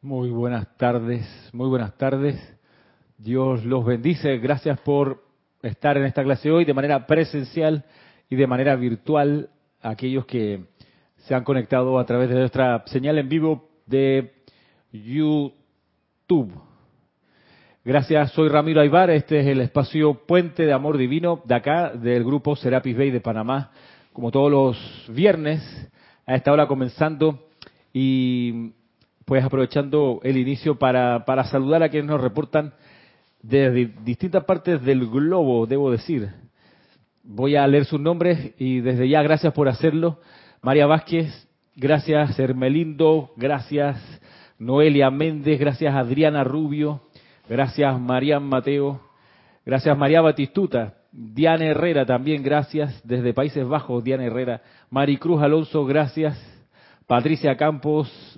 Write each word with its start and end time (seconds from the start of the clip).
Muy 0.00 0.30
buenas 0.30 0.76
tardes, 0.76 1.26
muy 1.52 1.68
buenas 1.68 1.98
tardes. 1.98 2.36
Dios 3.16 3.64
los 3.64 3.84
bendice. 3.84 4.38
Gracias 4.38 4.78
por 4.78 5.24
estar 5.60 5.96
en 5.96 6.04
esta 6.04 6.22
clase 6.22 6.52
hoy 6.52 6.64
de 6.64 6.72
manera 6.72 7.04
presencial 7.04 7.84
y 8.30 8.36
de 8.36 8.46
manera 8.46 8.76
virtual. 8.76 9.50
Aquellos 9.82 10.24
que 10.24 10.66
se 11.16 11.34
han 11.34 11.42
conectado 11.42 11.98
a 11.98 12.06
través 12.06 12.28
de 12.28 12.36
nuestra 12.36 12.84
señal 12.86 13.18
en 13.18 13.28
vivo 13.28 13.70
de 13.86 14.34
YouTube. 14.92 16.54
Gracias, 17.84 18.30
soy 18.30 18.50
Ramiro 18.50 18.80
Aybar. 18.80 19.10
Este 19.10 19.40
es 19.40 19.48
el 19.48 19.60
espacio 19.62 20.14
Puente 20.28 20.64
de 20.64 20.72
Amor 20.72 20.96
Divino 20.96 21.42
de 21.44 21.56
acá, 21.56 21.90
del 21.90 22.22
grupo 22.22 22.54
Serapis 22.54 22.96
Bay 22.96 23.10
de 23.10 23.20
Panamá. 23.20 23.72
Como 24.12 24.30
todos 24.30 24.48
los 24.48 25.12
viernes, 25.12 25.90
a 26.24 26.36
esta 26.36 26.52
hora 26.52 26.68
comenzando 26.68 27.48
y 27.92 28.74
pues 29.28 29.44
aprovechando 29.44 30.20
el 30.22 30.38
inicio 30.38 30.78
para, 30.78 31.26
para 31.26 31.44
saludar 31.44 31.82
a 31.82 31.90
quienes 31.90 32.08
nos 32.08 32.22
reportan 32.22 32.72
desde 33.42 33.92
distintas 34.02 34.42
partes 34.44 34.82
del 34.82 35.06
globo, 35.06 35.66
debo 35.66 35.90
decir. 35.90 36.30
Voy 37.22 37.54
a 37.54 37.66
leer 37.66 37.84
sus 37.84 38.00
nombres 38.00 38.54
y 38.58 38.80
desde 38.80 39.06
ya 39.06 39.22
gracias 39.22 39.52
por 39.52 39.68
hacerlo. 39.68 40.18
María 40.62 40.86
Vázquez, 40.86 41.46
gracias. 41.76 42.38
Hermelindo, 42.38 43.32
gracias. 43.36 43.98
Noelia 44.58 45.10
Méndez, 45.10 45.60
gracias. 45.60 45.94
Adriana 45.94 46.42
Rubio, 46.42 47.02
gracias. 47.50 48.00
María 48.00 48.40
Mateo, 48.40 48.98
gracias. 49.66 49.96
María 49.98 50.22
Batistuta, 50.22 50.94
Diana 51.12 51.66
Herrera 51.66 52.06
también, 52.06 52.42
gracias. 52.42 53.06
Desde 53.06 53.34
Países 53.34 53.68
Bajos, 53.68 54.02
Diana 54.02 54.24
Herrera, 54.24 54.62
Maricruz 54.88 55.42
Alonso, 55.42 55.84
gracias, 55.84 56.34
Patricia 57.06 57.58
Campos, 57.58 58.37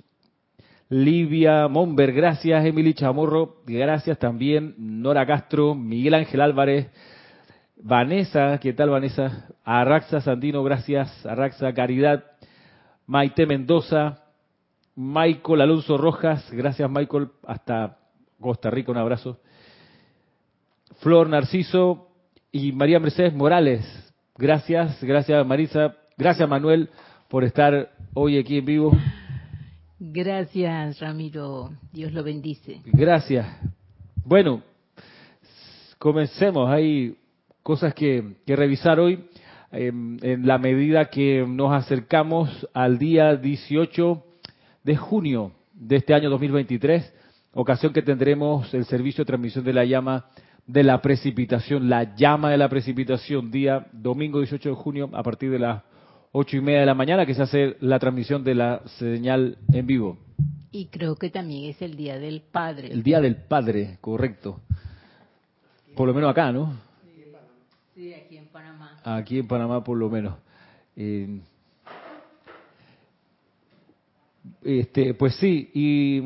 Livia 0.91 1.69
Monber, 1.69 2.11
gracias. 2.11 2.65
Emily 2.65 2.93
Chamorro, 2.93 3.61
gracias 3.65 4.19
también. 4.19 4.75
Nora 4.77 5.25
Castro, 5.25 5.73
Miguel 5.73 6.15
Ángel 6.15 6.41
Álvarez, 6.41 6.89
Vanessa, 7.77 8.57
¿qué 8.57 8.73
tal 8.73 8.89
Vanessa? 8.89 9.47
Arraxa 9.63 10.19
Sandino, 10.19 10.65
gracias. 10.65 11.25
Arraxa 11.25 11.73
Caridad, 11.73 12.25
Maite 13.07 13.45
Mendoza, 13.45 14.25
Michael 14.93 15.61
Alonso 15.61 15.97
Rojas, 15.97 16.51
gracias 16.51 16.91
Michael, 16.91 17.29
hasta 17.47 17.97
Costa 18.41 18.69
Rica, 18.69 18.91
un 18.91 18.97
abrazo. 18.97 19.39
Flor 20.99 21.29
Narciso 21.29 22.09
y 22.51 22.73
María 22.73 22.99
Mercedes 22.99 23.33
Morales, 23.33 24.13
gracias, 24.37 25.01
gracias 25.01 25.47
Marisa, 25.47 25.95
gracias 26.17 26.49
Manuel 26.49 26.89
por 27.29 27.45
estar 27.45 27.91
hoy 28.13 28.37
aquí 28.37 28.57
en 28.57 28.65
vivo. 28.65 28.91
Gracias, 30.03 30.99
Ramiro. 30.99 31.69
Dios 31.93 32.11
lo 32.11 32.23
bendice. 32.23 32.81
Gracias. 32.85 33.45
Bueno, 34.25 34.63
comencemos. 35.99 36.67
Hay 36.71 37.15
cosas 37.61 37.93
que, 37.93 38.37
revisar 38.47 38.99
hoy 38.99 39.23
em, 39.71 40.17
en 40.23 40.47
la 40.47 40.57
medida 40.57 41.05
que 41.05 41.45
nos 41.47 41.71
acercamos 41.71 42.67
al 42.73 42.97
día 42.97 43.35
18 43.35 44.25
de 44.83 44.97
junio 44.97 45.51
de 45.75 45.97
este 45.97 46.15
año 46.15 46.31
2023, 46.31 47.13
ocasión 47.53 47.93
que 47.93 48.01
tendremos 48.01 48.73
el 48.73 48.85
servicio 48.85 49.23
de 49.23 49.27
transmisión 49.27 49.63
de 49.63 49.73
la 49.73 49.85
llama 49.85 50.25
de 50.65 50.81
la 50.81 50.99
precipitación, 50.99 51.89
la 51.89 52.15
llama 52.15 52.49
de 52.49 52.57
la 52.57 52.69
precipitación, 52.69 53.51
día 53.51 53.85
domingo 53.91 54.39
18 54.39 54.67
de 54.69 54.75
junio 54.75 55.11
a 55.13 55.21
partir 55.21 55.51
de 55.51 55.59
las 55.59 55.83
ocho 56.31 56.57
y 56.57 56.61
media 56.61 56.81
de 56.81 56.85
la 56.85 56.93
mañana 56.93 57.25
que 57.25 57.33
se 57.33 57.41
hace 57.41 57.77
la 57.79 57.99
transmisión 57.99 58.43
de 58.43 58.55
la 58.55 58.81
señal 58.97 59.57
en 59.71 59.85
vivo. 59.85 60.17
Y 60.71 60.85
creo 60.85 61.15
que 61.15 61.29
también 61.29 61.69
es 61.69 61.81
el 61.81 61.97
Día 61.97 62.17
del 62.17 62.41
Padre. 62.41 62.91
El 62.91 63.03
Día 63.03 63.19
del 63.19 63.35
Padre, 63.35 63.97
correcto. 63.99 64.61
Por 65.95 66.07
lo 66.07 66.13
menos 66.13 66.31
acá, 66.31 66.51
¿no? 66.51 66.73
Sí, 67.93 68.13
aquí 68.13 68.37
en 68.37 68.47
Panamá. 68.47 68.97
Aquí 69.03 69.39
en 69.39 69.47
Panamá, 69.47 69.83
por 69.83 69.97
lo 69.97 70.09
menos. 70.09 70.35
Eh, 70.95 71.41
este, 74.63 75.13
pues 75.13 75.35
sí, 75.35 75.69
y 75.73 76.21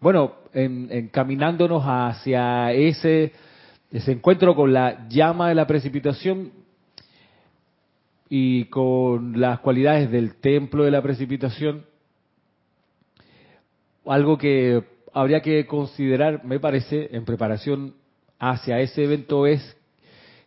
bueno, 0.00 0.34
encaminándonos 0.52 1.82
hacia 1.84 2.72
ese, 2.72 3.32
ese 3.90 4.12
encuentro 4.12 4.54
con 4.54 4.72
la 4.72 5.08
llama 5.08 5.48
de 5.48 5.54
la 5.54 5.66
precipitación, 5.66 6.52
y 8.32 8.66
con 8.66 9.40
las 9.40 9.58
cualidades 9.58 10.08
del 10.08 10.36
templo 10.36 10.84
de 10.84 10.92
la 10.92 11.02
precipitación, 11.02 11.84
algo 14.06 14.38
que 14.38 14.84
habría 15.12 15.42
que 15.42 15.66
considerar, 15.66 16.44
me 16.44 16.60
parece, 16.60 17.08
en 17.12 17.24
preparación 17.24 17.94
hacia 18.38 18.78
ese 18.78 19.02
evento 19.02 19.48
es 19.48 19.76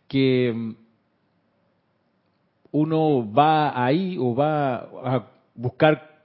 que 0.07 0.53
mm, 0.55 0.75
uno 2.71 3.31
va 3.31 3.85
ahí 3.85 4.17
o 4.17 4.33
va 4.33 4.75
a 4.75 5.27
buscar 5.53 6.23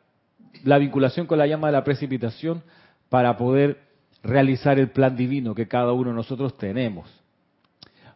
la 0.62 0.78
vinculación 0.78 1.26
con 1.26 1.38
la 1.38 1.46
llama 1.48 1.68
de 1.68 1.72
la 1.72 1.84
precipitación 1.84 2.62
para 3.08 3.36
poder 3.36 3.80
realizar 4.22 4.78
el 4.78 4.90
plan 4.90 5.16
divino 5.16 5.56
que 5.56 5.66
cada 5.66 5.92
uno 5.92 6.10
de 6.10 6.16
nosotros 6.16 6.56
tenemos. 6.56 7.10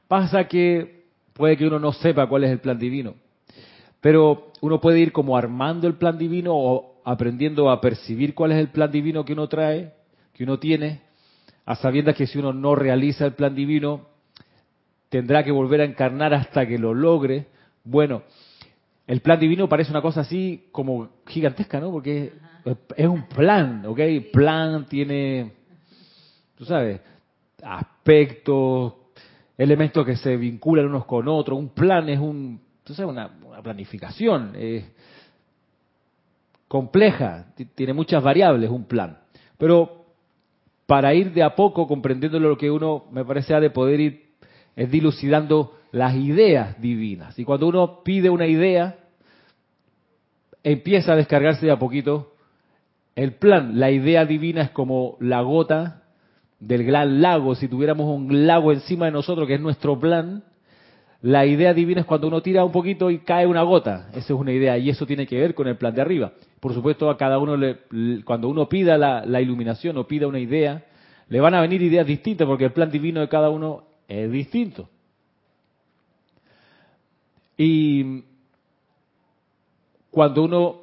Pasa 0.06 0.47
que 0.47 1.06
puede 1.32 1.56
que 1.56 1.66
uno 1.66 1.80
no 1.80 1.92
sepa 1.92 2.28
cuál 2.28 2.44
es 2.44 2.50
el 2.50 2.60
plan 2.60 2.78
divino. 2.78 3.14
Pero 4.02 4.50
uno 4.60 4.80
puede 4.80 4.98
ir 4.98 5.12
como 5.12 5.36
armando 5.36 5.86
el 5.86 5.94
plan 5.94 6.18
divino 6.18 6.54
o 6.54 7.00
aprendiendo 7.04 7.70
a 7.70 7.80
percibir 7.80 8.34
cuál 8.34 8.50
es 8.50 8.58
el 8.58 8.68
plan 8.68 8.90
divino 8.90 9.24
que 9.24 9.32
uno 9.32 9.48
trae, 9.48 9.92
que 10.34 10.42
uno 10.42 10.58
tiene, 10.58 11.02
a 11.64 11.76
sabiendas 11.76 12.16
que 12.16 12.26
si 12.26 12.38
uno 12.38 12.52
no 12.52 12.74
realiza 12.74 13.24
el 13.24 13.34
plan 13.34 13.54
divino, 13.54 14.08
tendrá 15.08 15.44
que 15.44 15.52
volver 15.52 15.82
a 15.82 15.84
encarnar 15.84 16.34
hasta 16.34 16.66
que 16.66 16.78
lo 16.78 16.92
logre. 16.92 17.46
Bueno, 17.84 18.24
el 19.06 19.20
plan 19.20 19.38
divino 19.38 19.68
parece 19.68 19.92
una 19.92 20.02
cosa 20.02 20.22
así 20.22 20.64
como 20.72 21.08
gigantesca, 21.28 21.78
¿no? 21.78 21.92
Porque 21.92 22.32
es 22.96 23.06
un 23.06 23.28
plan, 23.28 23.86
¿ok? 23.86 24.00
Plan 24.32 24.84
tiene, 24.86 25.52
tú 26.56 26.64
sabes, 26.64 27.00
aspectos, 27.62 28.94
elementos 29.56 30.04
que 30.04 30.16
se 30.16 30.36
vinculan 30.36 30.86
unos 30.86 31.04
con 31.04 31.28
otros. 31.28 31.56
Un 31.56 31.68
plan 31.68 32.08
es 32.08 32.18
un, 32.18 32.60
entonces, 32.82 33.06
una, 33.06 33.31
una 33.47 33.62
planificación 33.62 34.53
compleja, 36.69 37.47
tiene 37.75 37.93
muchas 37.93 38.22
variables 38.22 38.70
un 38.70 38.84
plan. 38.84 39.19
Pero 39.59 40.04
para 40.87 41.15
ir 41.15 41.32
de 41.32 41.42
a 41.42 41.54
poco 41.54 41.87
comprendiendo 41.87 42.41
lo 42.41 42.59
que 42.59 42.71
uno, 42.71 43.04
me 43.12 43.25
parece, 43.25 43.54
ha 43.54 43.60
de 43.60 43.71
poder 43.71 44.00
ir 44.00 44.32
es 44.75 44.91
dilucidando 44.91 45.78
las 45.91 46.15
ideas 46.15 46.81
divinas. 46.81 47.38
Y 47.38 47.44
cuando 47.44 47.69
uno 47.69 48.03
pide 48.03 48.31
una 48.31 48.47
idea, 48.47 48.97
empieza 50.62 51.12
a 51.12 51.16
descargarse 51.16 51.66
de 51.66 51.72
a 51.72 51.78
poquito 51.78 52.32
el 53.15 53.34
plan. 53.34 53.78
La 53.78 53.91
idea 53.91 54.25
divina 54.25 54.62
es 54.62 54.71
como 54.71 55.16
la 55.21 55.42
gota 55.42 56.04
del 56.59 56.84
gran 56.84 57.21
lago. 57.21 57.54
Si 57.54 57.69
tuviéramos 57.69 58.06
un 58.06 58.47
lago 58.47 58.72
encima 58.72 59.06
de 59.06 59.12
nosotros, 59.12 59.47
que 59.47 59.54
es 59.54 59.60
nuestro 59.60 59.98
plan, 60.00 60.44
la 61.22 61.47
idea 61.47 61.72
divina 61.72 62.00
es 62.00 62.06
cuando 62.06 62.27
uno 62.27 62.43
tira 62.43 62.65
un 62.65 62.72
poquito 62.72 63.09
y 63.09 63.21
cae 63.21 63.47
una 63.47 63.62
gota. 63.62 64.09
Esa 64.10 64.19
es 64.19 64.31
una 64.31 64.53
idea 64.53 64.77
y 64.77 64.91
eso 64.91 65.06
tiene 65.06 65.25
que 65.25 65.38
ver 65.38 65.55
con 65.55 65.69
el 65.69 65.77
plan 65.77 65.94
de 65.94 66.03
arriba. 66.03 66.33
Por 66.59 66.75
supuesto, 66.75 67.09
a 67.09 67.16
cada 67.16 67.38
uno, 67.38 67.56
le, 67.56 67.78
cuando 68.25 68.49
uno 68.49 68.69
pida 68.69 68.99
la, 68.99 69.41
iluminación 69.41 69.97
o 69.99 70.06
pida 70.09 70.27
una 70.27 70.41
idea, 70.41 70.84
le 71.28 71.41
van 71.41 71.55
a 71.55 71.60
venir 71.60 71.81
ideas 71.81 72.09
distintas 72.09 72.44
porque 72.47 72.65
el 72.65 72.72
plan 72.72 72.91
divino 72.91 73.21
de 73.21 73.28
cada 73.28 73.50
uno 73.50 73.84
es 74.09 74.33
distinto. 74.33 74.88
Y 77.56 78.25
cuando 80.10 80.43
uno 80.43 80.81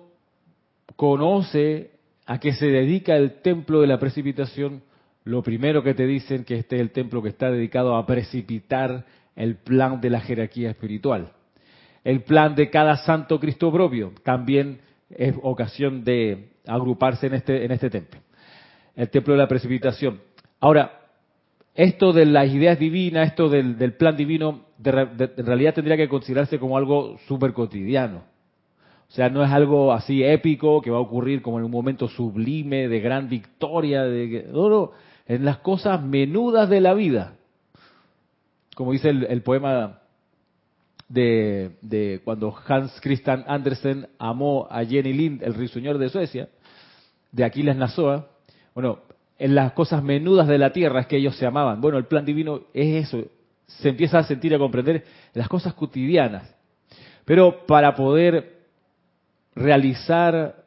conoce 0.95 1.91
a 2.25 2.39
qué 2.39 2.53
se 2.53 2.67
dedica 2.67 3.17
el 3.17 3.41
templo 3.41 3.81
de 3.81 3.87
la 3.87 3.99
precipitación, 3.99 4.83
lo 5.25 5.43
primero 5.43 5.83
que 5.83 5.93
te 5.93 6.07
dicen 6.07 6.45
que 6.45 6.55
este 6.55 6.77
es 6.77 6.81
el 6.81 6.91
templo 6.91 7.21
que 7.21 7.29
está 7.29 7.51
dedicado 7.51 7.97
a 7.97 8.05
precipitar 8.05 9.05
el 9.39 9.55
plan 9.55 10.01
de 10.01 10.09
la 10.09 10.19
jerarquía 10.19 10.69
espiritual. 10.69 11.31
El 12.03 12.23
plan 12.23 12.55
de 12.55 12.69
cada 12.69 12.97
santo 12.97 13.39
Cristo 13.39 13.71
propio 13.71 14.11
también 14.23 14.81
es 15.09 15.33
ocasión 15.41 16.03
de 16.03 16.49
agruparse 16.67 17.27
en 17.27 17.35
este, 17.35 17.63
en 17.63 17.71
este 17.71 17.89
templo. 17.89 18.19
El 18.95 19.09
templo 19.09 19.33
de 19.33 19.39
la 19.39 19.47
precipitación. 19.47 20.19
Ahora, 20.59 20.99
esto 21.73 22.11
de 22.11 22.25
las 22.25 22.49
ideas 22.49 22.77
divinas, 22.77 23.29
esto 23.29 23.47
del, 23.47 23.93
plan 23.93 24.17
divino, 24.17 24.65
en 24.83 25.45
realidad 25.45 25.73
tendría 25.73 25.95
que 25.95 26.09
considerarse 26.09 26.59
como 26.59 26.77
algo 26.77 27.17
súper 27.25 27.53
cotidiano. 27.53 28.23
O 29.07 29.11
sea, 29.11 29.29
no 29.29 29.41
es 29.41 29.49
algo 29.49 29.93
así 29.93 30.21
épico 30.21 30.81
que 30.81 30.91
va 30.91 30.97
a 30.97 31.01
ocurrir 31.01 31.41
como 31.41 31.59
en 31.59 31.65
un 31.65 31.71
momento 31.71 32.09
sublime 32.09 32.89
de 32.89 32.99
gran 32.99 33.29
victoria, 33.29 34.03
de 34.03 34.47
no, 34.51 34.69
no, 34.69 34.91
en 35.25 35.45
las 35.45 35.59
cosas 35.59 36.03
menudas 36.03 36.69
de 36.69 36.81
la 36.81 36.93
vida 36.93 37.38
como 38.79 38.93
dice 38.93 39.09
el, 39.09 39.41
poema 39.41 39.99
de, 41.09 42.21
cuando 42.23 42.55
Hans 42.65 42.97
Christian 43.01 43.43
Andersen 43.45 44.07
amó 44.17 44.69
a 44.71 44.85
Jenny 44.85 45.11
Lind, 45.11 45.43
el 45.43 45.53
risueñor 45.53 45.97
de 45.97 46.07
Suecia, 46.07 46.47
de 47.33 47.43
Aquiles 47.43 47.75
Nazoa, 47.75 48.29
Bueno, 48.73 48.99
en 49.37 49.53
las 49.53 49.73
cosas 49.73 50.01
menudas 50.01 50.47
de 50.47 50.57
la 50.57 50.71
tierra 50.71 51.01
es 51.01 51.07
que 51.07 51.17
ellos 51.17 51.35
se 51.35 51.45
amaban. 51.45 51.81
Bueno, 51.81 51.97
el 51.97 52.05
plan 52.05 52.23
divino 52.23 52.61
es 52.73 53.07
eso, 53.07 53.25
se 53.67 53.89
empieza 53.89 54.19
a 54.19 54.23
sentir 54.23 54.53
y 54.53 54.55
a 54.55 54.59
comprender 54.59 55.03
las 55.33 55.49
cosas 55.49 55.73
cotidianas. 55.73 56.49
Pero 57.25 57.65
para 57.65 57.95
poder 57.95 58.59
realizar, 59.55 60.63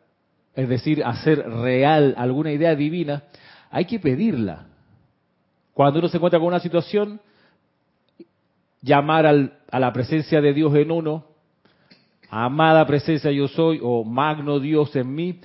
es 0.55 0.69
decir, 0.69 1.03
hacer 1.03 1.49
real 1.49 2.15
alguna 2.19 2.53
idea 2.53 2.75
divina, 2.75 3.23
hay 3.70 3.87
que 3.87 3.99
pedirla. 3.99 4.67
Cuando 5.73 5.99
uno 5.99 6.08
se 6.08 6.19
encuentra 6.19 6.38
con 6.38 6.49
una 6.49 6.61
situación, 6.61 7.19
llamar 8.82 9.26
a 9.26 9.79
la 9.79 9.93
presencia 9.93 10.40
de 10.40 10.52
Dios 10.52 10.75
en 10.75 10.90
uno, 10.90 11.25
amada 12.29 12.87
presencia 12.87 13.31
yo 13.31 13.49
soy, 13.49 13.79
o 13.82 14.05
magno 14.05 14.58
Dios 14.58 14.94
en 14.96 15.14
mí, 15.14 15.40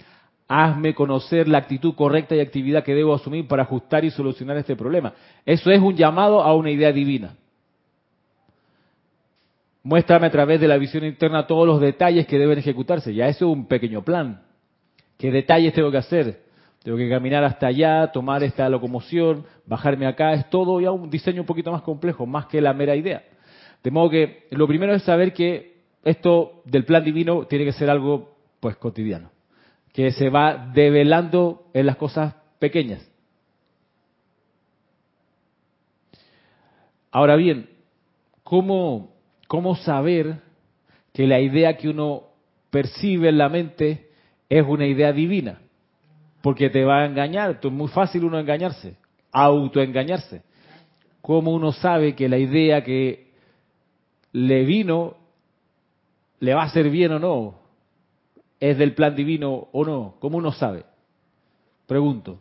hazme 0.47 0.95
conocer 0.95 1.47
la 1.47 1.59
actitud 1.59 1.93
correcta 1.95 2.35
y 2.35 2.39
actividad 2.39 2.83
que 2.83 2.95
debo 2.95 3.13
asumir 3.13 3.47
para 3.47 3.63
ajustar 3.63 4.03
y 4.05 4.11
solucionar 4.11 4.57
este 4.57 4.75
problema. 4.75 5.13
Eso 5.45 5.69
es 5.69 5.81
un 5.81 5.95
llamado 5.95 6.41
a 6.41 6.55
una 6.55 6.71
idea 6.71 6.91
divina. 6.91 7.35
Muéstrame 9.83 10.27
a 10.27 10.31
través 10.31 10.59
de 10.59 10.67
la 10.67 10.77
visión 10.77 11.05
interna 11.05 11.47
todos 11.47 11.65
los 11.65 11.79
detalles 11.79 12.27
que 12.27 12.37
deben 12.37 12.59
ejecutarse. 12.59 13.13
Ya 13.13 13.27
eso 13.27 13.45
es 13.45 13.57
un 13.57 13.67
pequeño 13.67 14.03
plan. 14.03 14.41
¿Qué 15.17 15.31
detalles 15.31 15.73
tengo 15.73 15.91
que 15.91 15.97
hacer? 15.97 16.46
Tengo 16.87 16.97
que 16.99 17.09
caminar 17.09 17.43
hasta 17.43 17.67
allá, 17.67 18.13
tomar 18.13 18.41
esta 18.43 18.69
locomoción, 18.69 19.43
bajarme 19.65 20.07
acá. 20.07 20.31
Es 20.31 20.49
todo 20.49 20.79
ya 20.79 20.89
un 20.89 21.09
diseño 21.09 21.41
un 21.41 21.45
poquito 21.45 21.69
más 21.69 21.81
complejo, 21.81 22.25
más 22.25 22.45
que 22.45 22.61
la 22.61 22.73
mera 22.73 22.95
idea. 22.95 23.25
De 23.83 23.91
modo 23.91 24.09
que 24.09 24.47
lo 24.51 24.65
primero 24.69 24.95
es 24.95 25.03
saber 25.03 25.33
que 25.33 25.81
esto 26.05 26.61
del 26.63 26.85
plan 26.85 27.03
divino 27.03 27.45
tiene 27.45 27.65
que 27.65 27.73
ser 27.73 27.89
algo 27.89 28.37
pues 28.61 28.77
cotidiano, 28.77 29.31
que 29.91 30.11
se 30.11 30.29
va 30.29 30.71
develando 30.73 31.65
en 31.73 31.87
las 31.87 31.97
cosas 31.97 32.35
pequeñas. 32.57 33.05
Ahora 37.11 37.35
bien, 37.35 37.69
¿cómo 38.43 39.11
¿Cómo 39.47 39.75
saber 39.75 40.39
que 41.13 41.27
la 41.27 41.41
idea 41.41 41.75
que 41.75 41.89
uno 41.89 42.23
percibe 42.69 43.27
en 43.27 43.39
la 43.39 43.49
mente 43.49 44.07
es 44.47 44.65
una 44.65 44.85
idea 44.85 45.11
divina? 45.11 45.59
Porque 46.47 46.69
te 46.69 46.85
va 46.85 47.01
a 47.01 47.05
engañar, 47.05 47.59
es 47.61 47.71
muy 47.73 47.89
fácil 47.89 48.23
uno 48.23 48.39
engañarse, 48.39 48.95
autoengañarse. 49.33 50.43
¿Cómo 51.19 51.51
uno 51.51 51.73
sabe 51.73 52.15
que 52.15 52.29
la 52.29 52.37
idea 52.37 52.85
que 52.85 53.33
le 54.31 54.63
vino 54.63 55.17
le 56.39 56.53
va 56.53 56.61
a 56.61 56.67
hacer 56.67 56.89
bien 56.89 57.11
o 57.11 57.19
no? 57.19 57.59
¿Es 58.61 58.77
del 58.77 58.93
plan 58.93 59.13
divino 59.13 59.67
o 59.73 59.83
no? 59.83 60.15
¿Cómo 60.19 60.37
uno 60.37 60.53
sabe? 60.53 60.85
Pregunto. 61.85 62.39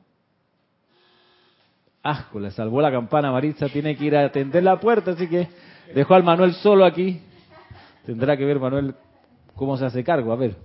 Asco, 2.05 2.38
le 2.38 2.53
salvó 2.53 2.81
la 2.81 2.93
campana 2.93 3.32
Maritza, 3.32 3.69
tiene 3.69 3.97
que 3.97 4.05
ir 4.05 4.17
a 4.17 4.26
atender 4.26 4.62
la 4.62 4.79
puerta, 4.79 5.11
así 5.11 5.26
que 5.26 5.49
Dejó 5.94 6.14
al 6.14 6.25
Manuel 6.25 6.55
solo 6.55 6.85
aquí. 6.85 7.20
Tendrá 8.05 8.37
que 8.37 8.44
ver 8.44 8.58
Manuel 8.58 8.94
cómo 9.55 9.76
se 9.76 9.85
hace 9.85 10.05
cargo. 10.05 10.32
A 10.32 10.37
ver. 10.37 10.56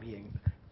Bien. 0.00 0.26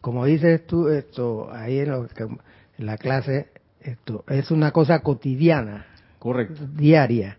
Como 0.09 0.25
dices 0.25 0.67
tú, 0.67 0.89
esto 0.89 1.53
ahí 1.53 1.81
en, 1.81 1.93
en 1.93 2.87
la 2.87 2.97
clase, 2.97 3.49
esto 3.83 4.25
es 4.27 4.51
una 4.51 4.71
cosa 4.71 5.01
cotidiana. 5.01 5.85
Correcto. 6.19 6.67
Diaria. 6.67 7.37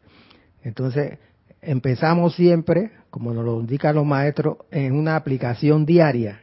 Entonces, 0.63 1.17
empezamos 1.63 2.35
siempre, 2.35 2.91
como 3.09 3.33
nos 3.33 3.43
lo 3.43 3.59
indican 3.59 3.95
los 3.95 4.05
maestros, 4.05 4.57
en 4.69 4.93
una 4.93 5.15
aplicación 5.15 5.87
diaria. 5.87 6.41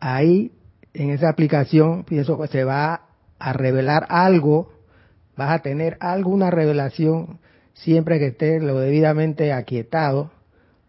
Ahí, 0.00 0.52
en 0.94 1.10
esa 1.10 1.28
aplicación, 1.28 2.04
pienso 2.04 2.40
que 2.40 2.48
se 2.48 2.64
va 2.64 3.02
a 3.38 3.52
revelar 3.52 4.06
algo 4.08 4.72
vas 5.36 5.50
a 5.50 5.58
tener 5.58 5.98
alguna 6.00 6.50
revelación 6.50 7.40
siempre 7.74 8.18
que 8.18 8.28
estés 8.28 8.62
lo 8.62 8.80
debidamente 8.80 9.52
aquietado 9.52 10.30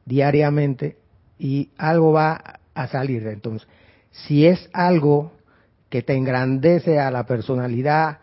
diariamente 0.05 0.95
y 1.37 1.69
algo 1.77 2.13
va 2.13 2.61
a 2.73 2.87
salir. 2.87 3.27
Entonces, 3.27 3.67
si 4.11 4.45
es 4.45 4.69
algo 4.73 5.31
que 5.89 6.01
te 6.01 6.15
engrandece 6.15 6.99
a 6.99 7.11
la 7.11 7.25
personalidad 7.25 8.19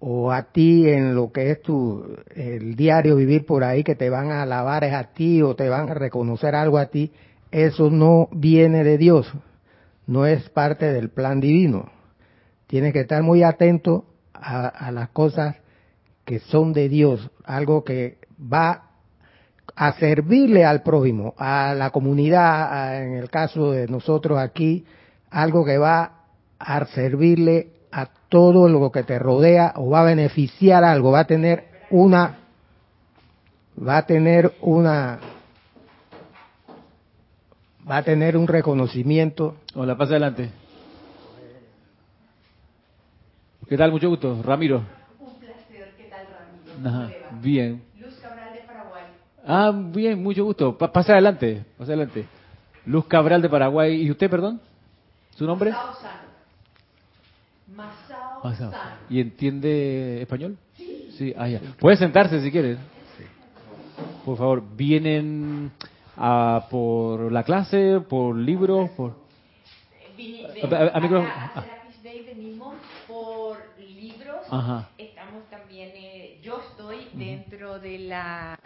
o 0.00 0.30
a 0.30 0.52
ti 0.52 0.88
en 0.88 1.14
lo 1.14 1.32
que 1.32 1.50
es 1.50 1.62
tu 1.62 2.04
el 2.34 2.76
diario 2.76 3.16
vivir 3.16 3.46
por 3.46 3.64
ahí 3.64 3.82
que 3.82 3.94
te 3.94 4.10
van 4.10 4.30
a 4.30 4.42
alabar 4.42 4.84
es 4.84 4.94
a 4.94 5.04
ti 5.04 5.42
o 5.42 5.56
te 5.56 5.68
van 5.68 5.90
a 5.90 5.94
reconocer 5.94 6.54
algo 6.54 6.78
a 6.78 6.86
ti, 6.86 7.12
eso 7.50 7.90
no 7.90 8.28
viene 8.30 8.84
de 8.84 8.98
Dios, 8.98 9.32
no 10.06 10.26
es 10.26 10.48
parte 10.50 10.92
del 10.92 11.10
plan 11.10 11.40
divino. 11.40 11.90
Tienes 12.66 12.92
que 12.92 13.00
estar 13.00 13.22
muy 13.22 13.42
atento 13.42 14.04
a, 14.34 14.90
las 14.92 15.08
cosas 15.08 15.56
que 16.24 16.38
son 16.38 16.72
de 16.72 16.88
Dios, 16.88 17.30
algo 17.44 17.82
que 17.82 18.18
va 18.40 18.90
a 19.74 19.92
servirle 19.94 20.64
al 20.64 20.82
prójimo, 20.82 21.34
a 21.38 21.74
la 21.74 21.90
comunidad, 21.90 23.02
en 23.02 23.14
el 23.14 23.30
caso 23.30 23.72
de 23.72 23.88
nosotros 23.88 24.38
aquí, 24.38 24.84
algo 25.30 25.64
que 25.64 25.78
va 25.78 26.12
a 26.58 26.84
servirle 26.86 27.72
a 27.92 28.06
todo 28.28 28.68
lo 28.68 28.90
que 28.90 29.02
te 29.02 29.18
rodea 29.18 29.72
o 29.76 29.90
va 29.90 30.00
a 30.00 30.04
beneficiar 30.04 30.84
algo, 30.84 31.12
va 31.12 31.20
a 31.20 31.26
tener 31.26 31.64
una, 31.90 32.38
va 33.86 33.98
a 33.98 34.06
tener 34.06 34.52
una, 34.60 35.18
va 37.88 37.96
a 37.98 38.02
tener 38.02 38.36
un 38.36 38.46
reconocimiento. 38.46 39.56
Hola, 39.74 39.96
pasa 39.96 40.12
adelante. 40.12 40.50
¿Qué 43.68 43.76
tal? 43.76 43.92
Mucho 43.92 44.08
gusto. 44.08 44.42
Ramiro. 44.42 44.82
Un 45.20 45.34
placer. 45.38 45.92
¿Qué 45.96 46.04
tal, 46.04 46.26
Ramiro? 46.82 47.14
bien. 47.42 47.82
Luz 47.98 48.14
Cabral 48.14 48.54
de 48.54 48.60
Paraguay. 48.60 49.04
Ah, 49.46 49.72
bien, 49.74 50.22
mucho 50.22 50.44
gusto. 50.44 50.78
pasa 50.78 51.12
adelante, 51.12 51.64
pasa 51.76 51.92
adelante. 51.92 52.24
Luz 52.86 53.04
Cabral 53.06 53.42
de 53.42 53.50
Paraguay. 53.50 54.02
¿Y 54.02 54.10
usted, 54.10 54.30
perdón? 54.30 54.60
¿Su 55.38 55.46
nombre? 55.46 55.70
Masao 55.70 55.94
Masao, 57.68 58.42
Masao. 58.42 58.72
¿Y 59.08 59.20
entiende 59.20 60.20
español? 60.20 60.58
Sí. 60.76 61.14
Sí, 61.16 61.34
ah, 61.38 61.48
ya. 61.48 61.60
Puede 61.78 61.96
sentarse 61.96 62.42
si 62.42 62.50
quiere. 62.50 62.76
Por 64.24 64.36
favor, 64.36 64.64
¿vienen 64.76 65.70
a 66.16 66.66
por 66.68 67.30
la 67.30 67.44
clase, 67.44 68.00
por 68.00 68.34
libros, 68.34 68.90
por...? 68.90 69.14
A, 70.72 70.76
a, 70.76 70.96
a, 70.96 71.64
venimos 72.26 72.74
por 73.06 73.58
libros. 73.78 74.40
Estamos 74.98 75.48
también, 75.48 75.90
eh, 75.94 76.40
yo 76.42 76.60
estoy 76.68 77.08
dentro 77.14 77.78
de 77.78 77.98
la 78.00 78.58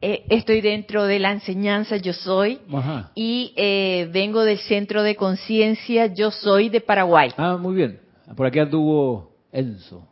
eh, 0.00 0.24
estoy 0.28 0.60
dentro 0.60 1.04
de 1.04 1.18
la 1.18 1.32
enseñanza 1.32 1.96
Yo 1.96 2.12
Soy 2.12 2.60
y 3.14 3.52
eh, 3.56 4.08
vengo 4.12 4.44
del 4.44 4.58
Centro 4.58 5.02
de 5.02 5.16
Conciencia 5.16 6.06
Yo 6.06 6.30
Soy 6.30 6.68
de 6.68 6.80
Paraguay. 6.80 7.30
Ah, 7.36 7.56
muy 7.56 7.74
bien. 7.74 7.98
Por 8.36 8.46
aquí 8.46 8.60
anduvo 8.60 9.32
Enzo 9.50 10.06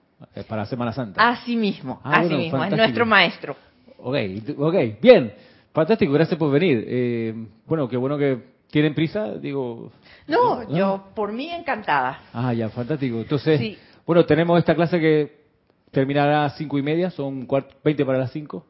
para 0.49 0.66
Semana 0.66 0.93
Santa. 0.93 1.28
Así 1.28 1.55
mismo, 1.55 2.00
ah, 2.02 2.21
así 2.21 2.35
mismo, 2.35 2.64
es 2.64 2.76
nuestro 2.76 3.07
maestro. 3.07 3.57
Ok, 3.99 4.16
ok, 4.59 4.75
bien. 5.00 5.33
Fantástico, 5.73 6.12
gracias 6.12 6.38
por 6.38 6.50
venir. 6.50 7.49
bueno, 7.66 7.88
qué 7.88 7.97
bueno 7.97 8.19
que 8.19 8.57
tienen 8.71 8.95
prisa, 8.95 9.35
digo. 9.35 9.93
No, 10.26 10.69
yo 10.75 11.11
por 11.14 11.33
mí 11.33 11.50
encantada. 11.50 12.21
Ah, 12.33 12.52
ya, 12.52 12.71
fantástico. 12.71 13.19
Entonces, 13.19 13.78
bueno, 14.07 14.25
tenemos 14.25 14.59
esta 14.59 14.75
clase 14.75 14.99
que 14.99 15.47
terminará 15.90 16.45
a 16.45 16.50
cinco 16.50 16.78
y 16.78 16.83
media, 16.83 17.11
son 17.11 17.47
20 17.85 18.05
para 18.05 18.19
las 18.19 18.33
cinco, 18.33 18.66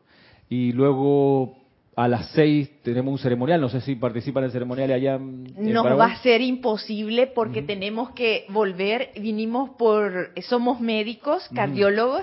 y 0.48 0.72
luego 0.72 1.56
a 1.96 2.08
las 2.08 2.26
seis 2.32 2.70
tenemos 2.82 3.10
un 3.10 3.18
ceremonial. 3.18 3.60
No 3.60 3.70
sé 3.70 3.80
si 3.80 3.96
participan 3.96 4.44
en 4.44 4.46
el 4.46 4.52
ceremonial 4.52 4.92
allá. 4.92 5.14
En 5.14 5.72
Nos 5.72 5.86
va 5.86 6.06
a 6.06 6.22
ser 6.22 6.42
imposible 6.42 7.26
porque 7.26 7.62
tenemos 7.62 8.10
que 8.10 8.44
volver. 8.50 9.10
Vinimos 9.18 9.70
por, 9.70 10.32
somos 10.42 10.80
médicos, 10.80 11.48
cardiólogos 11.54 12.22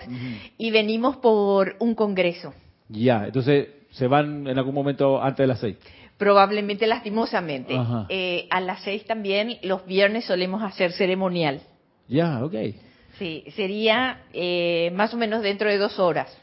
y 0.57 0.69
venimos 0.69 1.17
por 1.17 1.75
un 1.79 1.95
congreso. 1.95 2.53
Ya, 2.87 3.25
entonces 3.25 3.67
se 3.91 4.07
van 4.07 4.47
en 4.47 4.57
algún 4.57 4.75
momento 4.75 5.21
antes 5.21 5.43
de 5.43 5.47
las 5.47 5.59
seis. 5.59 5.77
Probablemente 6.17 6.85
lastimosamente. 6.85 7.75
Eh, 8.09 8.47
a 8.51 8.61
las 8.61 8.83
seis 8.83 9.05
también, 9.05 9.57
los 9.63 9.85
viernes 9.87 10.25
solemos 10.25 10.61
hacer 10.61 10.91
ceremonial. 10.91 11.61
Ya, 12.07 12.45
ok. 12.45 12.53
Sí, 13.17 13.43
sería 13.55 14.21
eh, 14.33 14.91
más 14.95 15.13
o 15.13 15.17
menos 15.17 15.41
dentro 15.41 15.69
de 15.69 15.77
dos 15.77 15.97
horas. 15.97 16.42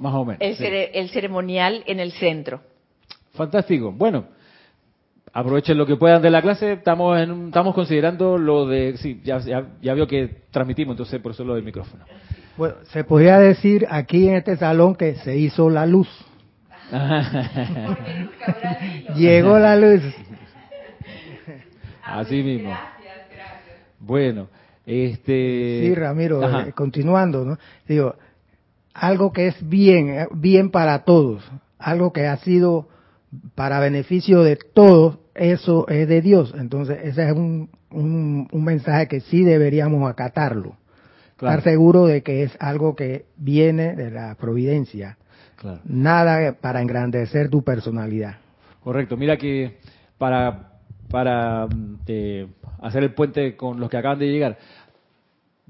Más 0.00 0.14
o 0.14 0.24
menos. 0.24 0.40
El, 0.40 1.10
ceremonial 1.10 1.84
en 1.86 2.00
el 2.00 2.12
centro. 2.12 2.62
Fantástico. 3.34 3.92
Bueno, 3.92 4.24
aprovechen 5.30 5.76
lo 5.76 5.84
que 5.84 5.96
puedan 5.96 6.22
de 6.22 6.30
la 6.30 6.40
clase. 6.40 6.72
Estamos 6.72 7.20
en, 7.20 7.48
estamos 7.48 7.74
considerando 7.74 8.38
lo 8.38 8.66
de, 8.66 8.96
sí, 8.96 9.20
ya, 9.22 9.38
ya, 9.38 9.94
veo 9.94 10.06
que 10.06 10.44
transmitimos, 10.50 10.94
entonces 10.94 11.20
por 11.20 11.32
eso 11.32 11.44
lo 11.44 11.54
del 11.54 11.64
micrófono. 11.64 12.06
Bueno, 12.56 12.76
se 12.84 13.04
podría 13.04 13.38
decir 13.38 13.86
aquí 13.90 14.26
en 14.26 14.36
este 14.36 14.56
salón 14.56 14.94
que 14.94 15.16
se 15.16 15.36
hizo 15.36 15.68
la 15.68 15.84
luz. 15.84 16.08
Llegó 19.16 19.58
la 19.58 19.76
luz. 19.76 20.02
Así 22.02 22.42
mismo. 22.42 22.70
Gracias, 22.70 23.28
gracias. 23.30 23.76
Bueno, 24.00 24.48
este... 24.86 25.82
Sí, 25.84 25.94
Ramiro, 25.94 26.42
eh, 26.42 26.72
continuando, 26.72 27.44
¿no? 27.44 27.58
Digo, 27.86 28.16
algo 28.94 29.32
que 29.32 29.48
es 29.48 29.68
bien, 29.68 30.08
eh, 30.10 30.28
bien 30.32 30.70
para 30.70 31.04
todos, 31.04 31.42
algo 31.78 32.12
que 32.12 32.26
ha 32.26 32.36
sido 32.38 32.88
para 33.54 33.80
beneficio 33.80 34.42
de 34.42 34.56
todos, 34.56 35.18
eso 35.34 35.86
es 35.88 36.08
de 36.08 36.20
Dios. 36.20 36.54
Entonces, 36.56 36.98
ese 37.02 37.28
es 37.28 37.32
un, 37.32 37.70
un, 37.90 38.64
mensaje 38.64 39.08
que 39.08 39.20
sí 39.20 39.42
deberíamos 39.42 40.08
acatarlo. 40.10 40.76
Estar 41.32 41.62
seguro 41.62 42.06
de 42.06 42.22
que 42.22 42.42
es 42.42 42.52
algo 42.60 42.94
que 42.94 43.24
viene 43.36 43.94
de 43.94 44.10
la 44.10 44.34
providencia. 44.34 45.16
Nada 45.84 46.52
para 46.60 46.82
engrandecer 46.82 47.48
tu 47.48 47.62
personalidad. 47.62 48.36
Correcto. 48.82 49.16
Mira 49.16 49.36
que 49.36 49.78
para, 50.18 50.72
para 51.10 51.66
eh, 52.06 52.46
hacer 52.82 53.04
el 53.04 53.14
puente 53.14 53.56
con 53.56 53.80
los 53.80 53.88
que 53.88 53.96
acaban 53.96 54.18
de 54.18 54.26
llegar, 54.26 54.58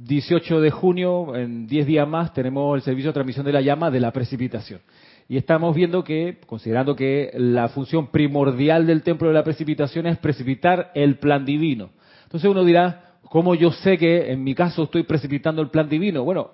18 0.03 0.63
de 0.63 0.71
junio, 0.71 1.37
en 1.37 1.67
10 1.67 1.87
días 1.87 2.09
más, 2.09 2.33
tenemos 2.33 2.75
el 2.75 2.83
servicio 2.83 3.11
de 3.11 3.15
transmisión 3.15 3.45
de 3.45 3.53
la 3.53 3.61
llama 3.61 3.91
de 3.91 4.01
la 4.01 4.13
precipitación. 4.13 4.81
Y 5.29 5.37
estamos 5.37 5.77
viendo 5.77 6.03
que, 6.03 6.39
considerando 6.47 6.97
que 6.97 7.31
la 7.35 7.69
función 7.69 8.07
primordial 8.09 8.87
del 8.87 9.03
templo 9.03 9.29
de 9.29 9.35
la 9.35 9.45
precipitación 9.45 10.07
es 10.07 10.17
precipitar 10.17 10.91
el 10.95 11.19
plan 11.19 11.45
divino. 11.45 11.91
Entonces 12.25 12.51
uno 12.51 12.65
dirá, 12.65 13.19
¿cómo 13.25 13.55
yo 13.55 13.73
sé 13.73 13.99
que 13.99 14.33
en 14.33 14.43
mi 14.43 14.55
caso 14.55 14.85
estoy 14.85 15.03
precipitando 15.03 15.61
el 15.61 15.69
plan 15.69 15.89
divino? 15.89 16.25
Bueno, 16.25 16.53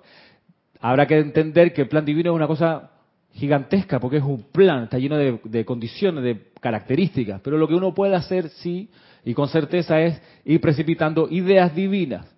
habrá 0.81 1.07
que 1.07 1.17
entender 1.17 1.73
que 1.73 1.83
el 1.83 1.89
plan 1.89 2.05
divino 2.05 2.33
es 2.33 2.37
una 2.37 2.49
cosa 2.49 2.91
gigantesca 3.33 4.01
porque 4.01 4.17
es 4.17 4.25
un 4.25 4.43
plan, 4.51 4.85
está 4.85 4.99
lleno 4.99 5.17
de, 5.17 5.41
de 5.45 5.65
condiciones, 5.65 6.25
de 6.25 6.51
características. 6.61 7.41
Pero 7.43 7.59
lo 7.59 7.69
que 7.69 7.75
uno 7.75 7.95
puede 7.95 8.17
hacer, 8.17 8.49
sí, 8.49 8.91
y 9.25 9.35
con 9.35 9.49
certeza, 9.49 10.01
es 10.01 10.21
ir 10.45 10.61
precipitando 10.61 11.29
ideas 11.31 11.75
divinas. 11.75 12.36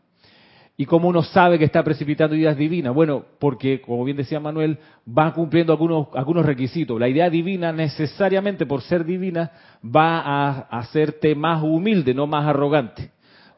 ¿Y 0.81 0.87
cómo 0.87 1.09
uno 1.09 1.25
sabe 1.25 1.59
que 1.59 1.65
está 1.65 1.83
precipitando 1.83 2.37
ideas 2.37 2.57
divinas? 2.57 2.95
Bueno, 2.95 3.25
porque, 3.41 3.81
como 3.81 4.05
bien 4.05 4.17
decía 4.17 4.39
Manuel, 4.39 4.79
va 5.07 5.35
cumpliendo 5.35 5.73
algunos, 5.73 6.07
algunos 6.15 6.47
requisitos. 6.47 7.01
La 7.01 7.09
idea 7.09 7.29
divina, 7.29 7.73
necesariamente 7.73 8.65
por 8.65 8.83
ser 8.83 9.05
divina, 9.05 9.51
va 9.85 10.21
a 10.21 10.51
hacerte 10.71 11.35
más 11.35 11.65
humilde, 11.65 12.15
no 12.15 12.29
más 12.29 12.47
arrogante. 12.47 13.11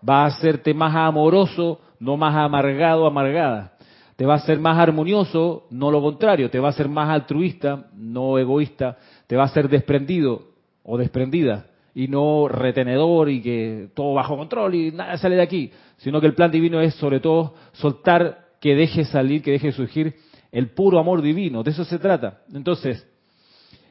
Va 0.09 0.23
a 0.23 0.29
hacerte 0.29 0.73
más 0.73 0.97
amoroso, 0.97 1.83
no 1.99 2.17
más 2.17 2.35
amargado, 2.35 3.07
amargada. 3.07 3.75
Te 4.17 4.25
va 4.25 4.35
a 4.35 4.39
hacer 4.39 4.59
más 4.59 4.79
armonioso, 4.79 5.67
no 5.71 5.91
lo 5.91 6.01
contrario. 6.01 6.49
Te 6.49 6.59
va 6.59 6.69
a 6.69 6.71
hacer 6.71 6.89
más 6.89 7.11
altruista, 7.11 7.89
no 7.97 8.39
egoísta. 8.39 8.97
Te 9.27 9.37
va 9.37 9.43
a 9.43 9.47
hacer 9.47 9.69
desprendido 9.69 10.45
o 10.83 10.97
desprendida 10.97 11.70
y 11.95 12.09
no 12.09 12.49
retenedor 12.49 13.29
y 13.31 13.43
que 13.43 13.89
todo 13.95 14.15
bajo 14.15 14.37
control 14.37 14.75
y 14.75 14.93
nada 14.93 15.17
sale 15.19 15.37
de 15.37 15.43
aquí 15.43 15.71
sino 16.01 16.21
que 16.21 16.27
el 16.27 16.35
plan 16.35 16.51
divino 16.51 16.81
es 16.81 16.95
sobre 16.95 17.21
todo 17.21 17.55
soltar, 17.73 18.47
que 18.61 18.75
deje 18.75 19.05
salir, 19.05 19.43
que 19.43 19.53
deje 19.53 19.73
surgir 19.73 20.15
el 20.51 20.71
puro 20.71 20.99
amor 20.99 21.23
divino, 21.23 21.63
de 21.63 21.71
eso 21.71 21.85
se 21.85 21.99
trata. 21.99 22.43
Entonces, 22.53 23.07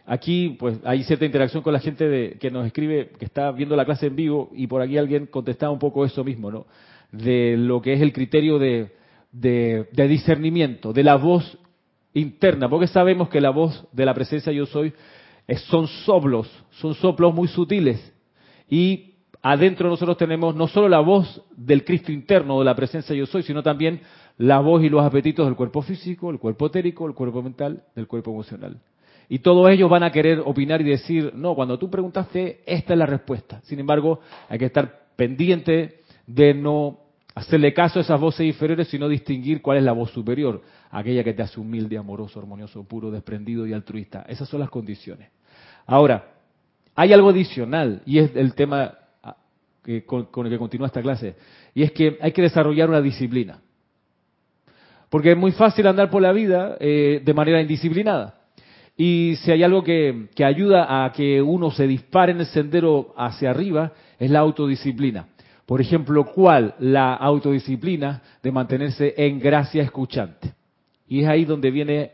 aquí 0.06 0.56
pues 0.60 0.79
hay 0.84 1.03
cierta 1.03 1.25
interacción 1.25 1.63
con 1.63 1.74
la 1.74 1.79
gente 1.79 2.08
de, 2.08 2.38
que 2.39 2.51
nos 2.51 2.65
escribe, 2.65 3.12
que 3.18 3.25
está 3.25 3.51
viendo 3.51 3.75
la 3.75 3.86
clase 3.86 4.08
en 4.08 4.15
vivo, 4.15 4.50
y 4.53 4.68
por 4.68 4.82
aquí 4.82 4.98
alguien 4.98 5.27
contestaba 5.27 5.72
un 5.72 5.79
poco 5.79 6.03
eso 6.03 6.24
mismo, 6.24 6.51
¿no? 6.51 6.65
De 7.12 7.56
lo 7.58 7.82
que 7.82 7.94
es 7.94 8.01
el 8.01 8.12
criterio 8.12 8.60
de, 8.60 8.91
de, 9.32 9.88
de 9.91 10.08
discernimiento, 10.08 10.94
de 10.94 11.03
la 11.03 11.15
voz 11.15 11.58
interna, 12.13 12.70
porque 12.70 12.88
sabemos 12.88 13.29
que 13.29 13.39
la 13.39 13.51
voz 13.51 13.88
de 13.91 14.06
la 14.06 14.15
presencia 14.15 14.51
yo 14.51 14.65
soy 14.65 14.94
son 15.58 15.88
soplos, 15.88 16.50
son 16.72 16.94
soplos 16.96 17.34
muy 17.34 17.48
sutiles, 17.48 18.13
y 18.70 19.15
adentro 19.41 19.89
nosotros 19.89 20.18
tenemos 20.18 20.56
no 20.56 20.68
solo 20.68 20.89
la 20.89 21.00
voz 21.00 21.41
del 21.56 21.84
Cristo 21.84 22.12
interno, 22.12 22.60
de 22.60 22.65
la 22.65 22.75
presencia 22.75 23.15
yo 23.15 23.25
soy, 23.25 23.44
sino 23.44 23.63
también 23.63 24.01
la 24.38 24.60
voz 24.60 24.84
y 24.84 24.89
los 24.89 25.03
apetitos 25.03 25.46
del 25.46 25.56
cuerpo 25.56 25.82
físico, 25.82 26.29
el 26.29 26.39
cuerpo 26.39 26.68
etérico, 26.68 27.08
el 27.08 27.13
cuerpo 27.13 27.41
mental, 27.41 27.84
del 27.96 28.08
cuerpo 28.08 28.32
emocional. 28.32 28.79
Y 29.27 29.39
todos 29.39 29.70
ellos 29.70 29.89
van 29.89 30.03
a 30.03 30.12
querer 30.12 30.41
opinar 30.44 30.82
y 30.82 30.86
decir, 30.86 31.34
no, 31.36 31.53
cuando 31.53 31.77
tú 31.77 31.89
preguntaste, 31.89 32.62
esta 32.65 32.94
es 32.94 33.00
la 33.00 33.06
respuesta. 33.06 33.62
Sin 33.63 33.79
embargo, 33.79 34.22
hay 34.48 34.58
que 34.58 34.65
estar 34.65 35.08
pendiente 35.15 36.01
de 36.25 36.53
no 36.53 37.00
hacerle 37.36 37.74
caso 37.74 38.00
a 38.00 38.01
esas 38.01 38.20
voces 38.20 38.48
inferiores, 38.48 38.88
sino 38.88 39.08
distinguir 39.08 39.62
cuál 39.62 39.77
es 39.77 39.84
la 39.84 39.91
voz 39.91 40.12
superior, 40.12 40.62
aquella 40.89 41.24
que 41.24 41.34
te 41.34 41.44
hace 41.44 41.60
humilde, 41.60 41.98
amoroso, 41.98 42.39
armonioso, 42.39 42.84
puro, 42.84 43.12
desprendido 43.12 43.68
y 43.68 43.74
altruista. 43.74 44.25
Esas 44.27 44.50
son 44.50 44.62
las 44.62 44.70
condiciones. 44.70 45.29
Ahora, 45.89 46.24
hay 46.96 47.13
algo 47.13 47.29
adicional, 47.29 48.01
y 48.05 48.19
es 48.19 48.36
el 48.36 48.53
tema 48.53 48.93
con, 50.05 50.46
el 50.46 50.51
que 50.51 50.58
continúa 50.60 50.88
esta 50.88 51.01
clase, 51.01 51.36
y 51.74 51.81
es 51.81 51.91
que 51.91 52.17
hay 52.22 52.31
que 52.31 52.43
desarrollar 52.43 52.89
una 52.89 53.01
disciplina. 53.01 53.60
Porque 55.10 55.31
es 55.31 55.38
muy 55.38 55.51
fácil 55.51 55.88
andar 55.88 56.12
por 56.12 56.22
la 56.22 56.31
vida 56.31 56.77
eh, 56.79 57.22
de 57.25 57.34
manera 57.34 57.60
indisciplinada. 57.60 58.36
Y 58.96 59.36
si 59.38 59.51
hay 59.51 59.63
algo 59.63 59.84
que, 59.84 60.27
que, 60.36 60.46
ayuda 60.46 61.03
a 61.03 61.12
que 61.12 61.41
uno 61.41 61.72
se 61.72 61.88
dispare 61.88 62.34
en 62.34 62.41
el 62.41 62.46
sendero 62.46 63.15
hacia 63.17 63.50
arriba, 63.50 63.93
es 64.19 64.29
la 64.29 64.39
autodisciplina. 64.39 65.25
Por 65.65 65.81
ejemplo, 65.81 66.25
¿cuál? 66.25 66.75
La 66.79 67.15
autodisciplina 67.15 68.22
de 68.43 68.51
mantenerse 68.51 69.15
en 69.17 69.39
gracia 69.39 69.81
escuchante. 69.81 70.53
Y 71.08 71.22
es 71.22 71.27
ahí 71.27 71.46
donde 71.46 71.72
viene 71.72 72.12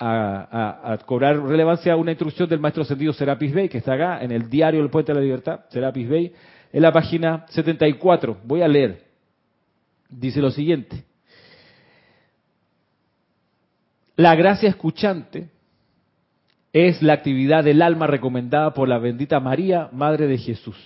a, 0.00 0.98
cobrar 1.04 1.38
relevancia 1.38 1.94
una 1.94 2.12
instrucción 2.12 2.48
del 2.48 2.58
maestro 2.58 2.84
sentido 2.84 3.12
Serapis 3.12 3.52
Bey, 3.52 3.68
que 3.68 3.78
está 3.78 3.92
acá 3.94 4.22
en 4.22 4.32
el 4.32 4.48
diario 4.48 4.80
del 4.80 4.90
Puente 4.90 5.12
de 5.12 5.18
la 5.18 5.24
Libertad, 5.24 5.60
Serapis 5.68 6.08
Bey, 6.08 6.32
en 6.72 6.82
la 6.82 6.92
página 6.92 7.44
74. 7.50 8.38
Voy 8.44 8.62
a 8.62 8.68
leer. 8.68 9.04
Dice 10.08 10.40
lo 10.40 10.50
siguiente. 10.50 11.04
La 14.16 14.34
gracia 14.34 14.68
escuchante 14.68 15.48
es 16.72 17.02
la 17.02 17.14
actividad 17.14 17.64
del 17.64 17.82
alma 17.82 18.06
recomendada 18.06 18.72
por 18.72 18.88
la 18.88 18.98
bendita 18.98 19.38
María, 19.40 19.88
Madre 19.92 20.26
de 20.26 20.38
Jesús. 20.38 20.76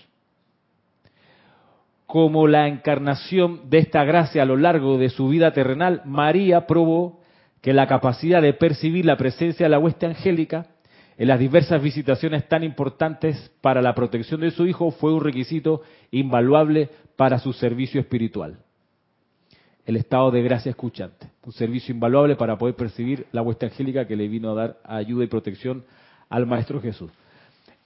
Como 2.07 2.47
la 2.47 2.69
encarnación 2.69 3.71
de 3.71 3.79
esta 3.79 4.05
gracia 4.05 4.43
a 4.43 4.47
lo 4.47 4.57
largo 4.57 4.99
de 4.99 5.09
su 5.09 5.29
vida 5.29 5.53
terrenal, 5.53 6.03
María 6.05 6.67
probó 6.67 7.24
que 7.65 7.73
la 7.73 7.87
capacidad 7.87 8.43
de 8.43 8.53
percibir 8.53 9.07
la 9.07 9.17
presencia 9.17 9.65
de 9.65 9.71
la 9.71 9.79
hueste 9.79 10.05
angélica 10.05 10.67
en 11.17 11.29
las 11.29 11.39
diversas 11.39 11.83
visitaciones 11.83 12.47
tan 12.47 12.63
importantes 12.63 13.51
para 13.63 13.81
la 13.81 13.95
protección 13.95 14.43
de 14.43 14.51
su 14.51 14.67
hijo 14.67 14.91
fue 14.91 15.15
un 15.15 15.25
requisito 15.25 15.81
invaluable 16.11 16.91
para 17.17 17.39
su 17.39 17.55
servicio 17.55 18.03
espiritual. 18.03 18.59
El 19.87 19.97
estado 19.97 20.31
de 20.31 20.43
gracia 20.43 20.69
escuchante, 20.69 21.29
un 21.43 21.55
servicio 21.55 21.95
invaluable 21.95 22.37
para 22.37 22.59
poder 22.59 22.75
percibir 22.75 23.25
la 23.33 23.41
hueste 23.41 23.65
angélica 23.65 24.07
que 24.07 24.17
le 24.17 24.29
vino 24.29 24.51
a 24.51 24.55
dar 24.55 24.77
ayuda 24.85 25.25
y 25.25 25.29
protección 25.29 25.85
al 26.29 26.45
Maestro 26.45 26.83
Jesús. 26.83 27.11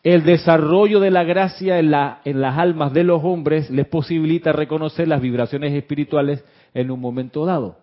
El 0.03 0.25
desarrollo 0.25 0.99
de 0.99 1.13
la 1.13 1.23
gracia 1.23 1.79
en, 1.79 1.95
en 2.25 2.41
las 2.41 2.59
almas 2.59 2.93
de 2.93 3.05
los 3.05 3.23
hombres 3.23 3.71
les 3.71 3.87
posibilita 3.87 4.51
reconocer 4.51 5.07
las 5.07 5.21
vibraciones 5.21 5.73
espirituales 5.73 6.45
en 6.75 6.91
un 6.91 6.99
momento 6.99 7.47
dado. 7.47 7.77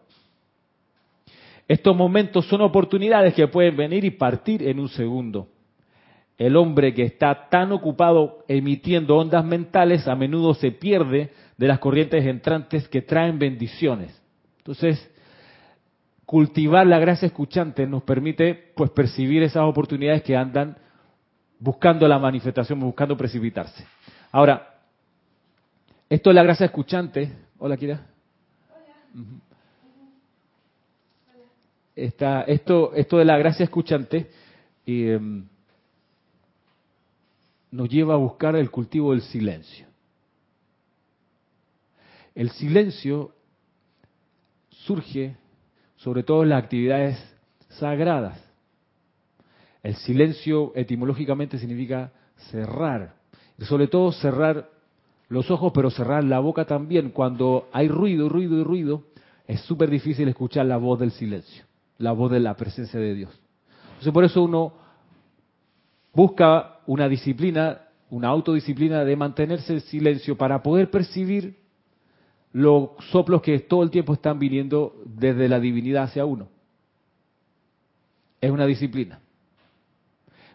Estos 1.68 1.96
momentos 1.96 2.46
son 2.48 2.62
oportunidades 2.62 3.34
que 3.34 3.48
pueden 3.48 3.76
venir 3.76 4.06
y 4.06 4.12
partir 4.12 4.68
en 4.68 4.80
un 4.80 4.90
segundo. 4.90 5.48
El 6.38 6.58
hombre 6.58 6.94
que 6.94 7.04
está 7.04 7.50
tan 7.50 7.72
ocupado 7.72 8.44
emitiendo 8.48 9.18
ondas 9.18 9.44
mentales 9.44 10.08
a 10.08 10.16
menudo 10.16 10.54
se 10.54 10.72
pierde 10.72 11.32
de 11.58 11.68
las 11.68 11.80
corrientes 11.80 12.26
entrantes 12.26 12.88
que 12.88 13.02
traen 13.02 13.40
bendiciones. 13.40 14.22
Entonces, 14.58 15.10
cultivar 16.26 16.86
la 16.86 17.00
gracia 17.00 17.28
escuchante 17.28 17.88
nos 17.88 18.04
permite 18.04 18.54
pues 18.76 18.92
percibir 18.92 19.44
esas 19.44 19.64
oportunidades 19.64 20.24
que 20.24 20.36
andan 20.36 20.78
buscando 21.58 22.08
la 22.08 22.20
manifestación, 22.20 22.80
buscando 22.80 23.16
precipitarse. 23.16 23.86
Ahora, 24.32 24.76
esto 26.10 26.30
es 26.30 26.36
la 26.36 26.44
gracia 26.44 26.66
escuchante. 26.66 27.32
Hola, 27.58 27.78
Kira. 27.78 28.06
Hola 28.70 29.45
esto, 31.96 32.94
esto 32.94 33.18
de 33.18 33.26
la 33.26 33.38
gracia 33.38 33.64
escuchante 33.64 34.30
em, 34.86 35.48
nos 37.72 37.90
lleva 37.90 38.16
a 38.16 38.18
buscar 38.18 38.56
el 38.56 38.70
cultivo 38.70 39.12
del 39.12 39.22
silencio. 39.22 39.88
El 42.34 42.50
silencio 42.52 43.32
surge 44.70 45.38
sobre 45.96 46.24
todo 46.24 46.44
en 46.44 46.50
las 46.50 46.64
actividades 46.64 47.18
sagradas. 47.70 48.42
El 49.82 49.96
silencio 49.96 50.74
etimológicamente 50.76 51.58
significa 51.58 52.12
cerrar, 52.52 53.16
y 53.58 53.64
sobre 53.66 53.88
todo 53.88 54.12
cerrar 54.12 54.70
los 55.30 55.50
ojos, 55.50 55.72
pero 55.74 55.90
cerrar 55.90 56.24
la 56.24 56.40
boca 56.40 56.66
también. 56.66 57.12
Cuando 57.12 57.70
hay 57.72 57.88
ruido, 57.88 58.28
ruido 58.28 58.60
y 58.60 58.64
ruido, 58.64 59.04
es 59.48 59.62
súper 59.62 59.90
difícil 59.90 60.28
escuchar 60.28 60.66
la 60.66 60.78
voz 60.78 61.00
del 61.00 61.12
silencio 61.12 61.66
la 61.98 62.12
voz 62.12 62.32
de 62.32 62.40
la 62.40 62.56
presencia 62.56 63.00
de 63.00 63.14
Dios. 63.14 63.42
Entonces 63.90 64.14
por 64.14 64.24
eso 64.24 64.44
uno 64.44 64.74
busca 66.14 66.80
una 66.86 67.08
disciplina 67.08 67.82
una 68.10 68.30
autodisciplina 68.30 69.04
de 69.04 69.16
mantenerse 69.16 69.74
en 69.74 69.82
silencio 69.82 70.38
para 70.38 70.62
poder 70.62 70.90
percibir 70.90 71.58
los 72.54 72.92
soplos 73.12 73.42
que 73.42 73.60
todo 73.60 73.84
el 73.84 73.92
tiempo 73.92 74.14
están 74.14 74.40
viniendo 74.40 74.96
desde 75.06 75.50
la 75.50 75.60
divinidad 75.60 76.04
hacia 76.04 76.26
uno. 76.26 76.48
Es 78.40 78.52
una 78.52 78.66
disciplina. 78.66 79.20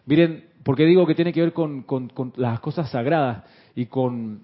Miren, 0.05 0.45
porque 0.63 0.85
digo 0.85 1.05
que 1.05 1.13
tiene 1.13 1.33
que 1.33 1.41
ver 1.41 1.53
con, 1.53 1.83
con 1.83 2.11
las 2.37 2.59
cosas 2.59 2.89
sagradas 2.89 3.43
y 3.75 3.85
con 3.85 4.43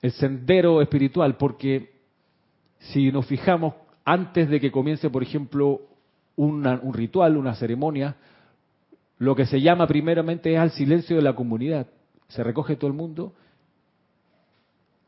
el 0.00 0.12
sendero 0.12 0.80
espiritual, 0.80 1.36
porque 1.36 1.92
si 2.78 3.12
nos 3.12 3.26
fijamos 3.26 3.74
antes 4.04 4.48
de 4.48 4.60
que 4.60 4.72
comience, 4.72 5.10
por 5.10 5.22
ejemplo, 5.22 5.80
un 6.36 6.92
ritual, 6.94 7.36
una 7.36 7.54
ceremonia, 7.54 8.16
lo 9.18 9.36
que 9.36 9.46
se 9.46 9.60
llama 9.60 9.86
primeramente 9.86 10.52
es 10.52 10.58
al 10.58 10.72
silencio 10.72 11.16
de 11.16 11.22
la 11.22 11.34
comunidad. 11.34 11.86
Se 12.28 12.42
recoge 12.42 12.76
todo 12.76 12.88
el 12.88 12.96
mundo 12.96 13.34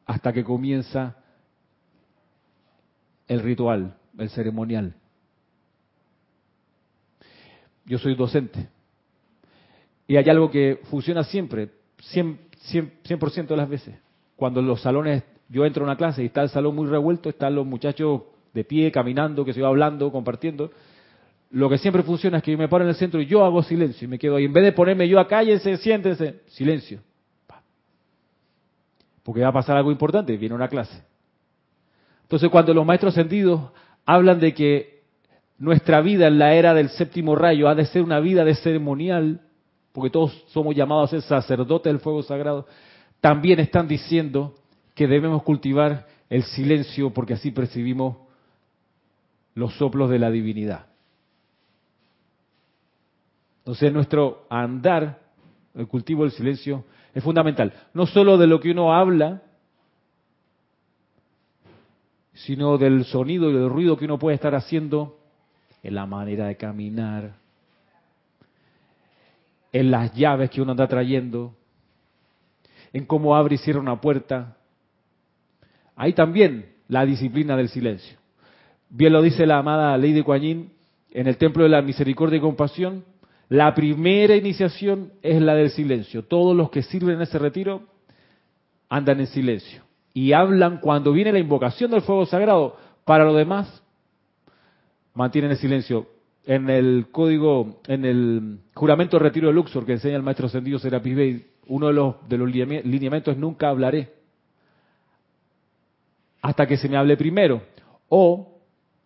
hasta 0.07 0.33
que 0.33 0.45
comienza 0.45 1.17
el 3.27 3.41
ritual, 3.41 3.97
el 4.19 4.31
ceremonial. 4.31 4.95
Yo 7.87 7.99
soy 7.99 8.15
docente 8.15 8.69
y 10.07 10.17
hay 10.17 10.29
algo 10.29 10.51
que 10.51 10.81
funciona 10.91 11.25
siempre, 11.25 11.71
100%, 12.13 13.31
100 13.31 13.47
de 13.47 13.57
las 13.57 13.69
veces. 13.69 13.97
Cuando 14.37 14.61
los 14.63 14.81
salones, 14.83 15.25
yo 15.49 15.65
entro 15.65 15.83
a 15.83 15.87
una 15.87 15.97
clase 15.97 16.23
y 16.23 16.27
está 16.27 16.43
el 16.43 16.51
salón 16.51 16.77
muy 16.77 16.87
revuelto, 16.87 17.31
están 17.31 17.55
los 17.55 17.67
muchachos 17.67 18.23
de 18.53 18.65
pie, 18.65 18.93
caminando, 18.93 19.45
que 19.45 19.53
se 19.53 19.61
va 19.61 19.69
hablando, 19.69 20.13
compartiendo. 20.13 20.71
Lo 21.51 21.69
que 21.69 21.79
siempre 21.79 22.03
funciona 22.03 22.39
es 22.39 22.43
que 22.43 22.53
yo 22.53 22.59
me 22.59 22.69
paro 22.69 22.85
en 22.85 22.91
el 22.91 22.97
centro 22.97 23.21
y 23.21 23.27
yo 23.27 23.45
hago 23.45 23.63
silencio 23.63 24.07
y 24.07 24.09
me 24.09 24.19
quedo 24.19 24.37
ahí. 24.37 24.45
En 24.45 24.53
vez 24.53 24.65
de 24.65 24.73
ponerme 24.73 25.09
yo 25.09 25.21
a 25.21 25.29
cállense, 25.29 25.77
siéntense, 25.77 26.41
silencio. 26.49 27.01
Porque 29.23 29.41
va 29.41 29.49
a 29.49 29.53
pasar 29.53 29.77
algo 29.77 29.91
importante, 29.91 30.37
viene 30.37 30.55
una 30.55 30.69
clase. 30.69 31.03
Entonces 32.23 32.51
cuando 32.51 32.75
los 32.75 32.85
maestros 32.85 33.15
ascendidos 33.15 33.61
hablan 34.05 34.41
de 34.41 34.53
que 34.53 35.03
nuestra 35.59 36.01
vida 36.01 36.27
en 36.27 36.39
la 36.39 36.55
era 36.55 36.75
del 36.75 36.89
séptimo 36.91 37.37
rayo 37.37 37.69
ha 37.69 37.75
de 37.75 37.87
ser 37.87 38.03
una 38.03 38.21
vida 38.21 38.45
de 38.45 38.55
ceremonial, 38.55 39.41
porque 39.93 40.11
todos 40.11 40.45
somos 40.49 40.75
llamados 40.75 41.09
a 41.09 41.21
ser 41.21 41.23
sacerdotes 41.23 41.93
del 41.93 42.01
fuego 42.01 42.23
sagrado, 42.23 42.67
también 43.21 43.61
están 43.61 43.87
diciendo 43.87 44.55
que 44.95 45.07
debemos 45.07 45.43
cultivar 45.43 46.07
el 46.29 46.43
silencio 46.43 47.11
porque 47.11 47.35
así 47.35 47.51
percibimos 47.51 48.17
los 49.55 49.75
soplos 49.75 50.11
de 50.11 50.19
la 50.19 50.31
divinidad. 50.31 50.87
Entonces 53.65 53.91
nuestro 53.95 54.47
andar, 54.51 55.21
el 55.75 55.89
cultivo 55.89 56.25
del 56.25 56.33
silencio, 56.33 56.85
es 57.15 57.25
fundamental. 57.25 57.73
No 57.95 58.05
solo 58.05 58.37
de 58.37 58.47
lo 58.47 58.61
que 58.61 58.71
uno 58.71 58.93
habla, 58.93 59.41
sino 62.35 62.77
del 62.77 63.07
sonido 63.07 63.49
y 63.49 63.55
del 63.55 63.71
ruido 63.71 63.97
que 63.97 64.05
uno 64.05 64.19
puede 64.19 64.35
estar 64.35 64.55
haciendo 64.55 65.19
en 65.83 65.95
la 65.95 66.05
manera 66.05 66.47
de 66.47 66.57
caminar, 66.57 67.37
en 69.73 69.91
las 69.91 70.13
llaves 70.15 70.51
que 70.51 70.61
uno 70.61 70.73
anda 70.73 70.87
trayendo, 70.87 71.55
en 72.93 73.07
cómo 73.07 73.35
abre 73.35 73.55
y 73.55 73.59
cierra 73.59 73.81
una 73.81 73.99
puerta. 73.99 74.59
Hay 75.97 76.13
también 76.13 76.75
la 76.89 77.07
disciplina 77.07 77.57
del 77.57 77.71
silencio. 77.71 78.19
Bien 78.91 79.13
lo 79.13 79.23
dice 79.23 79.47
la 79.47 79.59
amada 79.59 79.97
Lady 79.97 80.23
Kuan 80.23 80.43
en 80.43 81.27
el 81.27 81.39
Templo 81.39 81.63
de 81.63 81.71
la 81.71 81.81
Misericordia 81.81 82.37
y 82.37 82.41
Compasión, 82.41 83.05
la 83.49 83.75
primera 83.75 84.37
iniciación 84.37 85.13
es 85.23 85.41
la 85.41 85.55
del 85.55 85.71
silencio. 85.71 86.25
Todos 86.25 86.57
los 86.57 86.71
que 86.71 86.83
sirven 86.83 87.17
en 87.17 87.23
ese 87.23 87.39
retiro 87.39 87.83
andan 88.89 89.21
en 89.21 89.27
silencio 89.27 89.83
y 90.13 90.33
hablan 90.33 90.79
cuando 90.79 91.13
viene 91.13 91.33
la 91.33 91.39
invocación 91.39 91.91
del 91.91 92.03
fuego 92.03 92.27
sagrado. 92.27 92.77
Para 93.05 93.25
lo 93.25 93.35
demás, 93.35 93.83
mantienen 95.13 95.51
el 95.51 95.57
silencio. 95.59 96.09
En 96.47 96.69
el 96.69 97.07
código, 97.11 97.81
en 97.87 98.05
el 98.05 98.59
juramento 98.75 99.17
de 99.17 99.23
retiro 99.25 99.49
de 99.49 99.55
Luxor 99.55 99.87
que 99.87 99.93
enseña 99.93 100.17
el 100.17 100.23
maestro 100.23 100.47
ascendido 100.47 100.79
Serapis 100.79 101.17
Bey, 101.17 101.47
uno 101.67 101.87
de 101.87 101.93
los, 101.95 102.29
de 102.29 102.39
lineamientos 102.85 103.33
es 103.33 103.41
nunca 103.41 103.71
hablaré 103.71 104.13
hasta 106.43 106.67
que 106.67 106.77
se 106.77 106.91
me 106.91 106.99
hable 106.99 107.17
primero. 107.17 107.63
O 108.11 108.59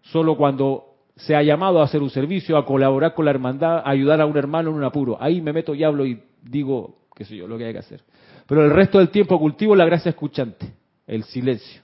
solo 0.03 0.37
cuando 0.37 0.88
se 1.19 1.35
ha 1.35 1.43
llamado 1.43 1.81
a 1.81 1.85
hacer 1.85 2.01
un 2.01 2.11
servicio, 2.11 2.57
a 2.57 2.65
colaborar 2.65 3.13
con 3.13 3.25
la 3.25 3.33
hermandad, 3.33 3.79
a 3.79 3.91
ayudar 3.91 4.21
a 4.21 4.27
un 4.27 4.37
hermano 4.37 4.71
en 4.71 4.77
un 4.77 4.85
apuro. 4.85 5.17
Ahí 5.21 5.41
me 5.41 5.53
meto 5.53 5.75
y 5.75 5.83
hablo 5.83 6.07
y 6.07 6.23
digo, 6.43 6.99
qué 7.15 7.25
sé 7.25 7.37
yo, 7.37 7.49
lo 7.49 7.59
que 7.59 7.65
hay 7.65 7.73
que 7.73 7.81
hacer. 7.81 8.03
Pero 8.47 8.65
el 8.65 8.71
resto 8.71 8.99
del 8.99 9.11
tiempo 9.11 9.39
cultivo 9.39 9.75
la 9.75 9.85
gracia 9.85 10.11
escuchante, 10.11 10.73
el 11.07 11.25
silencio. 11.25 11.83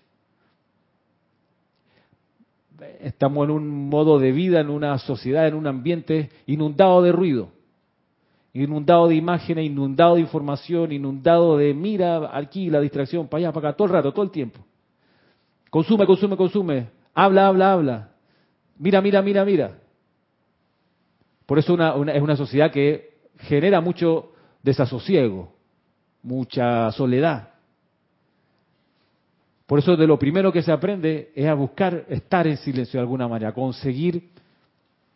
Estamos 3.00 3.44
en 3.44 3.50
un 3.50 3.88
modo 3.88 4.18
de 4.18 4.30
vida, 4.30 4.60
en 4.60 4.70
una 4.70 4.96
sociedad, 4.98 5.48
en 5.48 5.54
un 5.54 5.66
ambiente 5.66 6.30
inundado 6.46 7.02
de 7.02 7.10
ruido, 7.10 7.48
inundado 8.52 9.08
de 9.08 9.16
imágenes, 9.16 9.66
inundado 9.66 10.14
de 10.14 10.20
información, 10.20 10.92
inundado 10.92 11.56
de 11.56 11.74
mira 11.74 12.30
aquí, 12.36 12.70
la 12.70 12.80
distracción, 12.80 13.26
para 13.26 13.38
allá, 13.38 13.52
para 13.52 13.70
acá, 13.70 13.76
todo 13.76 13.88
el 13.88 13.92
rato, 13.94 14.12
todo 14.12 14.24
el 14.24 14.30
tiempo. 14.30 14.60
Consume, 15.70 16.06
consume, 16.06 16.36
consume. 16.36 16.86
Habla, 17.14 17.48
habla, 17.48 17.72
habla. 17.72 18.13
Mira, 18.78 19.00
mira, 19.00 19.22
mira, 19.22 19.44
mira. 19.44 19.78
Por 21.46 21.58
eso 21.58 21.74
es 21.74 22.22
una 22.22 22.36
sociedad 22.36 22.70
que 22.70 23.14
genera 23.38 23.80
mucho 23.80 24.32
desasosiego, 24.62 25.52
mucha 26.22 26.90
soledad. 26.92 27.50
Por 29.66 29.78
eso 29.78 29.96
de 29.96 30.06
lo 30.06 30.18
primero 30.18 30.52
que 30.52 30.62
se 30.62 30.72
aprende 30.72 31.32
es 31.34 31.46
a 31.46 31.54
buscar 31.54 32.04
estar 32.08 32.46
en 32.46 32.56
silencio 32.56 32.98
de 32.98 33.02
alguna 33.02 33.28
manera, 33.28 33.52
conseguir. 33.52 34.30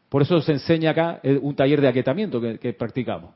Por 0.08 0.22
eso 0.22 0.40
se 0.40 0.52
enseña 0.52 0.90
acá 0.90 1.20
un 1.42 1.54
taller 1.54 1.80
de 1.80 1.88
aquietamiento 1.88 2.40
que, 2.40 2.58
que 2.58 2.72
practicamos, 2.72 3.30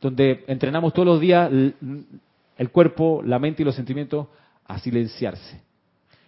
donde 0.00 0.44
entrenamos 0.46 0.92
todos 0.92 1.06
los 1.06 1.20
días 1.20 1.50
el 1.50 2.70
cuerpo, 2.70 3.22
la 3.24 3.38
mente 3.38 3.62
y 3.62 3.64
los 3.64 3.74
sentimientos 3.74 4.26
a 4.66 4.78
silenciarse. 4.78 5.60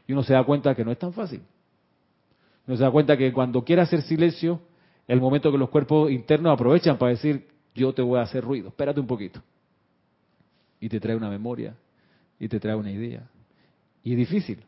Y 0.06 0.12
uno 0.12 0.22
se 0.22 0.32
da 0.32 0.44
cuenta 0.44 0.74
que 0.74 0.84
no 0.84 0.90
es 0.90 0.98
tan 0.98 1.12
fácil. 1.12 1.42
Uno 2.66 2.76
se 2.76 2.82
da 2.82 2.90
cuenta 2.90 3.16
que 3.16 3.32
cuando 3.32 3.62
quiere 3.62 3.82
hacer 3.82 4.02
silencio, 4.02 4.60
el 5.06 5.20
momento 5.20 5.52
que 5.52 5.58
los 5.58 5.68
cuerpos 5.68 6.10
internos 6.10 6.52
aprovechan 6.52 6.96
para 6.96 7.10
decir, 7.10 7.46
yo 7.74 7.92
te 7.92 8.02
voy 8.02 8.18
a 8.18 8.22
hacer 8.22 8.42
ruido, 8.42 8.68
espérate 8.68 9.00
un 9.00 9.06
poquito. 9.06 9.42
Y 10.80 10.88
te 10.88 11.00
trae 11.00 11.16
una 11.16 11.28
memoria, 11.28 11.74
y 12.38 12.48
te 12.48 12.58
trae 12.58 12.74
una 12.74 12.90
idea. 12.90 13.22
Y 14.02 14.12
es 14.12 14.18
difícil, 14.18 14.60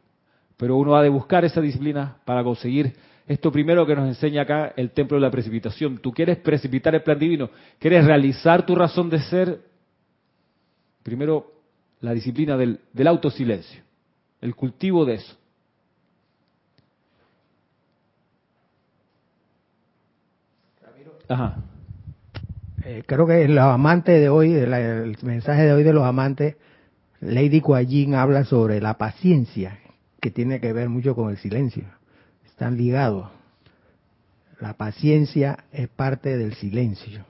pero 0.56 0.76
uno 0.76 0.96
ha 0.96 1.02
de 1.02 1.08
buscar 1.08 1.44
esa 1.44 1.60
disciplina 1.60 2.16
para 2.24 2.42
conseguir 2.42 2.94
esto 3.26 3.50
primero 3.50 3.84
que 3.86 3.96
nos 3.96 4.06
enseña 4.06 4.42
acá 4.42 4.72
el 4.76 4.90
templo 4.90 5.16
de 5.16 5.22
la 5.22 5.30
precipitación. 5.30 5.98
Tú 5.98 6.12
quieres 6.12 6.38
precipitar 6.38 6.94
el 6.94 7.02
plan 7.02 7.18
divino, 7.18 7.50
quieres 7.78 8.04
realizar 8.04 8.64
tu 8.64 8.74
razón 8.74 9.10
de 9.10 9.20
ser, 9.20 9.60
primero 11.02 11.52
la 12.00 12.12
disciplina 12.12 12.56
del, 12.56 12.80
del 12.92 13.06
autosilencio 13.08 13.86
el 14.40 14.54
cultivo 14.54 15.04
de 15.04 15.14
eso. 15.14 15.36
Ajá. 21.28 21.56
Eh, 22.84 23.02
creo 23.04 23.26
que 23.26 23.48
los 23.48 23.64
amantes 23.64 24.20
de 24.20 24.28
hoy, 24.28 24.54
el, 24.54 25.16
mensaje 25.22 25.62
de 25.62 25.72
hoy 25.72 25.82
de 25.82 25.92
los 25.92 26.04
amantes, 26.04 26.56
Lady 27.20 27.60
Kuan 27.60 28.14
habla 28.14 28.44
sobre 28.44 28.80
la 28.80 28.96
paciencia, 28.96 29.78
que 30.20 30.30
tiene 30.30 30.60
que 30.60 30.72
ver 30.72 30.88
mucho 30.88 31.14
con 31.16 31.30
el 31.30 31.36
silencio. 31.38 31.84
Están 32.44 32.76
ligados. 32.76 33.28
La 34.60 34.74
paciencia 34.74 35.64
es 35.72 35.88
parte 35.88 36.36
del 36.36 36.54
silencio. 36.54 37.24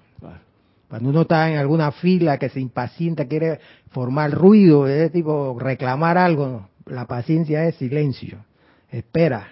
Cuando 0.89 1.09
uno 1.09 1.23
está 1.23 1.51
en 1.51 1.59
alguna 1.59 1.91
fila 1.91 2.39
que 2.39 2.49
se 2.49 2.61
impacienta, 2.61 3.27
quiere 3.27 3.59
formar 3.91 4.31
ruido, 4.31 4.85
de 4.85 5.11
tipo 5.11 5.57
reclamar 5.59 6.17
algo, 6.17 6.69
la 6.85 7.07
paciencia 7.07 7.67
es 7.67 7.75
silencio. 7.77 8.45
Espera, 8.91 9.49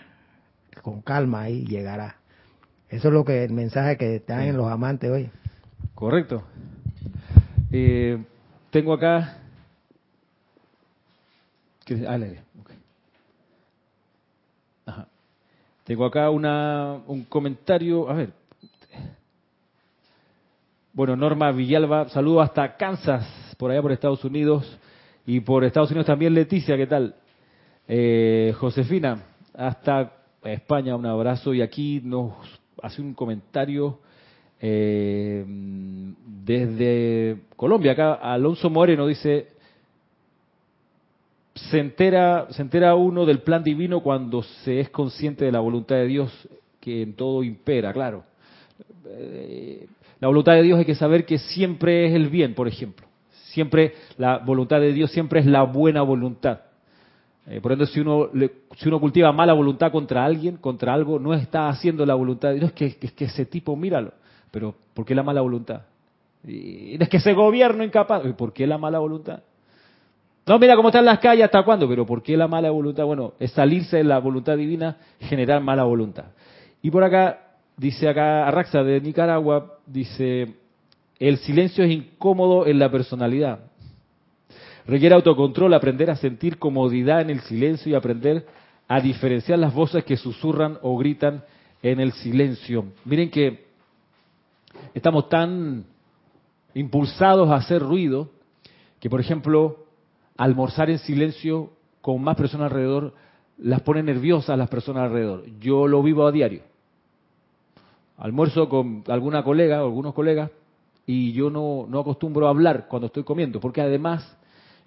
con 0.83 1.01
calma 1.01 1.43
ahí 1.43 1.65
llegará. 1.65 2.17
Eso 2.95 3.09
es 3.09 3.15
lo 3.15 3.25
que 3.25 3.43
el 3.43 3.53
mensaje 3.53 3.97
que 3.97 4.15
están 4.15 4.43
en 4.43 4.57
los 4.57 4.71
amantes 4.71 5.11
hoy. 5.11 5.29
Correcto. 5.97 6.45
Eh, 7.73 8.25
tengo 8.71 8.93
acá. 8.93 9.39
Ah, 12.07 12.19
Ajá. 14.87 15.09
Tengo 15.83 16.05
acá 16.05 16.31
una, 16.31 17.01
un 17.09 17.25
comentario. 17.25 18.09
A 18.09 18.15
ver. 18.15 18.31
Bueno, 20.93 21.17
Norma 21.17 21.51
Villalba, 21.51 22.09
saludo 22.11 22.43
hasta 22.43 22.77
Kansas, 22.77 23.27
por 23.59 23.73
allá 23.73 23.83
por 23.83 23.91
Estados 23.91 24.25
Unidos. 24.25 24.79
Y 25.27 25.41
por 25.41 25.65
Estados 25.65 25.91
Unidos 25.91 26.07
también 26.07 26.33
Leticia, 26.33 26.77
¿qué 26.77 26.87
tal? 26.87 27.17
Eh, 27.89 28.55
Josefina, 28.57 29.21
hasta 29.53 30.13
España, 30.45 30.95
un 30.95 31.07
abrazo 31.07 31.53
y 31.55 31.61
aquí 31.61 32.01
nos 32.05 32.35
hace 32.83 33.03
un 33.03 33.15
comentario 33.15 33.99
Eh, 34.67 35.45
desde 36.45 37.37
Colombia, 37.55 37.93
acá 37.93 38.15
Alonso 38.15 38.71
Moreno 38.71 39.07
dice, 39.07 39.49
se 41.55 41.79
entera, 41.79 42.47
se 42.51 42.63
entera 42.63 42.95
uno 42.95 43.27
del 43.27 43.41
plan 43.41 43.63
divino 43.63 44.01
cuando 44.01 44.43
se 44.43 44.81
es 44.81 44.89
consciente 44.89 45.45
de 45.45 45.53
la 45.53 45.61
voluntad 45.61 45.97
de 45.97 46.07
Dios 46.07 46.49
que 46.81 47.03
en 47.03 47.15
todo 47.15 47.43
impera, 47.43 47.93
claro. 47.93 48.25
Eh, 49.07 49.87
la 50.21 50.29
voluntad 50.29 50.55
de 50.55 50.63
Dios 50.63 50.79
hay 50.79 50.85
que 50.87 50.95
saber 50.95 51.27
que 51.27 51.39
siempre 51.39 52.07
es 52.07 52.15
el 52.15 52.31
bien, 52.31 52.55
por 52.55 52.67
ejemplo. 52.67 53.07
Siempre 53.53 53.93
la 54.17 54.39
voluntad 54.39 54.81
de 54.81 54.93
Dios 54.93 55.11
siempre 55.11 55.41
es 55.41 55.47
la 55.47 55.65
buena 55.65 56.03
voluntad. 56.03 56.61
Eh, 57.47 57.61
por 57.61 57.73
ende, 57.73 57.87
si 57.87 58.01
uno, 58.01 58.31
si 58.77 58.89
uno 58.89 58.99
cultiva 58.99 59.31
mala 59.33 59.53
voluntad 59.53 59.93
contra 59.93 60.25
alguien, 60.25 60.57
contra 60.57 60.95
algo, 60.95 61.19
no 61.19 61.35
está 61.35 61.69
haciendo 61.69 62.07
la 62.07 62.15
voluntad 62.15 62.55
que, 62.75 62.97
es 63.01 63.13
que 63.13 63.25
ese 63.27 63.45
tipo, 63.45 63.77
míralo. 63.77 64.13
Pero, 64.51 64.75
¿por 64.95 65.05
qué 65.05 65.15
la 65.15 65.23
mala 65.23 65.41
voluntad? 65.41 65.83
Y 66.47 67.03
es 67.03 67.09
que 67.09 67.19
ese 67.19 67.33
gobierno 67.33 67.85
incapaz. 67.85 68.23
¿Por 68.35 68.53
qué 68.53 68.67
la 68.67 68.79
mala 68.79 68.99
voluntad? 68.99 69.41
No, 70.47 70.59
mira 70.59 70.77
cómo 70.77 70.89
están 70.89 71.07
las 71.07 71.19
calles, 71.21 71.45
¿hasta 71.45 71.63
cuándo? 71.65 71.89
Pero 71.89 72.05
¿por 72.05 72.23
qué 72.23 72.37
la 72.37 72.47
mala 72.47 72.71
voluntad? 72.71 73.05
Bueno, 73.05 73.33
es 73.39 73.53
salirse 73.53 73.99
de 73.99 74.05
la 74.05 74.19
voluntad 74.19 74.57
divina, 74.57 74.99
generar 75.21 75.63
mala 75.63 75.85
voluntad. 75.85 76.27
Y 76.83 76.91
por 76.91 77.03
acá, 77.03 77.41
dice 77.77 78.09
acá 78.09 78.47
Arraxa 78.47 78.83
de 78.83 79.01
Nicaragua, 79.01 79.79
dice, 79.87 80.55
el 81.19 81.39
silencio 81.39 81.85
es 81.85 81.93
incómodo 81.93 82.67
en 82.67 82.79
la 82.79 82.91
personalidad. 82.91 83.61
Requiere 84.87 85.15
autocontrol, 85.15 85.73
aprender 85.73 86.11
a 86.11 86.17
sentir 86.17 86.59
comodidad 86.59 87.23
en 87.23 87.31
el 87.31 87.41
silencio 87.41 87.91
y 87.91 87.95
aprender 87.95 88.47
a 88.87 89.01
diferenciar 89.01 89.59
las 89.59 89.73
voces 89.73 90.05
que 90.05 90.17
susurran 90.17 90.79
o 90.83 90.97
gritan 90.99 91.43
en 91.83 92.01
el 92.01 92.13
silencio. 92.13 92.87
Miren 93.05 93.31
que 93.31 93.65
estamos 94.93 95.29
tan 95.29 95.85
impulsados 96.75 97.49
a 97.51 97.57
hacer 97.57 97.81
ruido 97.81 98.31
que, 99.01 99.09
por 99.09 99.21
ejemplo, 99.21 99.87
almorzar 100.37 100.91
en 100.91 100.99
silencio 100.99 101.71
con 102.03 102.23
más 102.23 102.37
personas 102.37 102.71
alrededor 102.71 103.15
las 103.59 103.81
pone 103.83 104.03
nerviosas 104.03 104.59
las 104.59 104.69
personas 104.69 105.05
alrededor. 105.05 105.45
Yo 105.61 105.87
lo 105.87 106.03
vivo 106.03 106.27
a 106.27 106.33
diario. 106.33 106.63
Almuerzo 108.19 108.69
con 108.69 109.05
alguna 109.09 109.43
colega 109.43 109.83
o 109.83 109.87
algunos 109.87 110.13
colegas 110.13 110.51
y 111.07 111.33
yo 111.33 111.51
no, 111.51 111.87
no 111.89 112.01
acostumbro 112.01 112.47
a 112.47 112.51
hablar 112.51 112.87
cuando 112.89 113.07
estoy 113.07 113.25
comiendo, 113.25 113.61
porque 113.61 113.81
además 113.81 114.37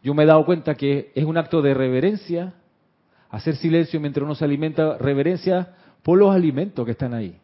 yo 0.07 0.13
me 0.13 0.23
he 0.23 0.25
dado 0.25 0.45
cuenta 0.45 0.75
que 0.75 1.11
es 1.15 1.25
un 1.25 1.35
acto 1.35 1.61
de 1.61 1.73
reverencia, 1.73 2.53
hacer 3.29 3.57
silencio 3.57 3.99
mientras 3.99 4.23
uno 4.23 4.35
se 4.35 4.45
alimenta, 4.45 4.97
reverencia 4.97 5.73
por 6.01 6.17
los 6.17 6.33
alimentos 6.33 6.85
que 6.85 6.91
están 6.91 7.13
ahí. 7.13 7.35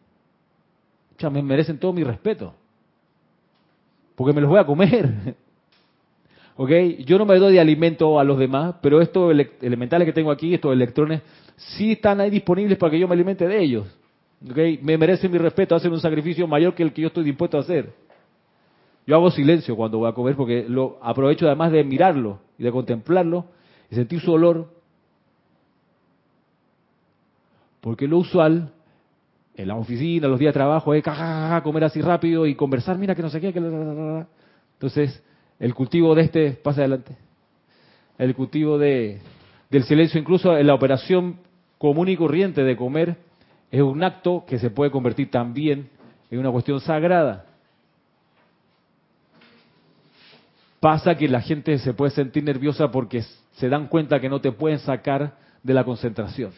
O 1.22 1.30
me 1.30 1.42
merecen 1.42 1.78
todo 1.78 1.92
mi 1.92 2.02
respeto, 2.02 2.54
porque 4.14 4.32
me 4.32 4.40
los 4.40 4.48
voy 4.48 4.60
a 4.60 4.64
comer. 4.64 5.34
¿Ok? 6.56 6.70
Yo 7.04 7.18
no 7.18 7.26
me 7.26 7.38
doy 7.38 7.52
de 7.52 7.60
alimento 7.60 8.18
a 8.18 8.24
los 8.24 8.38
demás, 8.38 8.76
pero 8.80 9.02
estos 9.02 9.30
elementales 9.60 10.06
que 10.06 10.14
tengo 10.14 10.30
aquí, 10.30 10.54
estos 10.54 10.72
electrones, 10.72 11.20
sí 11.56 11.92
están 11.92 12.18
ahí 12.22 12.30
disponibles 12.30 12.78
para 12.78 12.92
que 12.92 12.98
yo 12.98 13.06
me 13.06 13.12
alimente 13.12 13.46
de 13.46 13.62
ellos. 13.62 13.86
¿Ok? 14.50 14.56
Me 14.80 14.96
merecen 14.96 15.30
mi 15.30 15.36
respeto, 15.36 15.74
hacen 15.74 15.92
un 15.92 16.00
sacrificio 16.00 16.46
mayor 16.46 16.74
que 16.74 16.82
el 16.82 16.94
que 16.94 17.02
yo 17.02 17.08
estoy 17.08 17.24
dispuesto 17.24 17.58
a 17.58 17.60
hacer. 17.60 17.92
Yo 19.06 19.16
hago 19.16 19.30
silencio 19.30 19.76
cuando 19.76 19.98
voy 19.98 20.08
a 20.08 20.14
comer 20.14 20.34
porque 20.34 20.64
lo 20.66 20.96
aprovecho 21.02 21.44
además 21.44 21.70
de 21.70 21.84
mirarlo 21.84 22.38
y 22.58 22.62
de 22.62 22.72
contemplarlo 22.72 23.46
y 23.90 23.94
sentir 23.94 24.20
su 24.20 24.32
olor. 24.32 24.72
Porque 27.80 28.08
lo 28.08 28.18
usual 28.18 28.72
en 29.56 29.68
la 29.68 29.76
oficina, 29.76 30.26
los 30.28 30.38
días 30.38 30.52
de 30.52 30.58
trabajo, 30.58 30.94
es 30.94 31.04
comer 31.62 31.84
así 31.84 32.00
rápido 32.00 32.46
y 32.46 32.54
conversar, 32.54 32.98
mira 32.98 33.14
que 33.14 33.22
no 33.22 33.30
sé 33.30 33.40
qué. 33.40 33.52
Que... 33.52 33.58
Entonces, 34.74 35.22
el 35.60 35.74
cultivo 35.74 36.14
de 36.14 36.22
este, 36.22 36.52
pasa 36.52 36.80
adelante, 36.80 37.16
el 38.18 38.34
cultivo 38.34 38.78
de, 38.78 39.20
del 39.70 39.84
silencio, 39.84 40.20
incluso 40.20 40.56
en 40.56 40.66
la 40.66 40.74
operación 40.74 41.38
común 41.78 42.08
y 42.08 42.16
corriente 42.16 42.64
de 42.64 42.76
comer, 42.76 43.16
es 43.70 43.82
un 43.82 44.02
acto 44.02 44.44
que 44.46 44.58
se 44.58 44.70
puede 44.70 44.90
convertir 44.90 45.30
también 45.30 45.88
en 46.30 46.38
una 46.38 46.50
cuestión 46.50 46.80
sagrada. 46.80 47.46
Pasa 50.84 51.14
que 51.14 51.26
la 51.28 51.40
gente 51.40 51.78
se 51.78 51.94
puede 51.94 52.10
sentir 52.10 52.44
nerviosa 52.44 52.90
porque 52.90 53.22
se 53.52 53.70
dan 53.70 53.86
cuenta 53.86 54.20
que 54.20 54.28
no 54.28 54.42
te 54.42 54.52
pueden 54.52 54.78
sacar 54.78 55.34
de 55.62 55.72
la 55.72 55.82
concentración. 55.82 56.52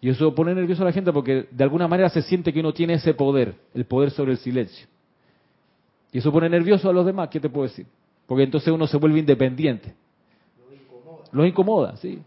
Y 0.00 0.08
eso 0.08 0.34
pone 0.34 0.52
nervioso 0.52 0.82
a 0.82 0.86
la 0.86 0.92
gente 0.92 1.12
porque 1.12 1.46
de 1.48 1.62
alguna 1.62 1.86
manera 1.86 2.08
se 2.08 2.22
siente 2.22 2.52
que 2.52 2.58
uno 2.58 2.74
tiene 2.74 2.94
ese 2.94 3.14
poder, 3.14 3.54
el 3.72 3.84
poder 3.84 4.10
sobre 4.10 4.32
el 4.32 4.38
silencio. 4.38 4.88
Y 6.10 6.18
eso 6.18 6.32
pone 6.32 6.48
nervioso 6.48 6.90
a 6.90 6.92
los 6.92 7.06
demás, 7.06 7.28
¿qué 7.28 7.38
te 7.38 7.48
puedo 7.48 7.68
decir? 7.68 7.86
Porque 8.26 8.42
entonces 8.42 8.74
uno 8.74 8.84
se 8.88 8.96
vuelve 8.96 9.20
independiente. 9.20 9.94
Los 10.58 10.80
incomoda. 10.80 11.28
Los 11.30 11.46
incomoda, 11.46 11.96
sí. 11.98 12.18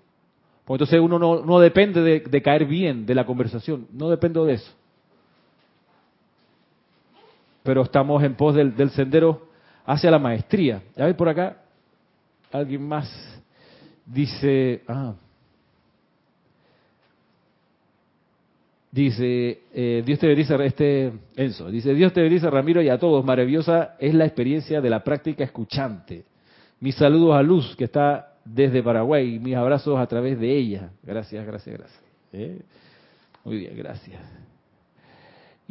Porque 0.63 0.85
entonces 0.85 1.01
uno 1.01 1.19
no, 1.19 1.59
depende 1.59 2.01
de, 2.01 2.41
caer 2.41 2.63
bien 2.63 3.05
de 3.05 3.13
la 3.13 3.25
conversación, 3.25 3.87
no 3.91 4.09
depende 4.09 4.39
de 4.39 4.53
eso. 4.53 4.71
Pero 7.63 7.81
estamos 7.81 8.23
en 8.23 8.35
pos 8.35 8.55
del 8.55 8.89
sendero 8.91 9.48
hacia 9.89 10.11
la 10.11 10.19
maestría. 10.19 10.83
A 10.97 11.05
ver 11.05 11.15
por 11.15 11.27
acá, 11.27 11.57
alguien 12.51 12.87
más 12.87 13.09
dice, 14.05 14.83
ah, 14.87 15.15
dice, 18.91 19.61
eh, 19.73 20.03
Dios 20.05 20.19
te 20.19 20.27
bendice, 20.27 20.63
este 20.63 21.11
Enzo, 21.35 21.71
dice, 21.71 21.95
Dios 21.95 22.13
te 22.13 22.21
bendice 22.21 22.51
Ramiro 22.51 22.83
y 22.83 22.89
a 22.89 22.99
todos, 22.99 23.25
maravillosa 23.25 23.95
es 23.99 24.13
la 24.13 24.25
experiencia 24.25 24.79
de 24.79 24.89
la 24.91 25.03
práctica 25.03 25.43
escuchante. 25.43 26.23
Mis 26.79 26.93
saludos 26.93 27.35
a 27.35 27.41
Luz, 27.41 27.75
que 27.75 27.85
está 27.85 28.35
desde 28.45 28.83
Paraguay, 28.83 29.39
mis 29.39 29.55
abrazos 29.55 29.97
a 29.97 30.05
través 30.05 30.39
de 30.39 30.55
ella. 30.55 30.91
Gracias, 31.01 31.43
gracias, 31.47 31.77
gracias. 31.77 32.03
¿Eh? 32.31 32.61
Muy 33.43 33.57
bien, 33.57 33.75
gracias. 33.75 34.48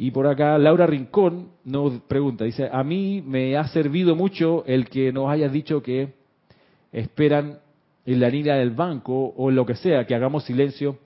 Y 0.01 0.11
por 0.11 0.27
acá 0.27 0.57
Laura 0.57 0.87
Rincón 0.87 1.49
nos 1.65 1.99
pregunta, 2.03 2.45
dice, 2.45 2.69
a 2.71 2.85
mí 2.85 3.21
me 3.21 3.57
ha 3.57 3.67
servido 3.67 4.15
mucho 4.15 4.63
el 4.65 4.87
que 4.87 5.11
nos 5.11 5.29
hayas 5.29 5.51
dicho 5.51 5.83
que 5.83 6.13
esperan 6.93 7.59
en 8.05 8.19
la 8.21 8.29
línea 8.29 8.55
del 8.55 8.71
banco 8.71 9.33
o 9.35 9.49
en 9.49 9.57
lo 9.57 9.65
que 9.65 9.75
sea, 9.75 10.07
que 10.07 10.15
hagamos 10.15 10.45
silencio 10.45 10.99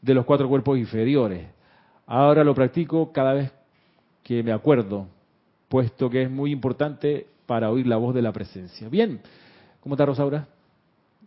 de 0.00 0.14
los 0.14 0.24
cuatro 0.24 0.48
cuerpos 0.48 0.78
inferiores. 0.78 1.44
Ahora 2.06 2.44
lo 2.44 2.54
practico 2.54 3.10
cada 3.10 3.34
vez 3.34 3.50
que 4.22 4.44
me 4.44 4.52
acuerdo, 4.52 5.08
puesto 5.68 6.08
que 6.08 6.22
es 6.22 6.30
muy 6.30 6.52
importante 6.52 7.26
para 7.46 7.72
oír 7.72 7.88
la 7.88 7.96
voz 7.96 8.14
de 8.14 8.22
la 8.22 8.30
presencia. 8.30 8.88
Bien, 8.88 9.20
¿cómo 9.80 9.96
está 9.96 10.06
Rosaura? 10.06 10.46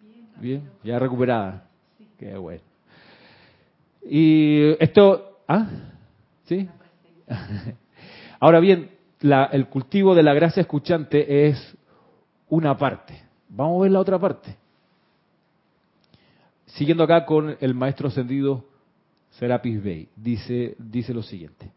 Bien, 0.01 0.27
Bien, 0.39 0.69
ya 0.85 0.97
recuperada. 0.97 1.67
Qué 2.17 2.37
bueno. 2.37 2.61
Y 4.09 4.73
esto, 4.81 5.41
¿ah? 5.49 5.67
¿Sí? 6.45 6.65
Ahora 8.39 8.59
bien, 8.59 8.91
el 9.21 9.67
cultivo 9.67 10.15
de 10.15 10.23
la 10.23 10.33
gracia 10.33 10.61
escuchante 10.61 11.47
es 11.47 11.77
una 12.49 12.77
parte. 12.77 13.21
Vamos 13.49 13.79
a 13.79 13.83
ver 13.83 13.91
la 13.91 13.99
otra 13.99 14.19
parte. 14.19 14.55
Siguiendo 16.65 17.03
acá 17.03 17.25
con 17.25 17.57
el 17.59 17.73
maestro 17.73 18.07
ascendido 18.07 18.65
Serapis 19.31 19.83
Bey, 19.83 20.09
dice, 20.15 20.75
dice 20.77 21.13
lo 21.13 21.23
siguiente. 21.23 21.71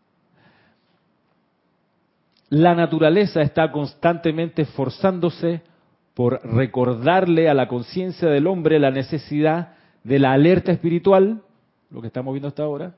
La 2.48 2.74
naturaleza 2.74 3.40
está 3.40 3.72
constantemente 3.72 4.62
esforzándose 4.62 5.62
por 6.14 6.40
recordarle 6.44 7.48
a 7.48 7.54
la 7.54 7.68
conciencia 7.68 8.28
del 8.28 8.46
hombre 8.46 8.78
la 8.78 8.90
necesidad 8.90 9.74
de 10.04 10.18
la 10.18 10.32
alerta 10.32 10.70
espiritual, 10.72 11.42
lo 11.90 12.00
que 12.02 12.08
estamos 12.08 12.34
viendo 12.34 12.48
hasta 12.48 12.62
ahora, 12.62 12.94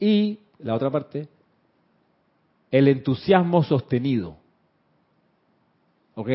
y 0.00 0.40
la 0.58 0.74
otra 0.74 0.90
parte, 0.90 1.28
el 2.72 2.88
entusiasmo 2.88 3.62
sostenido. 3.62 4.36
¿Ok? 6.14 6.28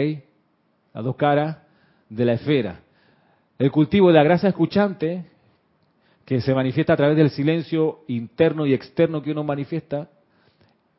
Las 0.93 1.03
dos 1.03 1.15
caras 1.15 1.57
de 2.09 2.25
la 2.25 2.33
esfera. 2.33 2.79
El 3.59 3.71
cultivo 3.71 4.07
de 4.07 4.13
la 4.13 4.23
gracia 4.23 4.49
escuchante, 4.49 5.25
que 6.25 6.39
se 6.39 6.53
manifiesta 6.53 6.93
a 6.93 6.97
través 6.97 7.17
del 7.17 7.31
silencio 7.31 8.01
interno 8.07 8.65
y 8.65 8.73
externo 8.73 9.21
que 9.21 9.31
uno 9.31 9.43
manifiesta. 9.43 10.09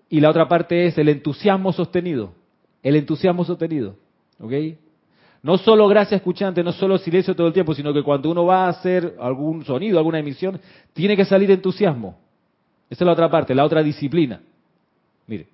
Y 0.08 0.20
la 0.20 0.30
otra 0.30 0.48
parte 0.48 0.86
es 0.86 0.98
el 0.98 1.08
entusiasmo 1.08 1.72
sostenido. 1.72 2.32
El 2.82 2.96
entusiasmo 2.96 3.44
sostenido. 3.44 3.94
¿Ok? 4.40 4.52
No 5.40 5.56
solo 5.56 5.86
gracia 5.86 6.16
escuchante, 6.16 6.64
no 6.64 6.72
solo 6.72 6.98
silencio 6.98 7.36
todo 7.36 7.46
el 7.46 7.52
tiempo, 7.52 7.74
sino 7.74 7.94
que 7.94 8.02
cuando 8.02 8.30
uno 8.30 8.44
va 8.44 8.66
a 8.66 8.70
hacer 8.70 9.14
algún 9.20 9.64
sonido, 9.64 9.98
alguna 9.98 10.18
emisión, 10.18 10.60
tiene 10.94 11.16
que 11.16 11.24
salir 11.24 11.48
entusiasmo. 11.52 12.18
Esa 12.90 13.04
es 13.04 13.06
la 13.06 13.12
otra 13.12 13.30
parte, 13.30 13.54
la 13.54 13.64
otra 13.64 13.84
disciplina. 13.84 14.40
Mire. 15.28 15.46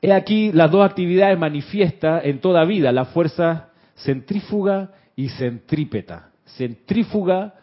He 0.00 0.12
aquí 0.12 0.52
las 0.52 0.70
dos 0.70 0.84
actividades 0.84 1.38
manifiesta 1.38 2.20
en 2.22 2.38
toda 2.38 2.64
vida, 2.64 2.92
la 2.92 3.06
fuerza 3.06 3.70
centrífuga 3.96 4.92
y 5.16 5.30
centrípeta. 5.30 6.30
Centrífuga, 6.44 7.54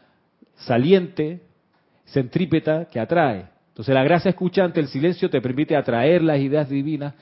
saliente, 0.55 1.43
centrípeta, 2.05 2.85
que 2.85 2.99
atrae. 2.99 3.45
Entonces 3.69 3.93
la 3.93 4.03
gracia 4.03 4.29
escuchante, 4.29 4.79
el 4.79 4.87
silencio 4.87 5.29
te 5.29 5.39
permite 5.39 5.75
atraer 5.75 6.23
las 6.23 6.39
ideas 6.39 6.67
divinas 6.67 7.13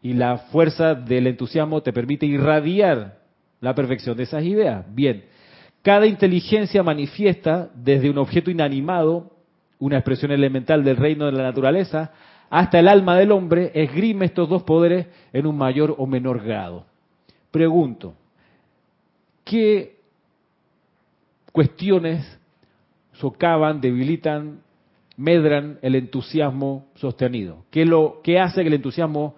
y 0.00 0.12
la 0.14 0.38
fuerza 0.38 0.94
del 0.94 1.26
entusiasmo 1.26 1.82
te 1.82 1.92
permite 1.92 2.24
irradiar 2.24 3.18
la 3.60 3.74
perfección 3.74 4.16
de 4.16 4.22
esas 4.22 4.44
ideas. 4.44 4.84
Bien, 4.94 5.24
cada 5.82 6.06
inteligencia 6.06 6.82
manifiesta 6.82 7.68
desde 7.74 8.10
un 8.10 8.18
objeto 8.18 8.50
inanimado, 8.50 9.32
una 9.80 9.96
expresión 9.96 10.30
elemental 10.30 10.84
del 10.84 10.96
reino 10.96 11.26
de 11.26 11.32
la 11.32 11.42
naturaleza, 11.42 12.12
hasta 12.50 12.78
el 12.78 12.88
alma 12.88 13.16
del 13.16 13.32
hombre, 13.32 13.70
esgrime 13.74 14.26
estos 14.26 14.48
dos 14.48 14.62
poderes 14.62 15.06
en 15.32 15.46
un 15.46 15.56
mayor 15.56 15.94
o 15.98 16.06
menor 16.06 16.42
grado. 16.42 16.86
Pregunto, 17.50 18.14
¿qué 19.44 19.96
cuestiones 21.52 22.38
socavan, 23.12 23.80
debilitan, 23.80 24.60
medran 25.16 25.78
el 25.82 25.94
entusiasmo 25.94 26.86
sostenido? 26.94 27.64
¿Qué, 27.70 27.84
lo, 27.84 28.20
¿Qué 28.22 28.38
hace 28.38 28.62
que 28.62 28.68
el 28.68 28.74
entusiasmo 28.74 29.36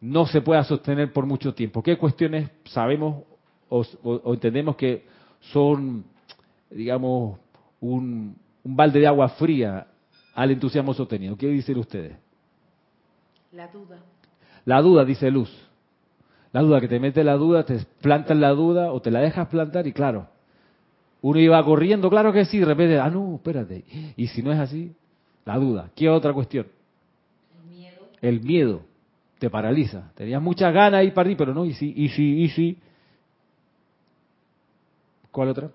no 0.00 0.26
se 0.26 0.40
pueda 0.40 0.64
sostener 0.64 1.12
por 1.12 1.26
mucho 1.26 1.54
tiempo? 1.54 1.82
¿Qué 1.82 1.96
cuestiones 1.96 2.50
sabemos 2.64 3.22
o, 3.68 4.32
entendemos 4.32 4.76
que 4.76 5.04
son, 5.40 6.04
digamos, 6.70 7.38
un, 7.80 8.36
un 8.64 8.76
balde 8.76 9.00
de 9.00 9.06
agua 9.06 9.28
fría 9.28 9.86
al 10.34 10.50
entusiasmo 10.50 10.94
sostenido? 10.94 11.36
¿Qué 11.36 11.46
dicen 11.48 11.78
ustedes? 11.78 12.27
La 13.58 13.66
duda. 13.66 13.98
La 14.66 14.80
duda, 14.80 15.04
dice 15.04 15.32
Luz. 15.32 15.50
La 16.52 16.62
duda, 16.62 16.80
que 16.80 16.86
te 16.86 17.00
mete 17.00 17.24
la 17.24 17.34
duda, 17.34 17.64
te 17.64 17.84
plantan 18.00 18.40
la 18.40 18.50
duda 18.50 18.92
o 18.92 19.02
te 19.02 19.10
la 19.10 19.18
dejas 19.18 19.48
plantar 19.48 19.84
y 19.88 19.92
claro, 19.92 20.28
uno 21.22 21.40
iba 21.40 21.64
corriendo, 21.64 22.08
claro 22.08 22.32
que 22.32 22.44
sí, 22.44 22.60
de 22.60 22.66
repente, 22.66 23.00
ah, 23.00 23.10
no, 23.10 23.34
espérate. 23.34 23.84
Y 24.16 24.28
si 24.28 24.44
no 24.44 24.52
es 24.52 24.60
así, 24.60 24.92
la 25.44 25.56
duda. 25.56 25.90
¿Qué 25.96 26.08
otra 26.08 26.32
cuestión? 26.32 26.68
El 27.52 27.68
miedo. 27.68 28.06
El 28.22 28.40
miedo 28.42 28.82
te 29.40 29.50
paraliza. 29.50 30.12
Tenías 30.14 30.40
muchas 30.40 30.72
ganas 30.72 31.04
y 31.04 31.10
para 31.10 31.36
pero 31.36 31.52
no, 31.52 31.64
y 31.64 31.74
sí, 31.74 31.92
y 31.96 32.10
sí, 32.10 32.42
y 32.42 32.48
sí. 32.50 32.78
¿Cuál 35.32 35.48
otra? 35.48 35.70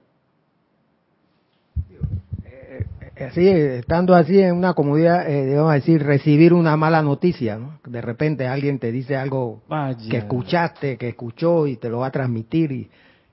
Así, 3.23 3.47
estando 3.47 4.15
así 4.15 4.39
en 4.39 4.55
una 4.55 4.73
comunidad, 4.73 5.29
eh, 5.29 5.45
debemos 5.45 5.73
decir, 5.73 6.03
recibir 6.03 6.53
una 6.53 6.77
mala 6.77 7.01
noticia, 7.01 7.57
¿no? 7.57 7.79
De 7.86 8.01
repente 8.01 8.47
alguien 8.47 8.79
te 8.79 8.91
dice 8.91 9.15
algo 9.15 9.62
que 10.09 10.17
escuchaste, 10.17 10.97
que 10.97 11.09
escuchó 11.09 11.67
y 11.67 11.77
te 11.77 11.89
lo 11.89 11.99
va 11.99 12.07
a 12.07 12.12
transmitir 12.12 12.71
y 12.71 12.89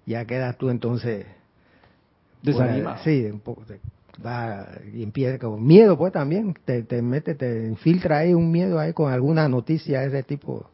ya 0.06 0.24
quedas 0.24 0.56
tú 0.56 0.70
entonces... 0.70 1.26
Desanimado. 2.42 2.96
sí, 3.04 3.26
un 3.26 3.40
poco, 3.40 3.64
va 4.24 4.66
y 4.92 5.02
empieza 5.02 5.38
con 5.38 5.64
miedo 5.64 5.96
pues 5.96 6.12
también, 6.12 6.54
te, 6.64 6.82
te 6.82 7.02
mete, 7.02 7.34
te 7.34 7.66
infiltra 7.66 8.18
ahí 8.18 8.34
un 8.34 8.50
miedo 8.50 8.78
ahí 8.78 8.92
con 8.92 9.12
alguna 9.12 9.48
noticia 9.48 10.00
de 10.00 10.06
ese 10.08 10.22
tipo. 10.22 10.70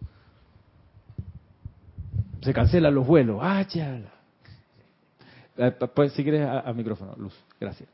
Se 2.43 2.53
cancelan 2.53 2.95
los 2.95 3.07
vuelos, 3.07 3.41
ah, 3.43 3.67
ya. 3.69 4.01
Eh, 5.57 5.73
pues, 5.95 6.13
si 6.13 6.23
quieres, 6.23 6.47
al 6.47 6.75
micrófono, 6.75 7.15
Luz, 7.17 7.35
gracias. 7.59 7.89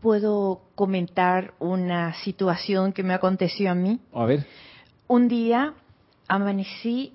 Puedo 0.00 0.60
comentar 0.74 1.54
una 1.58 2.14
situación 2.22 2.92
que 2.92 3.02
me 3.02 3.14
aconteció 3.14 3.70
a 3.70 3.74
mí. 3.74 4.00
A 4.12 4.24
ver. 4.24 4.46
Un 5.08 5.28
día 5.28 5.74
amanecí, 6.28 7.12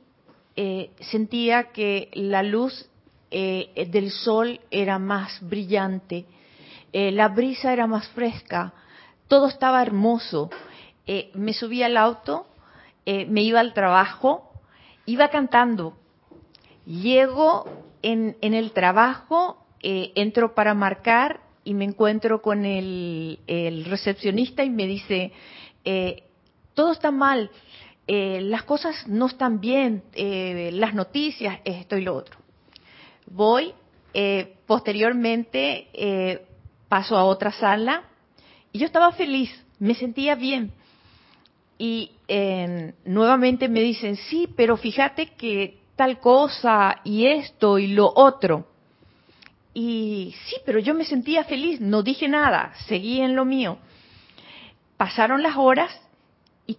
eh, 0.55 0.91
sentía 0.99 1.71
que 1.71 2.09
la 2.13 2.43
luz 2.43 2.89
eh, 3.29 3.87
del 3.91 4.11
sol 4.11 4.59
era 4.71 4.99
más 4.99 5.39
brillante, 5.41 6.25
eh, 6.93 7.11
la 7.11 7.29
brisa 7.29 7.71
era 7.71 7.87
más 7.87 8.07
fresca, 8.09 8.73
todo 9.27 9.47
estaba 9.47 9.81
hermoso. 9.81 10.49
me 11.33 11.53
subí 11.53 11.83
al 11.83 11.97
auto, 11.97 12.45
me 13.05 13.41
iba 13.41 13.59
al 13.59 13.73
trabajo, 13.73 14.51
iba 15.05 15.29
cantando. 15.29 15.97
Llego 16.85 17.65
en, 18.01 18.37
en 18.41 18.53
el 18.53 18.71
trabajo, 18.71 19.65
entro 19.81 20.53
para 20.53 20.73
marcar 20.73 21.41
y 21.63 21.73
me 21.73 21.85
encuentro 21.85 22.41
con 22.41 22.65
el, 22.65 23.37
recepcionista 23.87 24.63
y 24.63 24.69
me 24.69 24.87
dice, 24.87 25.31
eh, 25.85 26.23
todo 26.73 26.91
está 26.91 27.11
mal, 27.11 27.51
eh, 28.07 28.41
las 28.41 28.63
cosas 28.63 29.07
no 29.07 29.27
están 29.27 29.59
bien, 29.59 30.03
eh, 30.13 30.71
las 30.73 30.93
noticias, 30.93 31.59
esto 31.63 31.97
y 31.97 32.01
lo 32.01 32.15
otro. 32.15 32.39
Voy, 33.27 33.73
posteriormente 34.65 36.41
paso 36.89 37.15
a 37.15 37.23
otra 37.23 37.51
sala 37.53 38.03
y 38.73 38.79
yo 38.79 38.85
estaba 38.85 39.13
feliz, 39.13 39.49
me 39.79 39.95
sentía 39.95 40.35
bien. 40.35 40.73
Y 41.77 42.11
nuevamente 43.05 43.69
me 43.69 43.81
dicen, 43.81 44.17
sí, 44.17 44.49
pero 44.53 44.75
fíjate 44.75 45.27
que 45.27 45.79
tal 45.95 46.19
cosa 46.19 46.99
y 47.05 47.27
esto 47.27 47.79
y 47.79 47.87
lo 47.87 48.11
otro. 48.13 48.70
Y 49.73 50.35
sí, 50.47 50.57
pero 50.65 50.79
yo 50.79 50.93
me 50.93 51.05
sentía 51.05 51.43
feliz, 51.43 51.79
no 51.79 52.03
dije 52.03 52.27
nada, 52.27 52.73
seguí 52.87 53.21
en 53.21 53.35
lo 53.35 53.45
mío. 53.45 53.77
Pasaron 54.97 55.41
las 55.41 55.55
horas 55.55 55.91
y 56.67 56.77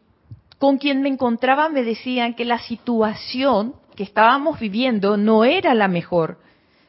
con 0.58 0.78
quien 0.78 1.00
me 1.00 1.08
encontraba 1.08 1.68
me 1.68 1.82
decían 1.84 2.34
que 2.34 2.44
la 2.44 2.58
situación 2.58 3.74
que 3.96 4.02
estábamos 4.02 4.60
viviendo 4.60 5.16
no 5.16 5.44
era 5.44 5.74
la 5.74 5.88
mejor. 5.88 6.38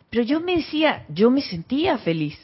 Pero 0.09 0.23
yo 0.23 0.39
me 0.41 0.57
decía, 0.57 1.05
yo 1.09 1.31
me 1.31 1.41
sentía 1.41 1.97
feliz. 1.97 2.37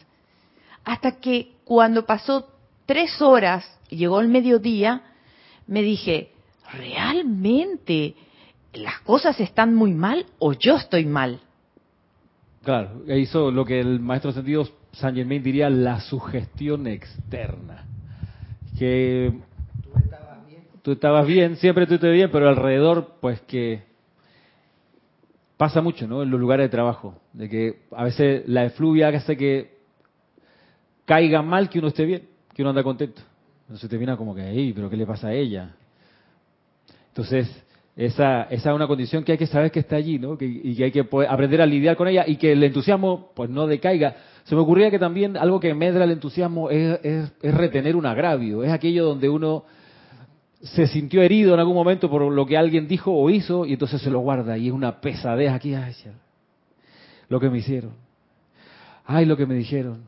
Hasta 0.85 1.19
que 1.19 1.51
cuando 1.65 2.05
pasó 2.05 2.47
tres 2.85 3.21
horas 3.21 3.77
y 3.89 3.97
llegó 3.97 4.21
el 4.21 4.29
mediodía, 4.29 5.03
me 5.67 5.83
dije, 5.83 6.31
¿realmente 6.71 8.15
las 8.73 8.99
cosas 9.01 9.39
están 9.39 9.75
muy 9.75 9.93
mal 9.93 10.25
o 10.39 10.53
yo 10.53 10.77
estoy 10.77 11.05
mal? 11.05 11.41
Claro, 12.63 13.03
hizo 13.15 13.51
lo 13.51 13.65
que 13.65 13.79
el 13.79 13.99
maestro 13.99 14.31
sentido 14.31 14.67
San 14.91 15.15
Germain 15.15 15.41
diría 15.41 15.69
la 15.69 16.01
sugestión 16.01 16.87
externa. 16.87 17.85
Que 18.77 19.33
tú 19.83 19.97
estabas 19.97 20.45
bien, 20.47 20.63
tú 20.81 20.91
estabas 20.91 21.27
bien 21.27 21.55
siempre 21.57 21.87
pero 21.87 22.49
alrededor, 22.49 23.15
pues 23.21 23.41
que 23.41 23.83
pasa 25.57 25.81
mucho, 25.81 26.07
¿no? 26.07 26.23
En 26.23 26.31
los 26.31 26.39
lugares 26.39 26.65
de 26.65 26.69
trabajo, 26.69 27.15
de 27.33 27.49
que 27.49 27.79
a 27.91 28.03
veces 28.03 28.47
la 28.47 28.65
efluvia 28.65 29.09
hace 29.09 29.35
que 29.35 29.77
caiga 31.05 31.41
mal 31.41 31.69
que 31.69 31.79
uno 31.79 31.89
esté 31.89 32.05
bien, 32.05 32.27
que 32.53 32.61
uno 32.61 32.69
anda 32.69 32.83
contento. 32.83 33.21
Entonces 33.63 33.89
te 33.89 33.97
viene 33.97 34.15
como 34.15 34.33
que, 34.33 34.47
¡ey, 34.49 34.73
pero 34.73 34.89
qué 34.89 34.97
le 34.97 35.05
pasa 35.05 35.27
a 35.27 35.33
ella! 35.33 35.75
Entonces, 37.09 37.47
esa, 38.05 38.43
esa 38.43 38.69
es 38.69 38.75
una 38.75 38.87
condición 38.87 39.25
que 39.25 39.33
hay 39.33 39.37
que 39.37 39.45
saber 39.45 39.71
que 39.71 39.81
está 39.81 39.97
allí, 39.97 40.17
¿no? 40.19 40.37
y 40.39 40.73
que 40.73 40.85
hay 40.85 40.91
que 40.91 41.05
aprender 41.27 41.61
a 41.61 41.65
lidiar 41.65 41.97
con 41.97 42.07
ella 42.07 42.23
y 42.25 42.37
que 42.37 42.53
el 42.53 42.63
entusiasmo 42.63 43.31
pues 43.35 43.49
no 43.49 43.67
decaiga. 43.67 44.15
Se 44.45 44.55
me 44.55 44.61
ocurría 44.61 44.89
que 44.89 44.99
también 44.99 45.35
algo 45.35 45.59
que 45.59 45.73
medra 45.73 46.05
el 46.05 46.11
entusiasmo 46.11 46.69
es, 46.69 47.29
retener 47.41 47.97
un 47.97 48.05
agravio, 48.05 48.63
es 48.63 48.71
aquello 48.71 49.03
donde 49.03 49.27
uno 49.27 49.65
se 50.61 50.87
sintió 50.87 51.21
herido 51.21 51.53
en 51.53 51.59
algún 51.59 51.75
momento 51.75 52.09
por 52.09 52.21
lo 52.21 52.45
que 52.45 52.55
alguien 52.55 52.87
dijo 52.87 53.11
o 53.11 53.29
hizo 53.29 53.65
y 53.65 53.73
entonces 53.73 54.01
se 54.01 54.09
lo 54.09 54.19
guarda 54.19 54.57
y 54.57 54.67
es 54.67 54.73
una 54.73 55.01
pesadez 55.01 55.51
aquí, 55.51 55.73
ay, 55.73 55.93
lo 57.27 57.37
que 57.41 57.49
me 57.49 57.57
hicieron, 57.57 57.91
ay, 59.05 59.25
lo 59.25 59.35
que 59.35 59.45
me 59.45 59.55
dijeron. 59.55 60.03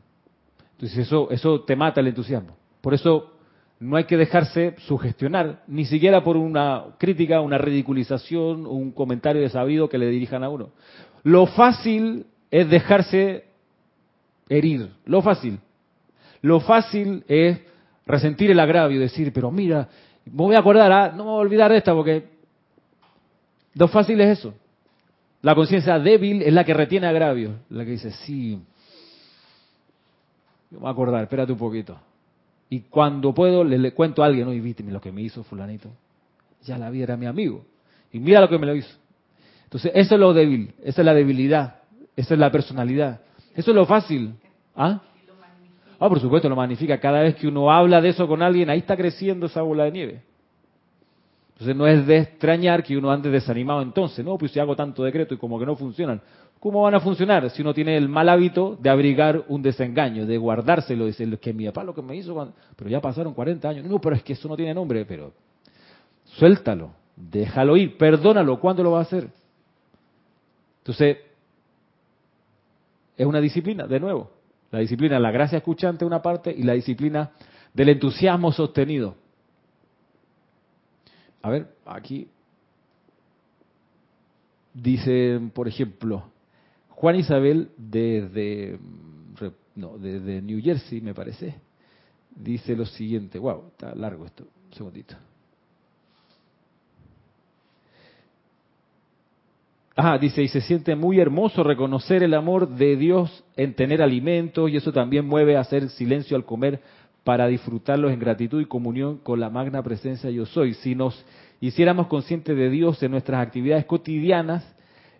Entonces 0.76 0.96
eso, 0.96 1.30
eso 1.30 1.60
te 1.60 1.76
mata 1.76 2.00
el 2.00 2.06
entusiasmo. 2.06 2.56
Por 2.80 2.94
eso 2.94 3.34
no 3.82 3.96
hay 3.96 4.04
que 4.04 4.16
dejarse 4.16 4.76
sugestionar, 4.86 5.64
ni 5.66 5.84
siquiera 5.84 6.22
por 6.22 6.36
una 6.36 6.84
crítica, 6.98 7.40
una 7.40 7.58
ridiculización, 7.58 8.64
un 8.64 8.92
comentario 8.92 9.42
desabido 9.42 9.88
que 9.88 9.98
le 9.98 10.06
dirijan 10.06 10.44
a 10.44 10.48
uno. 10.48 10.70
Lo 11.24 11.46
fácil 11.46 12.26
es 12.48 12.70
dejarse 12.70 13.44
herir, 14.48 14.92
lo 15.04 15.20
fácil. 15.20 15.58
Lo 16.42 16.60
fácil 16.60 17.24
es 17.26 17.58
resentir 18.06 18.52
el 18.52 18.60
agravio, 18.60 19.00
decir, 19.00 19.32
pero 19.32 19.50
mira, 19.50 19.88
me 20.26 20.36
voy 20.36 20.54
a 20.54 20.60
acordar, 20.60 20.92
¿ah? 20.92 21.08
no 21.10 21.24
me 21.24 21.30
voy 21.30 21.38
a 21.38 21.42
olvidar 21.42 21.72
de 21.72 21.78
esta 21.78 21.92
porque 21.92 22.24
lo 23.74 23.88
fácil 23.88 24.20
es 24.20 24.38
eso. 24.38 24.54
La 25.40 25.56
conciencia 25.56 25.98
débil 25.98 26.42
es 26.42 26.52
la 26.52 26.62
que 26.62 26.72
retiene 26.72 27.08
agravio, 27.08 27.56
la 27.68 27.84
que 27.84 27.90
dice, 27.90 28.12
sí, 28.12 28.62
me 30.70 30.78
voy 30.78 30.86
a 30.86 30.92
acordar, 30.92 31.24
espérate 31.24 31.50
un 31.50 31.58
poquito. 31.58 31.98
Y 32.72 32.80
cuando 32.88 33.34
puedo, 33.34 33.64
le, 33.64 33.92
cuento 33.92 34.22
a 34.22 34.26
alguien, 34.26 34.48
oye, 34.48 34.58
viste 34.58 34.82
lo 34.82 34.98
que 34.98 35.12
me 35.12 35.20
hizo 35.20 35.44
fulanito. 35.44 35.90
Ya 36.62 36.78
la 36.78 36.88
vida 36.88 37.04
era 37.04 37.18
mi 37.18 37.26
amigo. 37.26 37.66
Y 38.10 38.18
mira 38.18 38.40
lo 38.40 38.48
que 38.48 38.56
me 38.56 38.66
lo 38.66 38.74
hizo. 38.74 38.96
Entonces, 39.64 39.92
eso 39.94 40.14
es 40.14 40.18
lo 40.18 40.32
débil, 40.32 40.72
esa 40.82 41.02
es 41.02 41.04
la 41.04 41.12
debilidad, 41.12 41.82
esa 42.16 42.32
es 42.32 42.40
la 42.40 42.50
personalidad. 42.50 43.20
Eso 43.54 43.72
es 43.72 43.74
lo 43.74 43.84
fácil. 43.84 44.32
¿Ah? 44.74 45.02
Ah, 46.00 46.08
por 46.08 46.18
supuesto, 46.18 46.48
lo 46.48 46.56
magnifica. 46.56 46.98
Cada 46.98 47.20
vez 47.20 47.34
que 47.34 47.46
uno 47.46 47.70
habla 47.70 48.00
de 48.00 48.08
eso 48.08 48.26
con 48.26 48.40
alguien, 48.40 48.70
ahí 48.70 48.78
está 48.78 48.96
creciendo 48.96 49.44
esa 49.44 49.60
bola 49.60 49.84
de 49.84 49.90
nieve. 49.90 50.22
Entonces 51.52 51.76
no 51.76 51.86
es 51.86 52.06
de 52.06 52.16
extrañar 52.20 52.82
que 52.82 52.96
uno 52.96 53.10
ande 53.10 53.28
desanimado 53.28 53.82
entonces, 53.82 54.24
no, 54.24 54.38
pues 54.38 54.50
si 54.50 54.60
hago 54.60 54.74
tanto 54.74 55.04
decreto 55.04 55.34
y 55.34 55.36
como 55.36 55.58
que 55.58 55.66
no 55.66 55.76
funcionan. 55.76 56.22
¿Cómo 56.62 56.82
van 56.82 56.94
a 56.94 57.00
funcionar 57.00 57.50
si 57.50 57.60
uno 57.60 57.74
tiene 57.74 57.96
el 57.96 58.08
mal 58.08 58.28
hábito 58.28 58.78
de 58.80 58.88
abrigar 58.88 59.46
un 59.48 59.62
desengaño, 59.62 60.26
de 60.26 60.38
guardárselo, 60.38 61.06
decir 61.06 61.36
que 61.40 61.52
mi 61.52 61.66
papá 61.66 61.82
lo 61.82 61.92
que 61.92 62.02
me 62.02 62.14
hizo, 62.14 62.54
pero 62.76 62.88
ya 62.88 63.00
pasaron 63.00 63.34
40 63.34 63.68
años, 63.68 63.84
no, 63.84 64.00
pero 64.00 64.14
es 64.14 64.22
que 64.22 64.34
eso 64.34 64.46
no 64.46 64.54
tiene 64.54 64.72
nombre, 64.72 65.04
pero 65.04 65.32
suéltalo, 66.24 66.92
déjalo 67.16 67.76
ir, 67.76 67.98
perdónalo, 67.98 68.60
¿cuándo 68.60 68.84
lo 68.84 68.92
va 68.92 69.00
a 69.00 69.02
hacer? 69.02 69.28
Entonces, 70.78 71.16
es 73.16 73.26
una 73.26 73.40
disciplina, 73.40 73.88
de 73.88 73.98
nuevo, 73.98 74.30
la 74.70 74.78
disciplina, 74.78 75.18
la 75.18 75.32
gracia 75.32 75.58
escuchante 75.58 76.04
una 76.04 76.22
parte 76.22 76.54
y 76.56 76.62
la 76.62 76.74
disciplina 76.74 77.32
del 77.74 77.88
entusiasmo 77.88 78.52
sostenido. 78.52 79.16
A 81.42 81.50
ver, 81.50 81.74
aquí 81.84 82.28
dice, 84.72 85.40
por 85.52 85.66
ejemplo, 85.66 86.30
Juan 87.02 87.16
Isabel 87.16 87.70
desde, 87.76 88.78
no, 89.74 89.98
New 89.98 90.62
Jersey, 90.62 91.00
me 91.00 91.12
parece, 91.12 91.56
dice 92.30 92.76
lo 92.76 92.86
siguiente. 92.86 93.40
Wow, 93.40 93.70
está 93.72 93.92
largo 93.96 94.24
esto. 94.24 94.44
Un 94.66 94.72
segundito. 94.72 95.16
Ah, 99.96 100.16
dice, 100.16 100.44
y 100.44 100.48
se 100.48 100.60
siente 100.60 100.94
muy 100.94 101.18
hermoso 101.18 101.64
reconocer 101.64 102.22
el 102.22 102.34
amor 102.34 102.68
de 102.68 102.94
Dios 102.94 103.44
en 103.56 103.74
tener 103.74 104.00
alimentos 104.00 104.70
y 104.70 104.76
eso 104.76 104.92
también 104.92 105.26
mueve 105.26 105.56
a 105.56 105.60
hacer 105.62 105.88
silencio 105.88 106.36
al 106.36 106.44
comer 106.44 106.80
para 107.24 107.48
disfrutarlos 107.48 108.12
en 108.12 108.20
gratitud 108.20 108.60
y 108.60 108.66
comunión 108.66 109.18
con 109.18 109.40
la 109.40 109.50
magna 109.50 109.82
presencia 109.82 110.30
yo 110.30 110.46
soy. 110.46 110.74
Si 110.74 110.94
nos 110.94 111.26
hiciéramos 111.60 112.06
conscientes 112.06 112.56
de 112.56 112.70
Dios 112.70 113.02
en 113.02 113.10
nuestras 113.10 113.44
actividades 113.44 113.86
cotidianas, 113.86 114.64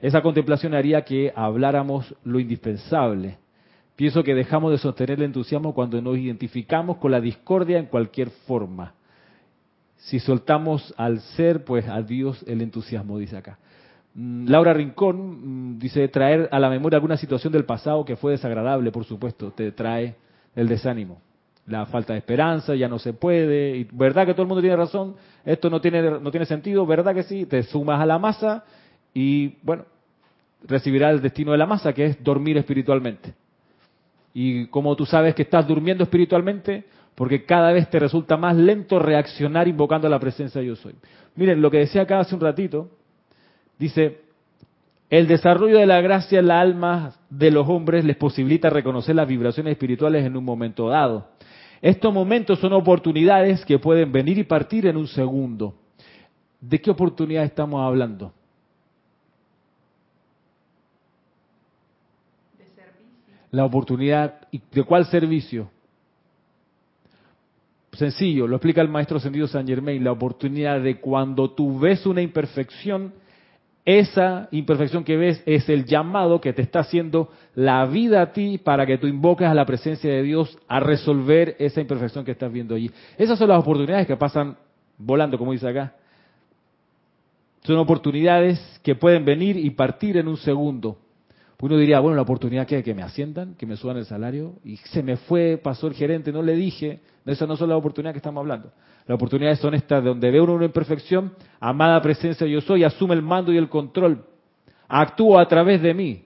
esa 0.02 0.20
contemplación 0.20 0.74
haría 0.74 1.02
que 1.02 1.32
habláramos 1.34 2.12
lo 2.24 2.40
indispensable. 2.40 3.38
Pienso 3.94 4.24
que 4.24 4.34
dejamos 4.34 4.72
de 4.72 4.78
sostener 4.78 5.18
el 5.18 5.26
entusiasmo 5.26 5.74
cuando 5.74 6.02
nos 6.02 6.18
identificamos 6.18 6.96
con 6.96 7.12
la 7.12 7.20
discordia 7.20 7.78
en 7.78 7.86
cualquier 7.86 8.30
forma. 8.30 8.94
Si 9.98 10.18
soltamos 10.18 10.92
al 10.96 11.20
ser, 11.20 11.64
pues 11.64 11.86
a 11.88 12.02
Dios 12.02 12.44
el 12.48 12.62
entusiasmo, 12.62 13.16
dice 13.16 13.36
acá. 13.36 13.58
Mm, 14.14 14.48
Laura 14.48 14.74
Rincón 14.74 15.74
mm, 15.74 15.78
dice 15.78 16.08
traer 16.08 16.48
a 16.50 16.58
la 16.58 16.68
memoria 16.68 16.96
alguna 16.96 17.16
situación 17.16 17.52
del 17.52 17.64
pasado 17.64 18.04
que 18.04 18.16
fue 18.16 18.32
desagradable, 18.32 18.90
por 18.90 19.04
supuesto, 19.04 19.52
te 19.52 19.70
trae 19.70 20.16
el 20.56 20.66
desánimo, 20.66 21.20
la 21.64 21.86
falta 21.86 22.12
de 22.14 22.18
esperanza, 22.18 22.74
ya 22.74 22.88
no 22.88 22.98
se 22.98 23.12
puede, 23.12 23.76
y 23.76 23.84
verdad 23.92 24.26
que 24.26 24.32
todo 24.32 24.42
el 24.42 24.48
mundo 24.48 24.62
tiene 24.62 24.76
razón, 24.76 25.14
esto 25.44 25.70
no 25.70 25.80
tiene 25.80 26.02
no 26.02 26.30
tiene 26.32 26.44
sentido, 26.44 26.84
verdad 26.86 27.14
que 27.14 27.22
sí, 27.22 27.46
te 27.46 27.62
sumas 27.62 28.00
a 28.00 28.06
la 28.06 28.18
masa 28.18 28.64
y 29.14 29.58
bueno, 29.62 29.84
recibirá 30.66 31.11
el 31.11 31.20
destino 31.20 31.53
de 31.53 31.59
la 31.59 31.66
masa 31.66 31.92
que 31.92 32.07
es 32.07 32.22
dormir 32.22 32.57
espiritualmente. 32.57 33.35
Y 34.35 34.66
como 34.66 34.96
tú 34.96 35.05
sabes 35.05 35.35
que 35.35 35.42
estás 35.42 35.66
durmiendo 35.66 36.05
espiritualmente, 36.05 36.85
porque 37.14 37.44
cada 37.44 37.72
vez 37.72 37.90
te 37.90 37.98
resulta 37.98 38.37
más 38.37 38.57
lento 38.57 38.98
reaccionar 38.98 39.68
invocando 39.68 40.09
la 40.09 40.18
presencia 40.18 40.61
de 40.61 40.68
yo 40.68 40.77
soy. 40.77 40.94
Miren, 41.37 41.61
lo 41.61 41.70
que 41.70 41.79
decía 41.79 42.03
acá 42.03 42.20
hace 42.20 42.35
un 42.35 42.40
ratito, 42.40 42.88
Dice, 43.83 44.20
el 45.11 45.27
desarrollo 45.27 45.79
de 45.79 45.87
la 45.87 46.01
gracia 46.01 46.38
en 46.38 46.46
la 46.46 46.61
alma 46.61 47.14
de 47.29 47.51
los 47.51 47.68
hombres 47.68 48.05
les 48.05 48.16
posibilita 48.16 48.70
reconocer 48.70 49.16
las 49.16 49.27
vibraciones 49.27 49.72
espirituales 49.72 50.25
en 50.25 50.37
un 50.37 50.44
momento 50.44 50.88
dado. 50.88 51.31
Estos 51.81 52.14
momentos 52.14 52.61
son 52.61 52.75
oportunidades 52.75 53.64
que 53.64 53.81
pueden 53.81 54.12
venir 54.12 54.38
y 54.38 54.44
partir 54.44 54.87
en 54.87 54.96
un 54.96 55.09
segundo. 55.09 55.75
¿De 56.61 56.81
qué 56.81 56.92
oportunidad 56.92 57.42
estamos 57.42 57.85
hablando? 57.85 58.33
De 62.57 62.66
servicio. 62.66 63.35
La 63.52 63.66
oportunidad, 63.66 64.48
¿de 64.50 64.82
cuál 64.82 65.04
servicio? 65.06 65.70
Sencillo, 67.92 68.46
lo 68.46 68.56
explica 68.56 68.80
el 68.80 68.88
maestro 68.88 69.20
Sendido 69.20 69.46
San 69.46 69.66
Germain, 69.66 70.02
la 70.02 70.12
oportunidad 70.12 70.80
de 70.80 70.98
cuando 70.98 71.50
tú 71.50 71.78
ves 71.78 72.06
una 72.06 72.22
imperfección, 72.22 73.12
esa 73.84 74.48
imperfección 74.52 75.04
que 75.04 75.18
ves 75.18 75.42
es 75.44 75.68
el 75.68 75.84
llamado 75.84 76.40
que 76.40 76.54
te 76.54 76.62
está 76.62 76.80
haciendo 76.80 77.30
la 77.54 77.84
vida 77.84 78.22
a 78.22 78.32
ti 78.32 78.56
para 78.56 78.86
que 78.86 78.96
tú 78.96 79.06
invoques 79.06 79.46
a 79.46 79.54
la 79.54 79.66
presencia 79.66 80.10
de 80.10 80.22
Dios 80.22 80.56
a 80.66 80.80
resolver 80.80 81.54
esa 81.58 81.82
imperfección 81.82 82.24
que 82.24 82.30
estás 82.30 82.50
viendo 82.50 82.74
allí. 82.74 82.90
Esas 83.18 83.38
son 83.38 83.50
las 83.50 83.60
oportunidades 83.60 84.06
que 84.06 84.16
pasan 84.16 84.56
volando, 84.96 85.36
como 85.36 85.52
dice 85.52 85.68
acá. 85.68 85.94
Son 87.64 87.76
oportunidades 87.76 88.58
que 88.82 88.94
pueden 88.94 89.26
venir 89.26 89.58
y 89.58 89.68
partir 89.70 90.16
en 90.16 90.28
un 90.28 90.38
segundo. 90.38 90.96
Uno 91.62 91.77
diría, 91.77 92.01
bueno, 92.01 92.16
la 92.16 92.22
oportunidad 92.22 92.66
que, 92.66 92.83
que 92.83 92.92
me 92.92 93.05
asciendan, 93.05 93.55
que 93.55 93.66
me 93.66 93.77
suban 93.77 93.96
el 93.96 94.05
salario, 94.05 94.57
y 94.64 94.79
se 94.79 95.01
me 95.01 95.16
fue, 95.16 95.61
pasó 95.62 95.87
el 95.87 95.94
gerente, 95.94 96.33
no 96.33 96.42
le 96.42 96.57
dije, 96.57 96.98
esas 97.25 97.46
no 97.46 97.57
son 97.57 97.68
las 97.68 97.79
oportunidades 97.79 98.14
que 98.14 98.18
estamos 98.18 98.40
hablando. 98.40 98.72
Las 99.07 99.14
oportunidades 99.14 99.61
son 99.61 99.72
estas, 99.72 100.03
donde 100.03 100.29
ve 100.33 100.40
uno 100.40 100.55
una 100.55 100.64
imperfección, 100.64 101.35
amada 101.61 102.03
presencia 102.03 102.48
yo 102.48 102.61
soy, 102.62 102.83
asume 102.83 103.14
el 103.14 103.22
mando 103.22 103.53
y 103.53 103.59
el 103.59 103.68
control, 103.68 104.25
actúa 104.88 105.42
a 105.42 105.46
través 105.46 105.81
de 105.81 105.94
mí. 105.94 106.25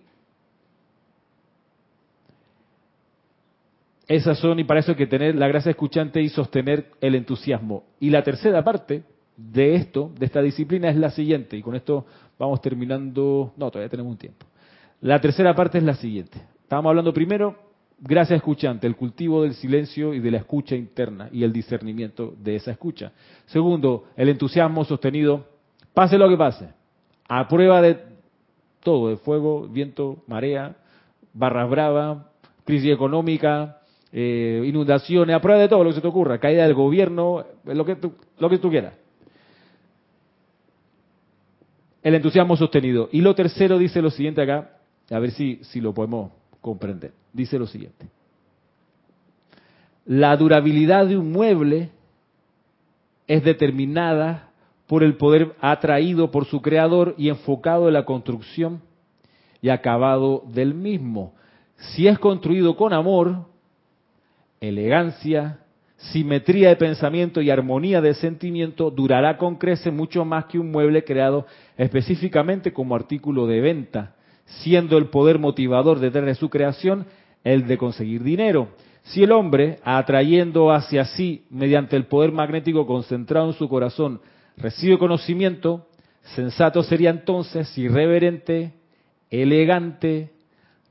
Esas 4.09 4.38
son, 4.38 4.59
y 4.59 4.64
para 4.64 4.81
eso 4.81 4.92
hay 4.92 4.96
que 4.96 5.07
tener 5.07 5.35
la 5.35 5.49
gracia 5.49 5.68
escuchante 5.68 6.22
y 6.22 6.31
sostener 6.31 6.92
el 7.03 7.14
entusiasmo. 7.14 7.85
Y 8.01 8.09
la 8.09 8.22
tercera 8.22 8.64
parte 8.64 9.03
de 9.37 9.75
esto, 9.75 10.11
de 10.18 10.25
esta 10.25 10.40
disciplina, 10.40 10.88
es 10.88 10.96
la 10.96 11.11
siguiente, 11.11 11.59
y 11.59 11.62
con 11.62 11.75
esto 11.75 12.07
vamos 12.38 12.62
terminando, 12.62 13.53
no, 13.59 13.70
todavía 13.70 13.90
tenemos 13.90 14.12
un 14.12 14.18
tiempo. 14.18 14.46
La 15.00 15.20
tercera 15.20 15.54
parte 15.54 15.78
es 15.78 15.85
la 15.85 15.94
siguiente. 15.94 16.40
Estábamos 16.62 16.90
hablando 16.90 17.12
primero 17.12 17.66
Gracias 17.98 18.37
escuchante, 18.37 18.87
el 18.87 18.94
cultivo 18.94 19.42
del 19.42 19.54
silencio 19.54 20.12
y 20.12 20.20
de 20.20 20.30
la 20.30 20.38
escucha 20.38 20.76
interna 20.76 21.30
y 21.32 21.44
el 21.44 21.52
discernimiento 21.52 22.35
de 22.38 22.56
esa 22.56 22.70
escucha. 22.70 23.12
Segundo, 23.46 24.04
el 24.16 24.28
entusiasmo 24.28 24.85
sostenido, 24.85 25.46
pase 25.94 26.18
lo 26.18 26.28
que 26.28 26.37
pase, 26.37 26.68
a 27.26 27.48
prueba 27.48 27.80
de 27.80 27.98
todo, 28.82 29.09
de 29.09 29.16
fuego, 29.16 29.66
viento, 29.66 30.18
marea, 30.26 30.76
barras 31.32 31.70
bravas, 31.70 32.18
crisis 32.66 32.92
económica, 32.92 33.78
eh, 34.12 34.62
inundaciones, 34.66 35.35
a 35.35 35.40
prueba 35.40 35.62
de 35.62 35.68
todo 35.68 35.82
lo 35.82 35.90
que 35.90 35.96
se 35.96 36.02
te 36.02 36.09
ocurra, 36.09 36.38
caída 36.38 36.64
del 36.64 36.74
gobierno, 36.74 37.46
lo 37.64 37.85
que 37.87 37.96
tú, 37.96 38.12
lo 38.38 38.50
que 38.50 38.59
tú 38.59 38.68
quieras. 38.68 38.92
El 42.02 42.14
entusiasmo 42.14 42.59
sostenido. 42.59 43.09
Y 43.11 43.22
lo 43.22 43.35
tercero 43.35 43.78
dice 43.78 44.02
lo 44.02 44.11
siguiente 44.11 44.42
acá, 44.42 44.75
a 45.10 45.18
ver 45.18 45.30
si, 45.30 45.60
si 45.62 45.80
lo 45.80 45.94
podemos 45.94 46.32
comprender. 46.60 47.12
Dice 47.32 47.58
lo 47.58 47.66
siguiente. 47.66 48.08
La 50.04 50.36
durabilidad 50.36 51.06
de 51.06 51.16
un 51.16 51.32
mueble 51.32 51.90
es 53.26 53.44
determinada 53.44 54.50
por 54.86 55.02
el 55.02 55.16
poder 55.16 55.54
atraído 55.60 56.30
por 56.30 56.46
su 56.46 56.62
creador 56.62 57.14
y 57.18 57.28
enfocado 57.28 57.88
en 57.88 57.94
la 57.94 58.04
construcción 58.04 58.82
y 59.60 59.68
acabado 59.68 60.44
del 60.46 60.74
mismo. 60.74 61.34
Si 61.76 62.06
es 62.06 62.18
construido 62.18 62.76
con 62.76 62.92
amor, 62.92 63.46
elegancia, 64.60 65.58
simetría 65.96 66.68
de 66.68 66.76
pensamiento 66.76 67.40
y 67.40 67.50
armonía 67.50 68.00
de 68.00 68.14
sentimiento, 68.14 68.90
durará 68.90 69.38
con 69.38 69.56
crece 69.56 69.90
mucho 69.90 70.24
más 70.24 70.44
que 70.46 70.58
un 70.58 70.70
mueble 70.70 71.04
creado 71.04 71.46
específicamente 71.76 72.72
como 72.72 72.94
artículo 72.94 73.46
de 73.46 73.60
venta 73.60 74.15
siendo 74.46 74.96
el 74.98 75.06
poder 75.06 75.38
motivador 75.38 75.98
detrás 76.00 76.24
de 76.24 76.35
su 76.35 76.48
creación 76.48 77.06
el 77.44 77.66
de 77.66 77.78
conseguir 77.78 78.22
dinero. 78.22 78.68
Si 79.04 79.22
el 79.22 79.30
hombre, 79.30 79.78
atrayendo 79.85 80.72
hacia 80.72 81.04
sí 81.04 81.44
mediante 81.50 81.96
el 81.96 82.06
poder 82.06 82.32
magnético 82.32 82.87
concentrado 82.87 83.48
en 83.48 83.54
su 83.54 83.68
corazón, 83.68 84.20
recibe 84.56 84.98
conocimiento, 84.98 85.87
sensato 86.35 86.82
sería 86.82 87.11
entonces 87.11 87.76
irreverente, 87.78 88.72
elegante, 89.30 90.32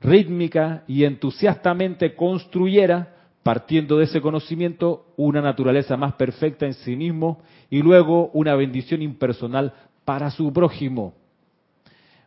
rítmica 0.00 0.84
y 0.86 1.04
entusiastamente 1.04 2.14
construyera, 2.14 3.14
partiendo 3.42 3.98
de 3.98 4.04
ese 4.04 4.20
conocimiento, 4.20 5.06
una 5.16 5.42
naturaleza 5.42 5.96
más 5.96 6.14
perfecta 6.14 6.66
en 6.66 6.74
sí 6.74 6.96
mismo 6.96 7.42
y 7.68 7.82
luego 7.82 8.30
una 8.32 8.54
bendición 8.54 9.02
impersonal 9.02 9.74
para 10.04 10.30
su 10.30 10.52
prójimo. 10.52 11.14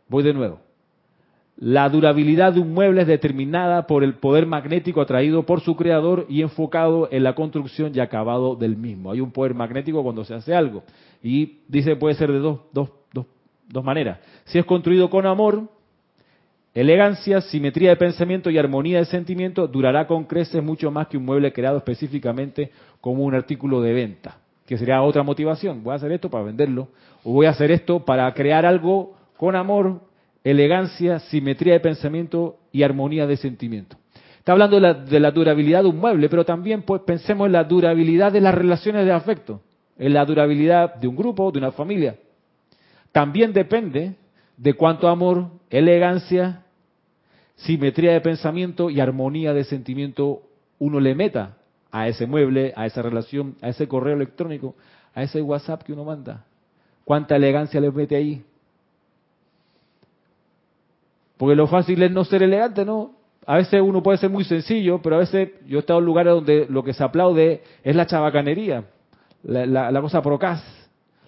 Voy 0.08 0.22
de 0.22 0.34
nuevo. 0.34 0.69
La 1.60 1.90
durabilidad 1.90 2.54
de 2.54 2.60
un 2.60 2.72
mueble 2.72 3.02
es 3.02 3.06
determinada 3.06 3.86
por 3.86 4.02
el 4.02 4.14
poder 4.14 4.46
magnético 4.46 5.02
atraído 5.02 5.44
por 5.44 5.60
su 5.60 5.76
creador 5.76 6.24
y 6.26 6.40
enfocado 6.40 7.06
en 7.12 7.22
la 7.22 7.34
construcción 7.34 7.92
y 7.94 8.00
acabado 8.00 8.56
del 8.56 8.78
mismo. 8.78 9.10
Hay 9.10 9.20
un 9.20 9.30
poder 9.30 9.52
magnético 9.52 10.02
cuando 10.02 10.24
se 10.24 10.32
hace 10.32 10.54
algo. 10.54 10.84
Y 11.22 11.58
dice 11.68 11.96
puede 11.96 12.14
ser 12.14 12.32
de 12.32 12.38
dos, 12.38 12.60
dos, 12.72 12.88
dos, 13.12 13.26
dos 13.68 13.84
maneras. 13.84 14.20
Si 14.44 14.58
es 14.58 14.64
construido 14.64 15.10
con 15.10 15.26
amor, 15.26 15.68
elegancia, 16.72 17.42
simetría 17.42 17.90
de 17.90 17.96
pensamiento 17.96 18.48
y 18.48 18.56
armonía 18.56 19.00
de 19.00 19.04
sentimiento, 19.04 19.68
durará 19.68 20.06
con 20.06 20.24
creces 20.24 20.64
mucho 20.64 20.90
más 20.90 21.08
que 21.08 21.18
un 21.18 21.26
mueble 21.26 21.52
creado 21.52 21.76
específicamente 21.76 22.70
como 23.02 23.22
un 23.22 23.34
artículo 23.34 23.82
de 23.82 23.92
venta. 23.92 24.38
que 24.64 24.78
sería 24.78 25.02
otra 25.02 25.24
motivación. 25.24 25.82
Voy 25.82 25.92
a 25.92 25.96
hacer 25.96 26.12
esto 26.12 26.30
para 26.30 26.44
venderlo, 26.44 26.88
o 27.22 27.32
voy 27.32 27.46
a 27.46 27.50
hacer 27.50 27.70
esto 27.70 28.04
para 28.04 28.32
crear 28.32 28.64
algo 28.64 29.14
con 29.36 29.56
amor, 29.56 30.00
elegancia, 30.44 31.18
simetría 31.18 31.74
de 31.74 31.80
pensamiento 31.80 32.58
y 32.72 32.82
armonía 32.82 33.26
de 33.26 33.36
sentimiento. 33.36 33.96
Está 34.38 34.52
hablando 34.52 34.76
de 34.76 34.82
la, 34.82 34.94
de 34.94 35.20
la 35.20 35.30
durabilidad 35.30 35.82
de 35.82 35.88
un 35.88 35.98
mueble, 35.98 36.28
pero 36.28 36.44
también 36.44 36.82
pues 36.82 37.02
pensemos 37.02 37.46
en 37.46 37.52
la 37.52 37.64
durabilidad 37.64 38.32
de 38.32 38.40
las 38.40 38.54
relaciones 38.54 39.04
de 39.04 39.12
afecto, 39.12 39.60
en 39.98 40.14
la 40.14 40.24
durabilidad 40.24 40.94
de 40.94 41.08
un 41.08 41.16
grupo, 41.16 41.52
de 41.52 41.58
una 41.58 41.72
familia. 41.72 42.16
También 43.12 43.52
depende 43.52 44.14
de 44.56 44.74
cuánto 44.74 45.08
amor, 45.08 45.48
elegancia, 45.68 46.62
simetría 47.56 48.12
de 48.12 48.20
pensamiento 48.20 48.88
y 48.88 49.00
armonía 49.00 49.52
de 49.52 49.64
sentimiento 49.64 50.42
uno 50.78 51.00
le 51.00 51.14
meta 51.14 51.58
a 51.90 52.08
ese 52.08 52.26
mueble, 52.26 52.72
a 52.76 52.86
esa 52.86 53.02
relación, 53.02 53.56
a 53.60 53.68
ese 53.68 53.88
correo 53.88 54.14
electrónico, 54.14 54.74
a 55.14 55.22
ese 55.22 55.42
WhatsApp 55.42 55.82
que 55.82 55.92
uno 55.92 56.04
manda. 56.04 56.46
¿Cuánta 57.04 57.36
elegancia 57.36 57.80
le 57.80 57.90
mete 57.90 58.16
ahí? 58.16 58.44
Porque 61.40 61.56
lo 61.56 61.66
fácil 61.68 62.02
es 62.02 62.10
no 62.10 62.22
ser 62.22 62.42
elegante, 62.42 62.84
¿no? 62.84 63.12
A 63.46 63.56
veces 63.56 63.80
uno 63.80 64.02
puede 64.02 64.18
ser 64.18 64.28
muy 64.28 64.44
sencillo, 64.44 65.00
pero 65.00 65.16
a 65.16 65.20
veces 65.20 65.52
yo 65.66 65.78
he 65.78 65.80
estado 65.80 65.98
en 65.98 66.04
lugares 66.04 66.34
donde 66.34 66.66
lo 66.68 66.84
que 66.84 66.92
se 66.92 67.02
aplaude 67.02 67.62
es 67.82 67.96
la 67.96 68.04
chabacanería, 68.04 68.84
la, 69.44 70.00
cosa 70.02 70.20
procaz, 70.20 70.62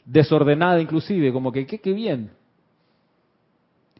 desordenada 0.04 0.82
inclusive, 0.82 1.32
como 1.32 1.50
que 1.50 1.64
qué 1.64 1.92
bien. 1.94 2.30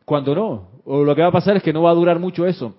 Cuando 0.05 0.35
no, 0.35 0.69
o 0.85 1.03
lo 1.03 1.15
que 1.15 1.23
va 1.23 1.29
a 1.29 1.33
pasar 1.33 1.57
es 1.57 1.63
que 1.63 1.73
no 1.73 1.81
va 1.81 1.93
a 1.93 1.95
durar 1.95 2.19
mucho 2.19 2.45
eso. 2.45 2.75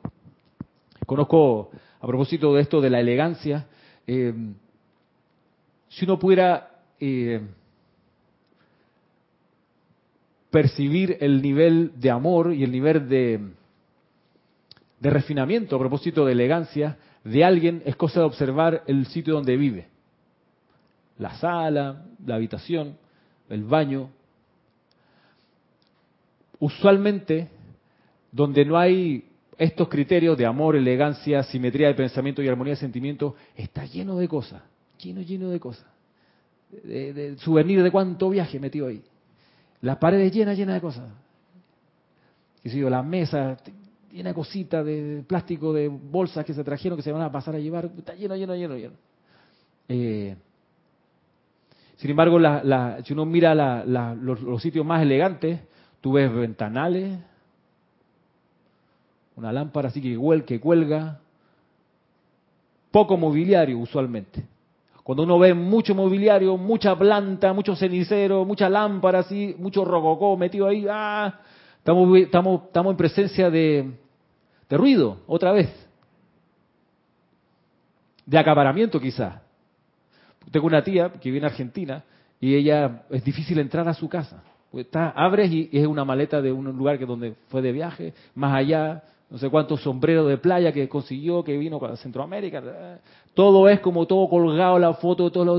Conozco, 1.08 1.72
a 2.00 2.06
propósito 2.06 2.54
de 2.54 2.62
esto 2.62 2.82
de 2.82 2.92
la 2.92 3.00
elegancia, 3.00 3.66
eh, 4.06 4.32
si 5.88 6.06
uno 6.06 6.20
pudiera 6.20 6.70
eh, 7.00 7.42
percibir 10.54 11.18
el 11.20 11.42
nivel 11.42 11.94
de 11.96 12.12
amor 12.12 12.54
y 12.54 12.64
el 12.64 12.72
nivel 12.72 13.10
de, 13.10 13.40
de 15.00 15.10
refinamiento 15.10 15.76
a 15.76 15.80
propósito 15.80 16.24
de 16.28 16.34
elegancia 16.34 16.96
de 17.24 17.44
alguien, 17.44 17.82
es 17.86 17.96
cosa 17.96 18.20
de 18.20 18.28
observar 18.28 18.84
el 18.86 19.08
sitio 19.08 19.34
donde 19.34 19.58
vive. 19.58 19.88
La 21.18 21.34
sala, 21.40 22.06
la 22.24 22.36
habitación, 22.36 22.96
el 23.50 23.64
baño. 23.64 24.12
Usualmente, 26.60 27.48
donde 28.32 28.64
no 28.64 28.78
hay 28.78 29.26
estos 29.58 29.90
criterios 29.90 30.38
de 30.38 30.46
amor, 30.46 30.76
elegancia, 30.76 31.42
simetría 31.42 31.88
de 31.88 31.96
pensamiento 31.96 32.44
y 32.44 32.48
armonía 32.48 32.74
de 32.74 32.80
sentimiento, 32.80 33.36
está 33.58 33.86
lleno 33.86 34.18
de 34.20 34.28
cosas, 34.28 34.62
lleno, 35.02 35.22
lleno 35.22 35.50
de 35.50 35.60
cosas. 35.60 35.88
De, 36.84 37.38
souvenir 37.40 37.82
de 37.82 37.90
cuánto 37.90 38.30
viaje 38.30 38.60
metido 38.60 38.86
ahí. 38.86 39.02
Las 39.84 39.98
paredes 39.98 40.32
llenas, 40.32 40.58
llenas 40.58 40.76
de 40.76 40.82
cosas. 40.82 41.10
Y 42.64 42.70
si 42.70 42.80
yo, 42.80 42.90
la 42.90 43.04
mesa 43.04 43.58
llena 44.10 44.30
de 44.30 44.34
cositas, 44.34 44.86
de 44.86 45.26
plástico, 45.28 45.74
de 45.74 45.90
bolsas 45.90 46.46
que 46.46 46.54
se 46.54 46.64
trajeron, 46.64 46.98
que 46.98 47.04
se 47.04 47.12
van 47.12 47.22
a 47.22 47.30
pasar 47.30 47.56
a 47.56 47.60
llevar, 47.60 47.92
está 47.98 48.14
lleno, 48.14 48.34
lleno, 48.38 48.56
lleno, 48.56 48.78
lleno. 48.78 48.94
Eh, 49.90 50.38
sin 51.98 52.12
embargo, 52.12 52.40
la, 52.40 52.64
la, 52.64 53.04
si 53.04 53.12
uno 53.12 53.26
mira 53.26 53.84
los 53.84 54.62
sitios 54.62 54.86
más 54.86 55.02
elegantes, 55.02 55.60
tú 56.00 56.14
ves 56.14 56.34
ventanales, 56.34 57.20
una 59.36 59.52
lámpara 59.52 59.90
así 59.90 60.02
que, 60.02 60.18
que 60.46 60.62
cuelga, 60.62 61.20
poco 62.90 63.18
mobiliario 63.18 63.78
usualmente. 63.80 64.46
Cuando 65.04 65.24
uno 65.24 65.38
ve 65.38 65.54
mucho 65.54 65.94
mobiliario, 65.94 66.56
mucha 66.56 66.98
planta, 66.98 67.52
mucho 67.52 67.76
cenicero, 67.76 68.46
mucha 68.46 68.70
lámpara 68.70 69.20
así, 69.20 69.54
mucho 69.60 69.84
rococó 69.84 70.38
metido 70.38 70.68
ahí, 70.68 70.86
ah, 70.90 71.40
estamos, 71.78 72.18
estamos, 72.18 72.64
estamos 72.64 72.92
en 72.92 72.98
presencia 72.98 73.50
de, 73.50 73.92
de 74.70 74.78
ruido, 74.78 75.20
otra 75.28 75.52
vez. 75.52 75.70
De 78.26 78.38
acaparamiento 78.38 79.00
quizás. 79.02 79.42
Tengo 80.52 80.68
una 80.68 80.84
tía 80.84 81.12
que 81.12 81.32
viene 81.32 81.48
a 81.48 81.50
Argentina 81.50 82.04
y 82.40 82.56
ella 82.56 83.04
es 83.10 83.24
difícil 83.26 83.60
entrar 83.60 83.88
a 83.90 83.94
su 83.94 84.08
casa. 84.08 84.42
Está, 84.72 85.10
abres 85.10 85.52
y 85.52 85.70
es 85.72 85.86
una 85.86 86.06
maleta 86.06 86.42
de 86.42 86.52
un 86.52 86.66
lugar 86.78 86.98
que 86.98 87.06
donde 87.06 87.36
fue 87.50 87.62
de 87.62 87.74
viaje, 87.74 88.14
más 88.36 88.56
allá 88.56 89.04
no 89.34 89.40
sé 89.40 89.50
cuántos 89.50 89.82
sombreros 89.82 90.30
de 90.30 90.38
playa 90.38 90.72
que 90.72 90.88
consiguió, 90.88 91.44
que 91.44 91.58
vino 91.58 91.84
a 91.84 91.96
Centroamérica. 91.98 93.00
Todo 93.34 93.68
es 93.68 93.80
como 93.80 94.06
todo 94.06 94.30
colgado, 94.30 94.78
la 94.78 94.94
foto, 94.94 95.32
todo 95.32 95.44
lo 95.44 95.58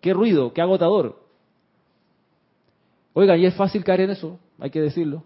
Qué 0.00 0.14
ruido, 0.14 0.52
qué 0.52 0.60
agotador. 0.60 1.18
Oiga, 3.14 3.36
y 3.36 3.46
es 3.46 3.54
fácil 3.54 3.82
caer 3.82 4.02
en 4.02 4.10
eso, 4.10 4.38
hay 4.60 4.70
que 4.70 4.80
decirlo. 4.80 5.24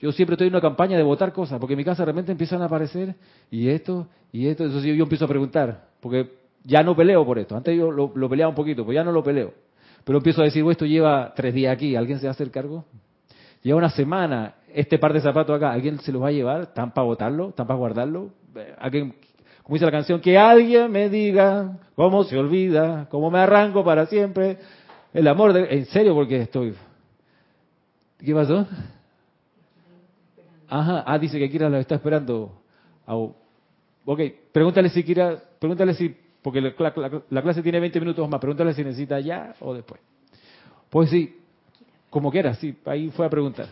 Yo 0.00 0.10
siempre 0.10 0.36
estoy 0.36 0.46
en 0.46 0.54
una 0.54 0.62
campaña 0.62 0.96
de 0.96 1.02
votar 1.02 1.34
cosas, 1.34 1.60
porque 1.60 1.74
en 1.74 1.78
mi 1.78 1.84
casa 1.84 2.00
de 2.02 2.06
repente 2.06 2.32
empiezan 2.32 2.62
a 2.62 2.64
aparecer, 2.64 3.14
y 3.50 3.68
esto, 3.68 4.08
y 4.32 4.46
esto, 4.46 4.64
entonces 4.64 4.96
yo, 4.96 5.02
empiezo 5.02 5.26
a 5.26 5.28
preguntar, 5.28 5.88
porque 6.00 6.30
ya 6.64 6.82
no 6.82 6.96
peleo 6.96 7.26
por 7.26 7.38
esto. 7.38 7.54
Antes 7.56 7.76
yo 7.76 7.90
lo, 7.90 8.10
peleaba 8.30 8.48
un 8.48 8.56
poquito, 8.56 8.86
pues 8.86 8.94
ya 8.94 9.04
no 9.04 9.12
lo 9.12 9.22
peleo. 9.22 9.52
Pero 10.02 10.16
empiezo 10.16 10.40
a 10.40 10.44
decir, 10.44 10.64
esto 10.70 10.86
lleva 10.86 11.34
tres 11.36 11.52
días 11.52 11.74
aquí, 11.74 11.94
¿alguien 11.94 12.20
se 12.20 12.24
va 12.24 12.30
a 12.30 12.32
hacer 12.32 12.50
cargo? 12.50 12.86
Lleva 13.64 13.78
una 13.78 13.88
semana, 13.88 14.56
este 14.74 14.98
par 14.98 15.14
de 15.14 15.22
zapatos 15.22 15.56
acá, 15.56 15.72
¿alguien 15.72 15.98
se 15.98 16.12
los 16.12 16.22
va 16.22 16.28
a 16.28 16.32
llevar? 16.32 16.60
¿Están 16.60 16.92
para 16.92 17.06
botarlo? 17.06 17.48
¿Están 17.48 17.66
para 17.66 17.78
guardarlo? 17.78 18.28
¿Alguien, 18.78 19.14
como 19.62 19.74
dice 19.74 19.86
la 19.86 19.90
canción, 19.90 20.20
que 20.20 20.36
alguien 20.36 20.92
me 20.92 21.08
diga 21.08 21.78
cómo 21.96 22.24
se 22.24 22.38
olvida, 22.38 23.08
cómo 23.08 23.30
me 23.30 23.38
arranco 23.38 23.82
para 23.82 24.04
siempre 24.04 24.58
el 25.14 25.26
amor 25.26 25.54
de... 25.54 25.66
En 25.74 25.86
serio, 25.86 26.14
porque 26.14 26.42
estoy... 26.42 26.74
¿Qué 28.18 28.34
pasó? 28.34 28.66
Ajá, 30.68 31.02
ah, 31.06 31.18
dice 31.18 31.38
que 31.38 31.48
Kira 31.48 31.70
lo 31.70 31.78
está 31.78 31.94
esperando. 31.94 32.60
Ok, 33.06 34.20
pregúntale 34.52 34.90
si 34.90 35.02
Kira, 35.02 35.38
pregúntale 35.58 35.94
si, 35.94 36.14
porque 36.42 36.60
la, 36.60 36.74
la, 37.30 37.42
clase 37.42 37.62
tiene 37.62 37.80
20 37.80 37.98
minutos 37.98 38.28
más, 38.28 38.40
pregúntale 38.40 38.74
si 38.74 38.84
necesita 38.84 39.20
ya 39.20 39.54
o 39.60 39.72
después. 39.72 40.02
Pues 40.90 41.08
sí, 41.08 41.38
como 42.14 42.30
quiera, 42.30 42.54
sí, 42.54 42.76
ahí 42.84 43.10
fue 43.10 43.26
a 43.26 43.28
preguntar. 43.28 43.66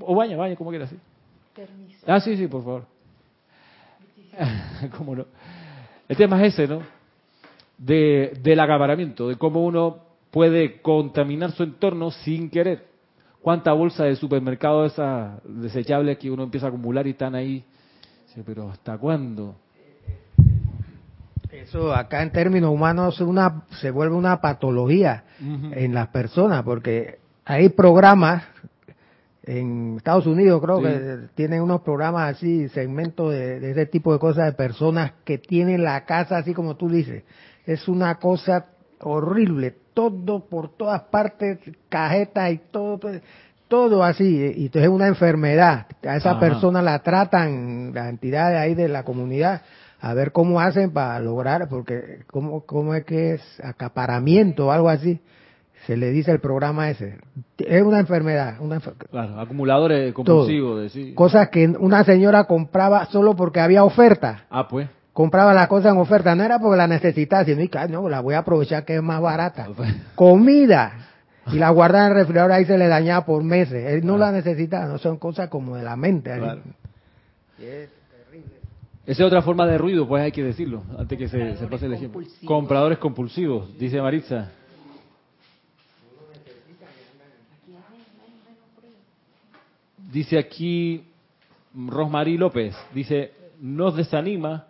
O 0.00 0.14
vaya, 0.14 0.36
vaya, 0.36 0.54
como 0.54 0.68
quiera, 0.68 0.86
sí. 0.86 0.98
Permiso. 1.56 2.04
Ah, 2.06 2.20
sí, 2.20 2.36
sí, 2.36 2.46
por 2.46 2.62
favor. 2.62 2.84
¿Cómo 4.98 5.16
no? 5.16 5.24
El 6.06 6.14
tema 6.14 6.44
es 6.44 6.52
ese, 6.52 6.68
¿no? 6.68 6.82
De, 7.78 8.38
del 8.42 8.60
acaparamiento, 8.60 9.28
de 9.28 9.36
cómo 9.36 9.64
uno 9.64 10.00
puede 10.30 10.82
contaminar 10.82 11.52
su 11.52 11.62
entorno 11.62 12.10
sin 12.10 12.50
querer. 12.50 12.84
¿Cuánta 13.40 13.72
bolsa 13.72 14.04
de 14.04 14.16
supermercado 14.16 14.84
esas 14.84 15.40
desechables 15.42 16.18
que 16.18 16.30
uno 16.30 16.42
empieza 16.42 16.66
a 16.66 16.68
acumular 16.68 17.06
y 17.06 17.12
están 17.12 17.34
ahí? 17.34 17.64
Pero 18.44 18.68
¿hasta 18.68 18.98
cuándo? 18.98 19.56
Eso 21.50 21.94
acá 21.94 22.22
en 22.22 22.30
términos 22.30 22.70
humanos 22.70 23.20
una, 23.20 23.62
se 23.80 23.90
vuelve 23.90 24.14
una 24.14 24.40
patología 24.40 25.24
en 25.40 25.94
las 25.94 26.08
personas, 26.08 26.62
porque 26.62 27.18
hay 27.44 27.70
programas 27.70 28.44
en 29.48 29.96
Estados 29.96 30.26
Unidos 30.26 30.60
creo 30.62 30.82
que 30.82 31.28
tienen 31.34 31.62
unos 31.62 31.80
programas 31.80 32.36
así, 32.36 32.68
segmentos 32.68 33.32
de, 33.32 33.70
ese 33.70 33.86
tipo 33.86 34.12
de 34.12 34.18
cosas 34.18 34.44
de 34.44 34.52
personas 34.52 35.12
que 35.24 35.38
tienen 35.38 35.82
la 35.82 36.04
casa 36.04 36.36
así 36.36 36.52
como 36.52 36.76
tú 36.76 36.90
dices. 36.90 37.24
Es 37.64 37.88
una 37.88 38.16
cosa 38.16 38.66
horrible, 39.00 39.74
todo 39.94 40.40
por 40.40 40.76
todas 40.76 41.00
partes, 41.04 41.58
cajetas 41.88 42.52
y 42.52 42.58
todo, 42.70 43.00
todo 43.68 44.04
así. 44.04 44.36
Y 44.54 44.66
entonces 44.66 44.82
es 44.82 44.94
una 44.94 45.06
enfermedad. 45.06 45.86
A 46.06 46.16
esa 46.16 46.38
persona 46.38 46.82
la 46.82 46.98
tratan 46.98 47.92
las 47.94 48.10
entidades 48.10 48.58
ahí 48.58 48.74
de 48.74 48.88
la 48.88 49.02
comunidad 49.02 49.62
a 50.00 50.14
ver 50.14 50.32
cómo 50.32 50.60
hacen 50.60 50.92
para 50.92 51.18
lograr, 51.20 51.68
porque 51.68 52.20
cómo, 52.26 52.64
cómo 52.64 52.94
es 52.94 53.04
que 53.04 53.34
es 53.34 53.42
acaparamiento 53.62 54.66
o 54.66 54.70
algo 54.70 54.88
así 54.88 55.20
se 55.86 55.96
le 55.96 56.10
dice 56.10 56.30
el 56.30 56.40
programa 56.40 56.90
ese. 56.90 57.16
Es 57.56 57.82
una 57.82 58.00
enfermedad. 58.00 58.56
Una 58.60 58.80
claro, 58.80 59.40
acumuladores 59.40 60.12
compulsivos. 60.12 60.92
De, 60.92 61.14
Cosas 61.14 61.48
que 61.48 61.66
una 61.66 62.04
señora 62.04 62.44
compraba 62.44 63.06
solo 63.06 63.34
porque 63.34 63.60
había 63.60 63.84
oferta. 63.84 64.44
Ah, 64.50 64.68
pues. 64.68 64.88
Compraba 65.12 65.54
las 65.54 65.66
cosas 65.66 65.92
en 65.92 65.98
oferta. 65.98 66.34
No 66.34 66.44
era 66.44 66.58
porque 66.58 66.76
la 66.76 66.86
necesitaba, 66.86 67.44
sino 67.44 67.66
que 67.68 67.88
no, 67.88 68.08
la 68.08 68.20
voy 68.20 68.34
a 68.34 68.40
aprovechar 68.40 68.84
que 68.84 68.96
es 68.96 69.02
más 69.02 69.20
barata. 69.20 69.66
Ah, 69.68 69.72
pues. 69.76 69.94
Comida. 70.14 70.92
Y 71.50 71.56
la 71.56 71.70
guardaba 71.70 72.04
en 72.04 72.12
el 72.12 72.18
refrigerador 72.18 72.52
ahí 72.52 72.66
se 72.66 72.76
le 72.76 72.88
dañaba 72.88 73.24
por 73.24 73.42
meses. 73.42 73.86
Él 73.86 74.04
no 74.04 74.18
la 74.18 74.30
necesitaba, 74.30 74.84
no 74.84 74.98
son 74.98 75.16
cosas 75.16 75.48
como 75.48 75.76
de 75.76 75.82
la 75.82 75.96
mente. 75.96 76.36
Claro. 76.36 76.60
Es 77.58 77.88
Esa 79.08 79.22
es 79.22 79.26
otra 79.26 79.40
forma 79.40 79.66
de 79.66 79.78
ruido, 79.78 80.06
pues 80.06 80.22
hay 80.22 80.30
que 80.30 80.44
decirlo, 80.44 80.82
antes 80.98 81.16
que 81.16 81.28
se, 81.30 81.56
se 81.56 81.66
pase 81.66 81.86
el 81.86 81.94
ejemplo. 81.94 82.20
Compradores 82.44 82.98
compulsivos, 82.98 83.76
dice 83.78 84.02
Maritza. 84.02 84.52
Dice 90.12 90.38
aquí 90.38 91.06
Rosmarie 91.74 92.36
López, 92.36 92.76
dice, 92.92 93.32
nos 93.58 93.96
desanima 93.96 94.66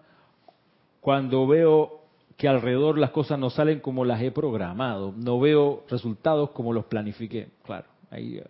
cuando 1.01 1.45
veo 1.49 2.03
que 2.37 2.47
alrededor 2.47 2.97
las 2.97 3.11
cosas 3.11 3.41
no 3.41 3.51
salen 3.51 3.81
como 3.81 4.05
las 4.05 4.23
he 4.23 4.31
programado. 4.31 5.13
No 5.17 5.41
veo 5.41 5.83
resultados 5.91 6.51
como 6.51 6.73
los 6.73 6.85
planifiqué. 6.85 7.49
Claro, 7.65 7.89
ahí. 8.09 8.41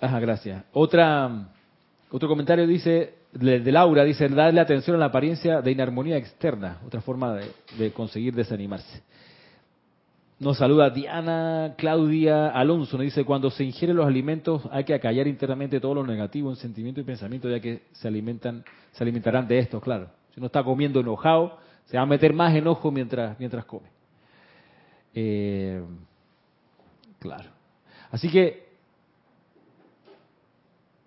Ajá, 0.00 0.20
gracias. 0.20 0.64
Otra, 0.72 1.48
otro 2.10 2.28
comentario 2.28 2.66
dice, 2.66 3.14
de 3.32 3.72
Laura, 3.72 4.04
dice, 4.04 4.28
darle 4.28 4.60
atención 4.60 4.96
a 4.96 4.98
la 4.98 5.06
apariencia 5.06 5.62
de 5.62 5.70
inarmonía 5.70 6.16
externa. 6.16 6.80
Otra 6.84 7.00
forma 7.00 7.38
de, 7.78 7.92
conseguir 7.92 8.34
desanimarse. 8.34 9.02
Nos 10.40 10.56
saluda 10.56 10.88
Diana 10.88 11.74
Claudia 11.76 12.48
Alonso, 12.48 12.96
nos 12.96 13.04
dice, 13.04 13.24
cuando 13.24 13.50
se 13.50 13.62
ingieren 13.62 13.96
los 13.96 14.06
alimentos 14.06 14.62
hay 14.72 14.84
que 14.84 14.94
acallar 14.94 15.26
internamente 15.26 15.78
todo 15.80 15.94
lo 15.94 16.06
negativo 16.06 16.48
en 16.48 16.56
sentimiento 16.56 16.98
y 17.00 17.04
pensamiento, 17.04 17.48
ya 17.48 17.60
que 17.60 17.82
se 17.92 18.08
alimentan, 18.08 18.64
se 18.92 19.04
alimentarán 19.04 19.46
de 19.46 19.58
esto, 19.58 19.80
claro. 19.80 20.08
Si 20.32 20.40
uno 20.40 20.46
está 20.46 20.64
comiendo 20.64 20.98
enojado, 20.98 21.58
se 21.84 21.98
va 21.98 22.04
a 22.04 22.06
meter 22.06 22.32
más 22.32 22.54
enojo 22.54 22.90
mientras, 22.90 23.38
mientras 23.38 23.66
come. 23.66 23.88
Eh, 25.14 25.82
claro. 27.18 27.50
Así 28.10 28.30
que, 28.30 28.69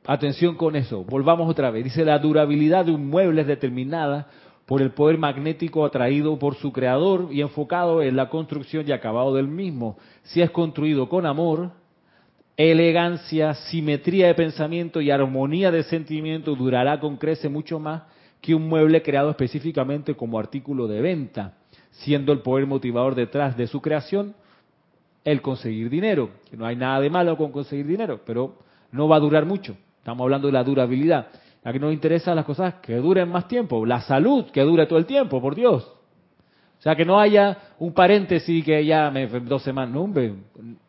atención 0.05 0.55
con 0.55 0.75
eso, 0.75 1.03
volvamos 1.03 1.49
otra 1.49 1.71
vez. 1.71 1.83
Dice, 1.83 2.05
la 2.05 2.19
durabilidad 2.19 2.85
de 2.85 2.91
un 2.91 3.09
mueble 3.09 3.41
es 3.41 3.47
determinada 3.47 4.27
por 4.65 4.81
el 4.81 4.91
poder 4.91 5.17
magnético 5.17 5.85
atraído 5.85 6.39
por 6.39 6.55
su 6.55 6.71
creador 6.71 7.27
y 7.31 7.41
enfocado 7.41 8.01
en 8.01 8.15
la 8.15 8.29
construcción 8.29 8.85
y 8.87 8.91
acabado 8.91 9.33
del 9.35 9.47
mismo. 9.47 9.97
Si 10.23 10.41
es 10.41 10.51
construido 10.51 11.09
con 11.09 11.25
amor, 11.25 11.71
elegancia, 12.55 13.53
simetría 13.53 14.27
de 14.27 14.35
pensamiento 14.35 15.01
y 15.01 15.11
armonía 15.11 15.71
de 15.71 15.83
sentimiento, 15.83 16.55
durará 16.55 16.99
con 16.99 17.17
crece 17.17 17.49
mucho 17.49 17.79
más 17.79 18.03
que 18.39 18.55
un 18.55 18.67
mueble 18.67 19.01
creado 19.01 19.29
específicamente 19.29 20.15
como 20.15 20.37
artículo 20.37 20.87
de 20.87 21.01
venta, 21.01 21.53
siendo 21.91 22.31
el 22.31 22.39
poder 22.39 22.65
motivador 22.67 23.15
detrás 23.15 23.55
de 23.57 23.67
su 23.67 23.81
creación 23.81 24.35
el 25.23 25.41
conseguir 25.41 25.89
dinero. 25.89 26.29
Que 26.49 26.57
no 26.57 26.65
hay 26.65 26.75
nada 26.75 26.99
de 26.99 27.09
malo 27.09 27.37
con 27.37 27.51
conseguir 27.51 27.87
dinero, 27.87 28.21
pero 28.25 28.57
no 28.91 29.07
va 29.07 29.17
a 29.17 29.21
durar 29.21 29.45
mucho. 29.45 29.75
Estamos 30.03 30.25
hablando 30.25 30.47
de 30.47 30.51
la 30.51 30.65
durabilidad. 30.65 31.27
Aquí 31.63 31.79
nos 31.79 31.93
interesan 31.93 32.35
las 32.35 32.43
cosas 32.43 32.73
que 32.81 32.97
duren 32.97 33.29
más 33.29 33.47
tiempo, 33.47 33.85
la 33.85 34.01
salud 34.01 34.47
que 34.51 34.59
dure 34.59 34.85
todo 34.85 34.99
el 34.99 35.05
tiempo, 35.05 35.41
por 35.41 35.55
Dios. 35.55 35.85
O 36.77 36.81
sea, 36.81 36.93
que 36.93 37.05
no 37.05 37.17
haya 37.17 37.57
un 37.79 37.93
paréntesis 37.93 38.65
que 38.65 38.85
ya 38.85 39.09
me 39.09 39.27
dos 39.27 39.63
semanas, 39.63 39.95
no, 39.95 40.05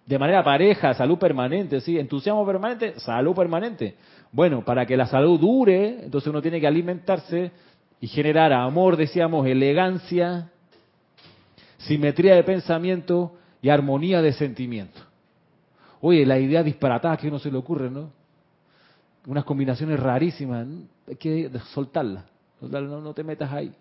de 0.05 0.19
manera 0.19 0.43
pareja, 0.43 0.95
salud 0.95 1.17
permanente, 1.17 1.81
sí, 1.81 1.97
entusiasmo 1.97 2.45
permanente, 2.45 2.99
salud 2.99 3.37
permanente. 3.37 3.95
Bueno, 4.33 4.65
para 4.65 4.85
que 4.85 4.97
la 4.97 5.07
salud 5.07 5.39
dure, 5.39 6.07
entonces 6.07 6.29
uno 6.29 6.43
tiene 6.43 6.61
que 6.61 6.67
alimentarse 6.67 7.53
y 8.01 8.09
generar 8.09 8.53
amor, 8.53 8.97
decíamos, 8.97 9.47
elegancia, 9.47 10.51
simetría 11.79 12.35
de 12.35 12.43
pensamiento 12.43 13.35
y 13.63 13.69
armonía 13.69 14.21
de 14.23 14.33
sentimiento. 14.33 15.01
Oye, 16.01 16.27
la 16.27 16.37
idea 16.37 16.65
disparatada 16.65 17.17
que 17.17 17.29
uno 17.29 17.39
se 17.39 17.53
le 17.53 17.59
ocurre, 17.59 17.89
¿no? 17.89 18.24
Unas 19.27 19.45
combinaciones 19.45 19.99
rarísimas, 20.01 20.67
hay 21.09 21.17
que 21.17 21.51
soltarlas, 21.73 22.25
no, 22.61 23.15
te 23.15 23.25
metas 23.25 23.53
ahí. 23.53 23.73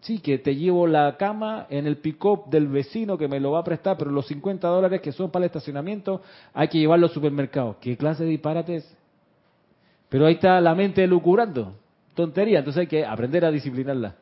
Sí, 0.00 0.18
que 0.18 0.38
te 0.38 0.54
llevo 0.54 0.86
la 0.86 1.16
cama 1.16 1.66
en 1.70 1.86
el 1.86 1.96
pick-up 1.96 2.48
del 2.50 2.68
vecino 2.68 3.16
que 3.16 3.28
me 3.28 3.40
lo 3.40 3.52
va 3.52 3.60
a 3.60 3.64
prestar, 3.64 3.96
pero 3.96 4.10
los 4.10 4.26
50 4.26 4.68
dólares 4.68 5.00
que 5.00 5.10
son 5.10 5.30
para 5.30 5.44
el 5.44 5.48
estacionamiento 5.48 6.20
hay 6.52 6.68
que 6.68 6.78
llevarlo 6.78 7.06
al 7.06 7.12
supermercado. 7.12 7.76
¿Qué 7.80 7.96
clase 7.96 8.24
de 8.24 8.30
disparates? 8.30 8.96
Pero 10.08 10.26
ahí 10.26 10.34
está 10.34 10.60
la 10.60 10.74
mente 10.74 11.06
lucubrando. 11.06 11.74
Tontería, 12.14 12.58
entonces 12.58 12.82
hay 12.82 12.86
que 12.86 13.04
aprender 13.04 13.44
a 13.44 13.50
disciplinarla. 13.50 14.14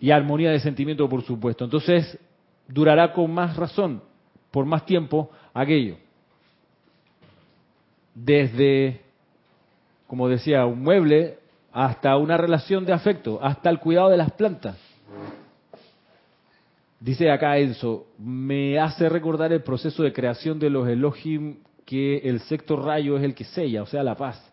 Y 0.00 0.10
armonía 0.10 0.50
de 0.50 0.60
sentimiento, 0.60 1.08
por 1.08 1.22
supuesto. 1.22 1.64
Entonces, 1.64 2.18
durará 2.66 3.12
con 3.12 3.32
más 3.32 3.56
razón, 3.56 4.02
por 4.50 4.66
más 4.66 4.84
tiempo, 4.84 5.30
aquello 5.54 5.96
desde, 8.24 9.00
como 10.06 10.28
decía, 10.28 10.66
un 10.66 10.82
mueble 10.82 11.38
hasta 11.72 12.16
una 12.16 12.36
relación 12.36 12.84
de 12.84 12.92
afecto, 12.92 13.38
hasta 13.42 13.70
el 13.70 13.78
cuidado 13.78 14.10
de 14.10 14.16
las 14.16 14.32
plantas. 14.32 14.76
Dice 17.00 17.30
acá 17.30 17.58
Enzo, 17.58 18.06
me 18.18 18.78
hace 18.78 19.08
recordar 19.08 19.52
el 19.52 19.62
proceso 19.62 20.02
de 20.02 20.12
creación 20.12 20.58
de 20.58 20.70
los 20.70 20.88
Elohim 20.88 21.58
que 21.84 22.18
el 22.18 22.40
sexto 22.40 22.76
rayo 22.76 23.16
es 23.16 23.22
el 23.22 23.34
que 23.34 23.44
sella, 23.44 23.82
o 23.82 23.86
sea, 23.86 24.02
la 24.02 24.16
paz. 24.16 24.52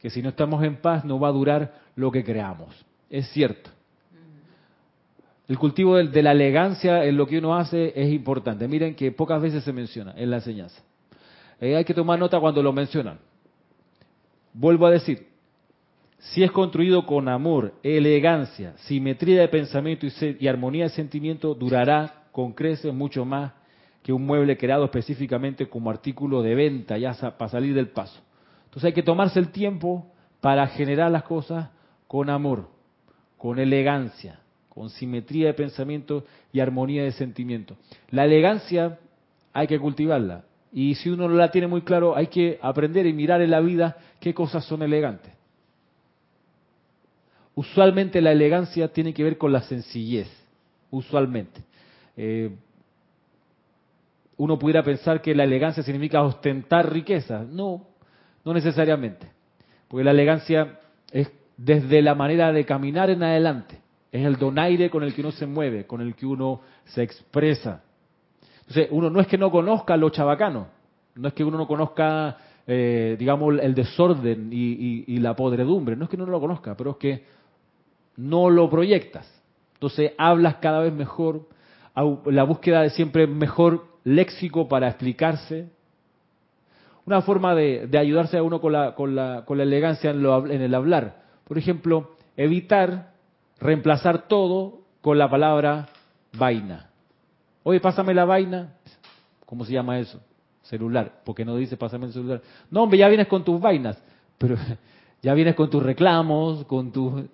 Que 0.00 0.08
si 0.08 0.22
no 0.22 0.28
estamos 0.28 0.62
en 0.62 0.76
paz 0.76 1.04
no 1.04 1.18
va 1.18 1.28
a 1.28 1.32
durar 1.32 1.74
lo 1.96 2.12
que 2.12 2.22
creamos. 2.22 2.74
Es 3.10 3.28
cierto. 3.30 3.70
El 5.48 5.58
cultivo 5.58 5.96
de, 5.96 6.22
la 6.22 6.32
elegancia 6.32 7.04
en 7.04 7.16
lo 7.16 7.26
que 7.26 7.38
uno 7.38 7.56
hace 7.56 7.92
es 7.96 8.12
importante. 8.12 8.68
Miren 8.68 8.94
que 8.94 9.10
pocas 9.10 9.42
veces 9.42 9.64
se 9.64 9.72
menciona 9.72 10.14
en 10.16 10.30
la 10.30 10.36
enseñanza. 10.36 10.82
Eh, 11.62 11.76
hay 11.76 11.84
que 11.84 11.94
tomar 11.94 12.18
nota 12.18 12.40
cuando 12.40 12.60
lo 12.60 12.72
mencionan. 12.72 13.20
Vuelvo 14.52 14.84
a 14.86 14.90
decir, 14.90 15.28
si 16.18 16.42
es 16.42 16.50
construido 16.50 17.06
con 17.06 17.28
amor, 17.28 17.74
elegancia, 17.84 18.74
simetría 18.78 19.42
de 19.42 19.48
pensamiento 19.48 20.04
y, 20.40 20.48
armonía 20.48 20.84
de 20.84 20.90
sentimiento, 20.90 21.54
durará 21.54 22.24
con 22.32 22.52
creces 22.52 22.92
mucho 22.92 23.24
más 23.24 23.52
que 24.02 24.12
un 24.12 24.26
mueble 24.26 24.58
creado 24.58 24.84
específicamente 24.84 25.68
como 25.68 25.88
artículo 25.88 26.42
de 26.42 26.56
venta, 26.56 26.98
ya 26.98 27.12
para 27.38 27.48
salir 27.48 27.76
del 27.76 27.90
paso. 27.90 28.20
Entonces 28.64 28.86
hay 28.86 28.92
que 28.92 29.04
tomarse 29.04 29.38
el 29.38 29.52
tiempo 29.52 30.12
para 30.40 30.66
generar 30.66 31.12
las 31.12 31.22
cosas 31.22 31.68
con 32.08 32.28
amor, 32.28 32.70
con 33.38 33.60
elegancia, 33.60 34.40
con 34.68 34.90
simetría 34.90 35.46
de 35.46 35.54
pensamiento 35.54 36.24
y 36.52 36.58
armonía 36.58 37.04
de 37.04 37.12
sentimiento. 37.12 37.76
La 38.10 38.24
elegancia 38.24 38.98
hay 39.52 39.68
que 39.68 39.78
cultivarla. 39.78 40.44
Y 40.72 40.94
si 40.94 41.10
uno 41.10 41.28
no 41.28 41.34
la 41.34 41.50
tiene 41.50 41.66
muy 41.66 41.82
claro, 41.82 42.16
hay 42.16 42.28
que 42.28 42.58
aprender 42.62 43.06
y 43.06 43.12
mirar 43.12 43.42
en 43.42 43.50
la 43.50 43.60
vida 43.60 43.96
qué 44.20 44.32
cosas 44.32 44.64
son 44.64 44.82
elegantes. 44.82 45.32
Usualmente 47.54 48.22
la 48.22 48.32
elegancia 48.32 48.88
tiene 48.88 49.12
que 49.12 49.22
ver 49.22 49.36
con 49.36 49.52
la 49.52 49.60
sencillez, 49.62 50.28
usualmente. 50.90 51.60
Eh, 52.16 52.50
uno 54.38 54.58
pudiera 54.58 54.82
pensar 54.82 55.20
que 55.20 55.34
la 55.34 55.44
elegancia 55.44 55.82
significa 55.82 56.22
ostentar 56.22 56.90
riqueza. 56.90 57.44
No, 57.48 57.86
no 58.44 58.54
necesariamente. 58.54 59.30
Porque 59.88 60.04
la 60.04 60.12
elegancia 60.12 60.80
es 61.10 61.30
desde 61.56 62.00
la 62.00 62.14
manera 62.14 62.50
de 62.50 62.64
caminar 62.64 63.10
en 63.10 63.22
adelante. 63.22 63.78
Es 64.10 64.24
el 64.24 64.36
donaire 64.36 64.90
con 64.90 65.02
el 65.02 65.14
que 65.14 65.20
uno 65.20 65.32
se 65.32 65.46
mueve, 65.46 65.86
con 65.86 66.00
el 66.00 66.14
que 66.14 66.26
uno 66.26 66.62
se 66.86 67.02
expresa. 67.02 67.82
Entonces, 68.72 68.90
uno 68.90 69.10
no 69.10 69.20
es 69.20 69.26
que 69.26 69.36
no 69.36 69.50
conozca 69.50 69.98
lo 69.98 70.08
chabacano, 70.08 70.68
no 71.16 71.28
es 71.28 71.34
que 71.34 71.44
uno 71.44 71.58
no 71.58 71.66
conozca, 71.66 72.38
eh, 72.66 73.16
digamos, 73.18 73.58
el 73.60 73.74
desorden 73.74 74.48
y, 74.50 75.18
la 75.18 75.36
podredumbre, 75.36 75.94
no 75.94 76.04
es 76.04 76.10
que 76.10 76.16
uno 76.16 76.24
no 76.24 76.32
lo 76.32 76.40
conozca, 76.40 76.74
pero 76.74 76.92
es 76.92 76.96
que 76.96 77.24
no 78.16 78.48
lo 78.48 78.70
proyectas. 78.70 79.30
Entonces, 79.74 80.12
hablas 80.16 80.54
cada 80.54 80.80
vez 80.80 80.94
mejor, 80.94 81.42
la 82.24 82.44
búsqueda 82.44 82.80
de 82.80 82.88
siempre 82.88 83.26
mejor 83.26 83.84
léxico 84.04 84.68
para 84.68 84.88
explicarse. 84.88 85.68
Una 87.04 87.20
forma 87.20 87.54
de, 87.54 87.90
ayudarse 87.98 88.38
a 88.38 88.42
uno 88.42 88.62
con 88.62 88.72
la, 88.72 88.94
con 88.94 89.14
la, 89.14 89.44
con 89.44 89.58
la 89.58 89.64
elegancia 89.64 90.12
en, 90.12 90.24
en 90.24 90.62
el 90.62 90.74
hablar. 90.74 91.24
Por 91.44 91.58
ejemplo, 91.58 92.12
evitar 92.38 93.12
reemplazar 93.60 94.28
todo 94.28 94.78
con 95.02 95.18
la 95.18 95.28
palabra 95.28 95.90
vaina. 96.38 96.91
Oye, 97.62 97.80
pásame 97.80 98.14
la 98.14 98.24
vaina. 98.24 98.74
¿Cómo 99.46 99.64
se 99.64 99.72
llama 99.72 99.98
eso? 99.98 100.20
Celular. 100.62 101.20
Porque 101.24 101.44
no 101.44 101.56
dice 101.56 101.76
pásame 101.76 102.06
el 102.06 102.12
celular. 102.12 102.42
No, 102.70 102.82
hombre, 102.82 102.98
ya 102.98 103.08
vienes 103.08 103.28
con 103.28 103.44
tus 103.44 103.60
vainas. 103.60 104.00
Pero 104.38 104.56
ya 105.22 105.34
vienes 105.34 105.54
con 105.54 105.70
tus 105.70 105.82
reclamos, 105.82 106.64
con 106.64 106.92
tus... 106.92 107.24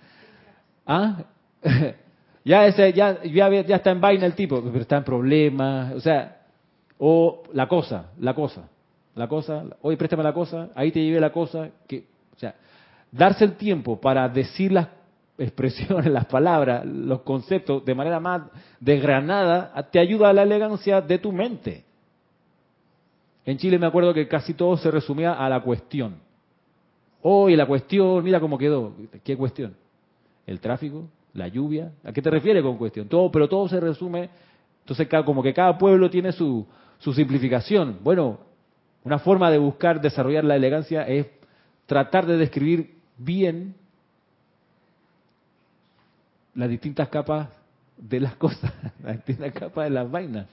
¿Ah? 0.86 1.24
ya, 2.44 2.66
ese, 2.66 2.92
ya, 2.92 3.22
ya, 3.22 3.76
está 3.76 3.90
en 3.90 4.00
vaina 4.00 4.26
el 4.26 4.34
tipo, 4.34 4.62
pero 4.62 4.80
está 4.80 4.96
en 4.96 5.04
problemas. 5.04 5.94
O 5.94 6.00
sea, 6.00 6.42
o 6.98 7.42
la 7.52 7.68
cosa, 7.68 8.12
la 8.18 8.34
cosa. 8.34 8.68
La 9.14 9.26
cosa, 9.26 9.64
oye, 9.82 9.96
préstame 9.96 10.22
la 10.22 10.32
cosa, 10.32 10.68
ahí 10.76 10.92
te 10.92 11.00
llevé 11.00 11.18
la 11.18 11.32
cosa. 11.32 11.68
O 11.88 12.38
sea, 12.38 12.54
darse 13.10 13.44
el 13.44 13.54
tiempo 13.54 14.00
para 14.00 14.28
decir 14.28 14.70
las 14.70 14.86
expresiones, 15.38 16.10
las 16.12 16.26
palabras, 16.26 16.84
los 16.84 17.22
conceptos 17.22 17.84
de 17.84 17.94
manera 17.94 18.18
más 18.18 18.42
desgranada, 18.80 19.72
te 19.90 20.00
ayuda 20.00 20.30
a 20.30 20.32
la 20.32 20.42
elegancia 20.42 21.00
de 21.00 21.18
tu 21.18 21.32
mente. 21.32 21.84
En 23.46 23.56
Chile 23.56 23.78
me 23.78 23.86
acuerdo 23.86 24.12
que 24.12 24.28
casi 24.28 24.52
todo 24.52 24.76
se 24.76 24.90
resumía 24.90 25.32
a 25.32 25.48
la 25.48 25.62
cuestión. 25.62 26.16
Hoy 27.22 27.56
la 27.56 27.66
cuestión, 27.66 28.22
mira 28.22 28.40
cómo 28.40 28.58
quedó. 28.58 28.92
¿Qué 29.24 29.36
cuestión? 29.36 29.74
¿El 30.46 30.60
tráfico? 30.60 31.08
¿La 31.32 31.48
lluvia? 31.48 31.92
¿A 32.04 32.12
qué 32.12 32.20
te 32.20 32.30
refieres 32.30 32.62
con 32.62 32.76
cuestión? 32.76 33.08
Todo, 33.08 33.30
pero 33.30 33.48
todo 33.48 33.68
se 33.68 33.80
resume. 33.80 34.28
Entonces, 34.80 35.08
como 35.24 35.42
que 35.42 35.54
cada 35.54 35.78
pueblo 35.78 36.10
tiene 36.10 36.32
su, 36.32 36.66
su 36.98 37.12
simplificación. 37.12 37.98
Bueno, 38.02 38.38
una 39.04 39.18
forma 39.18 39.50
de 39.50 39.58
buscar 39.58 40.00
desarrollar 40.00 40.44
la 40.44 40.56
elegancia 40.56 41.06
es 41.06 41.26
tratar 41.86 42.26
de 42.26 42.36
describir 42.36 42.96
bien 43.16 43.74
las 46.58 46.68
distintas 46.68 47.08
capas 47.08 47.48
de 47.96 48.18
las 48.18 48.34
cosas, 48.34 48.72
las 49.02 49.16
distintas 49.16 49.52
capas 49.52 49.84
de 49.84 49.90
las 49.90 50.10
vainas. 50.10 50.48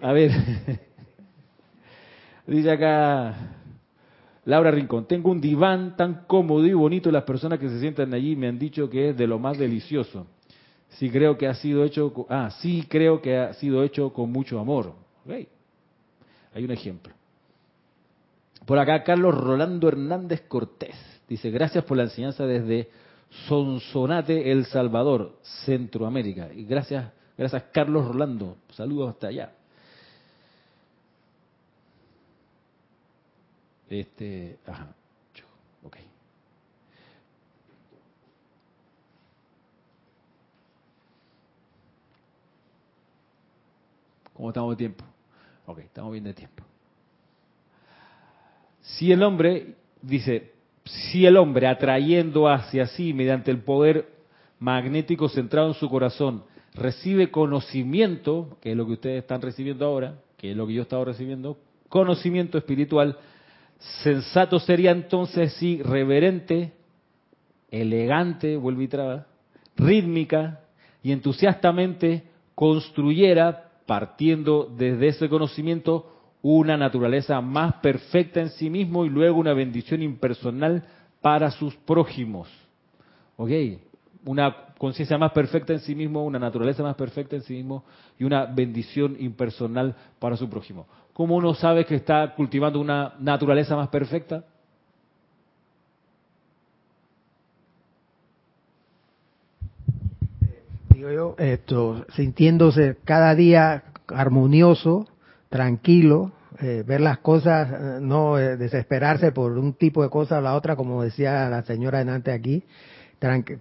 A 0.00 0.12
ver, 0.12 0.30
dice 2.46 2.70
acá 2.70 3.34
Laura 4.44 4.70
Rincón, 4.70 5.06
tengo 5.06 5.30
un 5.30 5.40
diván 5.40 5.96
tan 5.96 6.26
cómodo 6.26 6.66
y 6.66 6.74
bonito, 6.74 7.10
las 7.10 7.24
personas 7.24 7.58
que 7.58 7.70
se 7.70 7.80
sientan 7.80 8.12
allí 8.12 8.36
me 8.36 8.48
han 8.48 8.58
dicho 8.58 8.90
que 8.90 9.10
es 9.10 9.16
de 9.16 9.26
lo 9.26 9.38
más 9.38 9.56
delicioso. 9.56 10.26
Sí 10.90 11.08
creo 11.08 11.38
que 11.38 11.46
ha 11.46 11.54
sido 11.54 11.84
hecho, 11.84 12.26
ah, 12.28 12.50
sí 12.60 12.84
creo 12.86 13.22
que 13.22 13.38
ha 13.38 13.54
sido 13.54 13.82
hecho 13.84 14.12
con 14.12 14.30
mucho 14.30 14.60
amor. 14.60 14.92
Hay 16.54 16.64
un 16.64 16.70
ejemplo. 16.70 17.14
Por 18.66 18.78
acá 18.78 19.04
Carlos 19.04 19.34
Rolando 19.34 19.88
Hernández 19.88 20.42
Cortés 20.48 20.96
dice, 21.26 21.50
gracias 21.50 21.84
por 21.84 21.96
la 21.96 22.04
enseñanza 22.04 22.46
desde 22.46 22.90
Sonsonate, 23.30 24.50
El 24.50 24.66
Salvador, 24.66 25.38
Centroamérica. 25.64 26.52
Y 26.52 26.64
gracias, 26.64 27.12
gracias 27.36 27.64
Carlos 27.72 28.06
Rolando. 28.06 28.56
Saludos 28.70 29.10
hasta 29.10 29.28
allá. 29.28 29.52
Este, 33.88 34.58
ajá, 34.66 34.94
ok. 35.82 35.96
¿Cómo 44.34 44.50
estamos 44.50 44.70
de 44.72 44.76
tiempo? 44.76 45.04
Ok, 45.66 45.78
estamos 45.80 46.12
bien 46.12 46.24
de 46.24 46.34
tiempo. 46.34 46.64
Si 48.82 49.10
el 49.12 49.22
hombre, 49.22 49.74
dice, 50.00 50.52
si 50.88 51.26
el 51.26 51.36
hombre 51.36 51.66
atrayendo 51.66 52.48
hacia 52.48 52.86
sí 52.86 53.12
mediante 53.12 53.50
el 53.50 53.60
poder 53.60 54.08
magnético 54.58 55.28
centrado 55.28 55.68
en 55.68 55.74
su 55.74 55.88
corazón, 55.88 56.44
recibe 56.74 57.30
conocimiento, 57.30 58.58
que 58.60 58.72
es 58.72 58.76
lo 58.76 58.86
que 58.86 58.92
ustedes 58.92 59.22
están 59.22 59.42
recibiendo 59.42 59.84
ahora, 59.84 60.18
que 60.36 60.50
es 60.52 60.56
lo 60.56 60.66
que 60.66 60.74
yo 60.74 60.80
he 60.80 60.82
estado 60.82 61.04
recibiendo, 61.04 61.58
conocimiento 61.88 62.58
espiritual, 62.58 63.18
sensato 64.02 64.58
sería 64.58 64.90
entonces 64.90 65.52
sí 65.54 65.82
reverente, 65.82 66.72
elegante, 67.70 68.58
rítmica 69.76 70.60
y 71.02 71.12
entusiastamente 71.12 72.24
construyera, 72.54 73.70
partiendo 73.86 74.72
desde 74.76 75.08
ese 75.08 75.28
conocimiento, 75.28 76.17
una 76.56 76.76
naturaleza 76.76 77.40
más 77.40 77.74
perfecta 77.74 78.40
en 78.40 78.48
sí 78.50 78.70
mismo 78.70 79.04
y 79.04 79.10
luego 79.10 79.38
una 79.38 79.52
bendición 79.52 80.02
impersonal 80.02 80.82
para 81.20 81.50
sus 81.50 81.74
prójimos. 81.76 82.48
¿Ok? 83.36 83.50
Una 84.24 84.56
conciencia 84.78 85.18
más 85.18 85.32
perfecta 85.32 85.74
en 85.74 85.80
sí 85.80 85.94
mismo, 85.94 86.24
una 86.24 86.38
naturaleza 86.38 86.82
más 86.82 86.96
perfecta 86.96 87.36
en 87.36 87.42
sí 87.42 87.54
mismo 87.54 87.84
y 88.18 88.24
una 88.24 88.46
bendición 88.46 89.16
impersonal 89.18 89.94
para 90.18 90.36
su 90.36 90.48
prójimo. 90.48 90.86
¿Cómo 91.12 91.36
uno 91.36 91.52
sabe 91.52 91.84
que 91.84 91.96
está 91.96 92.34
cultivando 92.34 92.80
una 92.80 93.14
naturaleza 93.18 93.76
más 93.76 93.88
perfecta? 93.88 94.44
Digo 100.94 101.10
yo, 101.12 101.34
esto, 101.38 102.06
sintiéndose 102.14 102.96
cada 103.04 103.34
día 103.34 103.84
armonioso, 104.08 105.06
tranquilo, 105.48 106.32
eh, 106.60 106.82
ver 106.86 107.00
las 107.00 107.18
cosas, 107.18 107.70
eh, 107.70 107.98
no 108.00 108.38
eh, 108.38 108.56
desesperarse 108.56 109.30
por 109.30 109.52
un 109.52 109.74
tipo 109.74 110.02
de 110.02 110.10
cosa 110.10 110.38
o 110.38 110.40
la 110.40 110.54
otra, 110.54 110.74
como 110.74 111.02
decía 111.04 111.48
la 111.48 111.62
señora 111.62 112.00
delante 112.00 112.32
aquí. 112.32 112.64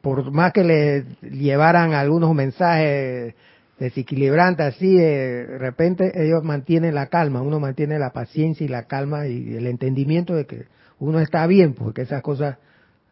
por 0.02 0.32
más 0.32 0.52
que 0.54 0.64
le 0.64 1.06
llevaran 1.22 1.94
algunos 1.94 2.34
mensajes 2.34 3.36
desequilibrantes 3.80 4.76
así, 4.76 4.96
de 4.96 5.58
repente 5.60 6.12
ellos 6.16 6.44
mantienen 6.44 6.96
la 6.96 7.08
calma, 7.08 7.42
uno 7.42 7.60
mantiene 7.60 8.00
la 8.00 8.12
paciencia 8.12 8.66
y 8.66 8.68
la 8.68 8.84
calma 8.84 9.28
y 9.28 9.56
el 9.56 9.68
entendimiento 9.68 10.34
de 10.34 10.46
que 10.46 10.66
uno 11.00 11.20
está 11.20 11.46
bien, 11.46 11.74
porque 11.74 12.02
esas 12.02 12.24
cosas 12.24 12.58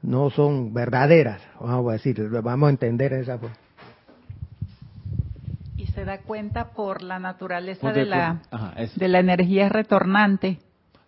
no 0.01 0.31
son 0.31 0.73
verdaderas, 0.73 1.41
vamos 1.59 1.89
a 1.89 1.93
decir, 1.93 2.27
vamos 2.29 2.67
a 2.67 2.71
entender 2.71 3.13
esa 3.13 3.37
forma 3.37 3.64
se 6.05 6.11
da 6.11 6.19
cuenta 6.19 6.69
por 6.69 7.01
la 7.01 7.17
naturaleza 7.17 7.91
de 7.91 8.05
la, 8.05 8.39
de 8.95 9.07
la 9.07 9.19
energía 9.19 9.69
retornante. 9.69 10.59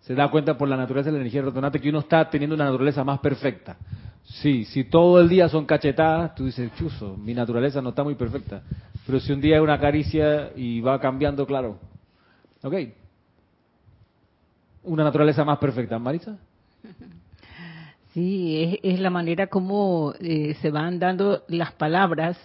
Se 0.02 0.16
da 0.16 0.32
cuenta 0.32 0.58
por 0.58 0.68
la 0.68 0.76
naturaleza 0.76 1.12
de 1.12 1.18
la 1.18 1.22
energía 1.22 1.44
retornante 1.44 1.80
que 1.80 1.90
uno 1.90 2.00
está 2.00 2.28
teniendo 2.32 2.56
una 2.56 2.66
naturaleza 2.66 3.04
más 3.04 3.20
perfecta. 3.20 3.78
Sí, 4.24 4.66
si 4.66 4.86
todo 4.86 5.22
el 5.22 5.30
día 5.30 5.50
son 5.50 5.68
cachetadas, 5.68 6.34
tú 6.34 6.46
dices, 6.46 6.74
chuzo, 6.76 7.16
mi 7.16 7.36
naturaleza 7.36 7.80
no 7.80 7.90
está 7.90 8.04
muy 8.04 8.16
perfecta. 8.16 8.64
Pero 9.06 9.20
si 9.20 9.32
un 9.32 9.40
día 9.40 9.58
es 9.58 9.62
una 9.62 9.80
caricia 9.80 10.52
y 10.56 10.82
va 10.82 11.00
cambiando, 11.00 11.46
claro. 11.46 11.78
¿Ok? 12.64 12.74
Una 14.84 15.04
naturaleza 15.04 15.46
más 15.46 15.60
perfecta. 15.60 16.00
Marisa. 16.00 16.38
Sí, 18.16 18.80
es, 18.82 19.00
la 19.00 19.12
manera 19.12 19.46
como 19.46 20.16
eh, 20.20 20.56
se 20.60 20.72
van 20.72 20.98
dando 20.98 21.44
las 21.50 21.72
palabras 21.74 22.36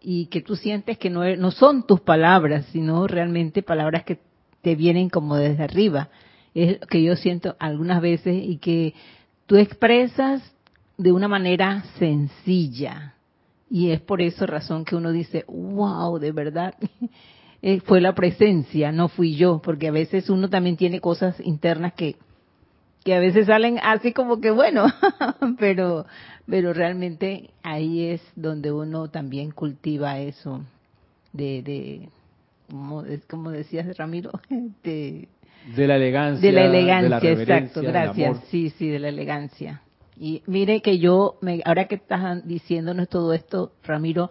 y 0.00 0.26
que 0.26 0.40
tú 0.40 0.56
sientes 0.56 0.98
que 0.98 1.10
no, 1.10 1.24
no 1.36 1.50
son 1.50 1.86
tus 1.86 2.00
palabras, 2.00 2.66
sino 2.72 3.06
realmente 3.06 3.62
palabras 3.62 4.04
que 4.04 4.18
te 4.62 4.74
vienen 4.74 5.08
como 5.08 5.36
desde 5.36 5.62
arriba. 5.62 6.08
Es 6.54 6.80
lo 6.80 6.86
que 6.86 7.02
yo 7.02 7.16
siento 7.16 7.56
algunas 7.58 8.00
veces 8.00 8.42
y 8.42 8.56
que 8.56 8.94
tú 9.46 9.56
expresas 9.56 10.42
de 10.96 11.12
una 11.12 11.28
manera 11.28 11.84
sencilla. 11.98 13.14
Y 13.70 13.90
es 13.90 14.00
por 14.00 14.20
eso 14.20 14.46
razón 14.46 14.84
que 14.84 14.96
uno 14.96 15.12
dice, 15.12 15.44
wow, 15.46 16.18
de 16.18 16.32
verdad, 16.32 16.74
eh, 17.62 17.80
fue 17.80 18.00
la 18.00 18.14
presencia, 18.14 18.90
no 18.92 19.08
fui 19.08 19.36
yo, 19.36 19.60
porque 19.62 19.88
a 19.88 19.92
veces 19.92 20.28
uno 20.28 20.48
también 20.50 20.76
tiene 20.76 21.00
cosas 21.00 21.38
internas 21.40 21.92
que, 21.94 22.16
que 23.04 23.14
a 23.14 23.20
veces 23.20 23.46
salen 23.46 23.78
así 23.82 24.12
como 24.12 24.40
que 24.40 24.50
bueno, 24.50 24.86
pero 25.58 26.06
pero 26.46 26.72
realmente 26.72 27.50
ahí 27.62 28.06
es 28.06 28.22
donde 28.34 28.72
uno 28.72 29.08
también 29.08 29.52
cultiva 29.52 30.18
eso 30.18 30.62
de, 31.32 31.62
de 31.62 32.08
como, 32.68 33.04
como 33.28 33.50
decías 33.50 33.96
Ramiro, 33.96 34.30
de, 34.84 35.28
de 35.76 35.86
la 35.86 35.96
elegancia, 35.96 36.48
de 36.48 36.54
la 36.54 36.64
elegancia, 36.64 37.32
exacto, 37.32 37.82
gracias, 37.82 38.40
sí, 38.48 38.70
sí, 38.70 38.88
de 38.88 38.98
la 38.98 39.08
elegancia. 39.08 39.82
Y 40.18 40.42
mire 40.46 40.82
que 40.82 40.98
yo, 40.98 41.36
me, 41.40 41.62
ahora 41.64 41.86
que 41.86 41.94
estás 41.94 42.46
diciéndonos 42.46 43.08
todo 43.08 43.32
esto, 43.32 43.72
Ramiro, 43.84 44.30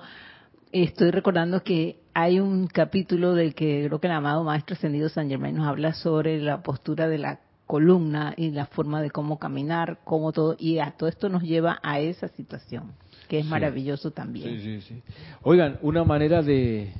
estoy 0.71 1.09
recordando 1.09 1.63
que 1.63 1.97
hay 2.13 2.39
un 2.39 2.67
capítulo 2.67 3.33
del 3.33 3.55
que 3.55 3.85
creo 3.87 3.99
que 3.99 4.07
el 4.07 4.13
amado 4.13 4.43
Maestro 4.43 4.75
Ascendido 4.75 5.09
San 5.09 5.29
Germán 5.29 5.55
nos 5.55 5.67
habla 5.67 5.93
sobre 5.93 6.39
la 6.41 6.61
postura 6.61 7.07
de 7.07 7.17
la 7.17 7.39
columna 7.69 8.33
y 8.35 8.49
la 8.49 8.65
forma 8.65 8.99
de 8.99 9.11
cómo 9.11 9.37
caminar, 9.37 9.99
cómo 10.03 10.31
todo, 10.31 10.55
y 10.57 10.79
a 10.79 10.89
todo 10.97 11.07
esto 11.07 11.29
nos 11.29 11.43
lleva 11.43 11.77
a 11.83 11.99
esa 11.99 12.27
situación, 12.29 12.93
que 13.27 13.37
es 13.37 13.45
maravilloso 13.45 14.09
también. 14.09 14.59
Sí, 14.59 14.59
sí, 14.59 14.81
sí. 14.81 15.03
Oigan, 15.43 15.77
una 15.83 16.03
manera 16.03 16.41
de, 16.41 16.91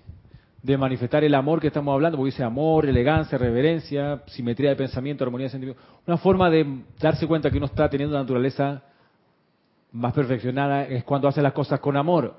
de 0.61 0.78
manifestar 0.78 1.24
el 1.24 1.34
amor 1.34 1.59
que 1.59 1.70
estamos 1.70 1.91
hablando, 1.91 2.20
porque 2.20 2.34
dice 2.34 2.43
amor, 2.43 2.86
elegancia, 2.86 3.36
reverencia, 3.39 4.22
simetría 4.28 4.70
de 4.70 4.76
pensamiento, 4.76 5.24
armonía 5.24 5.47
de 5.47 5.49
sentimiento, 5.49 5.82
una 6.05 6.17
forma 6.17 6.51
de 6.51 6.84
darse 6.99 7.26
cuenta 7.26 7.49
que 7.49 7.57
uno 7.57 7.65
está 7.65 7.89
teniendo 7.89 8.15
una 8.15 8.22
naturaleza 8.22 8.84
más 9.91 10.13
perfeccionada 10.13 10.84
es 10.84 11.03
cuando 11.03 11.28
hace 11.28 11.41
las 11.41 11.53
cosas 11.53 11.80
con 11.80 11.97
amor. 11.97 12.36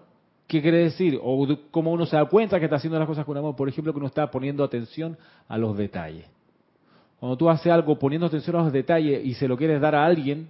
¿Qué 0.47 0.63
quiere 0.63 0.85
decir? 0.85 1.19
O 1.21 1.49
cómo 1.73 1.91
uno 1.91 2.07
se 2.07 2.15
da 2.15 2.25
cuenta 2.27 2.61
que 2.61 2.67
está 2.67 2.77
haciendo 2.77 2.97
las 2.97 3.09
cosas 3.09 3.25
con 3.25 3.37
amor. 3.37 3.57
Por 3.57 3.69
ejemplo, 3.69 3.93
que 3.93 3.99
uno 3.99 4.07
está 4.07 4.31
poniendo 4.31 4.63
atención 4.63 5.19
a 5.49 5.59
los 5.59 5.77
detalles. 5.77 6.27
Cuando 7.21 7.37
tú 7.37 7.51
haces 7.51 7.71
algo 7.71 7.99
poniendo 7.99 8.27
atención 8.27 8.57
a 8.57 8.63
los 8.63 8.73
detalles 8.73 9.23
y 9.23 9.35
se 9.35 9.47
lo 9.47 9.55
quieres 9.55 9.79
dar 9.79 9.95
a 9.95 10.07
alguien, 10.07 10.49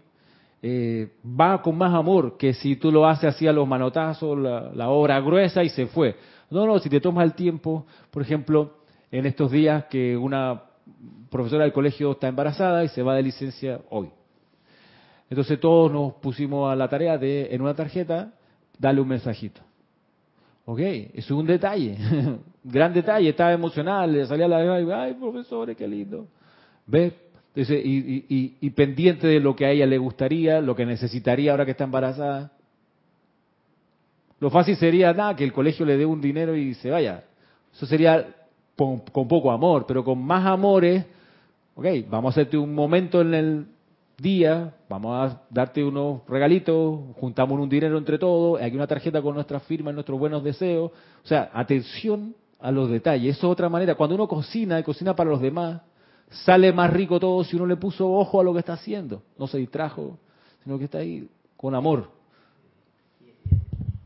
eh, 0.63 1.09
va 1.25 1.61
con 1.63 1.77
más 1.77 1.93
amor 1.93 2.37
que 2.37 2.55
si 2.55 2.77
tú 2.77 2.93
lo 2.93 3.09
haces 3.09 3.35
así 3.35 3.49
a 3.49 3.53
los 3.53 3.67
manotazos, 3.67 4.39
la, 4.39 4.89
obra 4.89 5.19
gruesa 5.21 5.65
y 5.65 5.69
se 5.69 5.87
fue. 5.87 6.15
No, 6.49 6.67
no, 6.67 6.79
si 6.79 6.89
te 6.89 7.01
tomas 7.01 7.25
el 7.25 7.35
tiempo, 7.35 7.87
por 8.13 8.23
ejemplo, 8.23 8.75
en 9.11 9.27
estos 9.27 9.51
días 9.51 9.87
que 9.87 10.17
una 10.17 10.63
profesora 11.29 11.65
del 11.65 11.73
colegio 11.73 12.13
está 12.13 12.29
embarazada 12.29 12.85
y 12.85 12.89
se 12.89 13.03
va 13.03 13.17
de 13.17 13.25
licencia 13.25 13.81
hoy. 13.91 14.09
Entonces 15.29 15.59
todos 15.59 15.91
nos 15.91 16.15
pusimos 16.15 16.73
a 16.73 16.77
la 16.77 16.89
tarea 16.89 17.19
de, 17.19 17.49
en 17.53 17.63
una 17.63 17.75
tarjeta, 17.75 18.33
darle 18.79 19.01
un 19.01 19.09
mensajito. 19.09 19.61
Ok, 20.67 20.79
es 20.79 21.29
un 21.33 21.47
detalle, 21.47 21.97
gran 22.63 22.93
detalle, 22.93 23.31
estaba 23.31 23.53
emocional, 23.53 24.13
le 24.13 24.25
salía 24.25 24.47
la 24.47 24.59
ay 25.03 25.15
profesor, 25.15 25.75
qué 25.75 25.89
lindo. 25.89 26.29
¿Ves? 26.91 27.13
y, 27.55 28.71
pendiente 28.71 29.27
de 29.27 29.41
lo 29.41 29.57
que 29.57 29.67
a 29.67 29.71
ella 29.71 29.87
le 29.87 29.99
gustaría, 29.99 30.61
lo 30.61 30.75
que 30.75 30.87
necesitaría 30.87 31.51
ahora 31.51 31.65
que 31.65 31.73
está 31.73 31.85
embarazada. 31.85 32.53
Lo 34.39 34.51
fácil 34.51 34.77
sería, 34.77 35.13
nada, 35.13 35.37
que 35.37 35.45
el 35.45 35.53
colegio 35.53 35.85
le 35.85 35.97
dé 35.97 36.07
un 36.07 36.21
dinero 36.21 36.57
y 36.57 36.75
se 36.75 36.91
vaya. 36.91 37.25
Eso 37.73 37.87
sería 37.87 38.27
con, 38.77 39.01
poco 39.01 39.51
amor, 39.51 39.85
pero 39.87 40.03
con 40.03 40.23
más 40.23 40.47
amores, 40.47 41.05
ok, 41.75 41.87
vamos 42.09 42.31
a 42.31 42.41
hacerte 42.41 42.57
un 42.57 42.75
momento 42.75 43.21
en 43.21 43.35
el 43.35 43.67
día, 44.17 44.75
vamos 44.89 45.33
a 45.33 45.43
darte 45.51 45.85
unos 45.85 46.23
regalitos, 46.29 47.01
juntamos 47.17 47.59
un 47.59 47.69
dinero 47.69 47.99
entre 47.99 48.19
todos, 48.19 48.61
hay 48.61 48.75
una 48.75 48.87
tarjeta 48.87 49.21
con 49.21 49.35
nuestra 49.35 49.61
firma, 49.61 49.93
nuestros 49.93 50.19
buenos 50.19 50.43
deseos. 50.43 50.91
O 51.23 51.27
sea, 51.27 51.51
atención 51.53 52.35
a 52.59 52.71
los 52.71 52.91
detalles. 52.91 53.37
Eso 53.37 53.49
es 53.49 53.53
otra 53.53 53.69
manera. 53.69 53.95
Cuando 53.95 54.15
uno 54.15 54.29
cocina 54.29 54.79
y 54.79 54.83
cocina 54.83 55.15
para 55.15 55.31
los 55.31 55.41
demás, 55.41 55.83
sale 56.31 56.73
más 56.73 56.93
rico 56.93 57.21
todo 57.21 57.45
si 57.45 57.57
uno 57.57 57.67
le 57.67 57.77
puso 57.77 58.11
ojo 58.11 58.41
a 58.41 58.45
lo 58.45 58.53
que 58.53 58.61
está 58.61 58.75
haciendo. 58.75 59.23
No 59.39 59.47
se 59.47 59.59
distrajo, 59.59 60.19
sino 60.65 60.79
que 60.79 60.85
está 60.85 60.99
ahí 60.99 61.29
con 61.57 61.75
amor. 61.75 62.11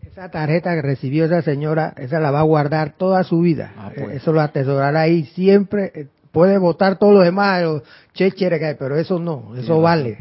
Esa 0.03 0.31
tarjeta 0.31 0.75
que 0.75 0.83
recibió 0.83 1.25
esa 1.25 1.43
señora, 1.43 1.93
esa 1.97 2.20
la 2.20 2.31
va 2.31 2.41
a 2.41 2.45
guardar 2.45 2.95
toda 2.97 3.25
su 3.25 3.41
vida. 3.41 3.72
Ah, 3.77 3.91
pues. 3.95 4.16
Eso 4.16 4.33
lo 4.33 4.41
atesorará 4.41 5.01
ahí 5.01 5.25
siempre. 5.25 5.91
Eh, 5.95 6.09
puede 6.31 6.59
votar 6.59 6.99
todo 6.99 7.12
lo 7.12 7.20
demás, 7.20 7.64
chéchere, 8.12 8.77
pero 8.77 8.97
eso 8.97 9.18
no, 9.18 9.57
eso 9.57 9.81
vale. 9.81 10.18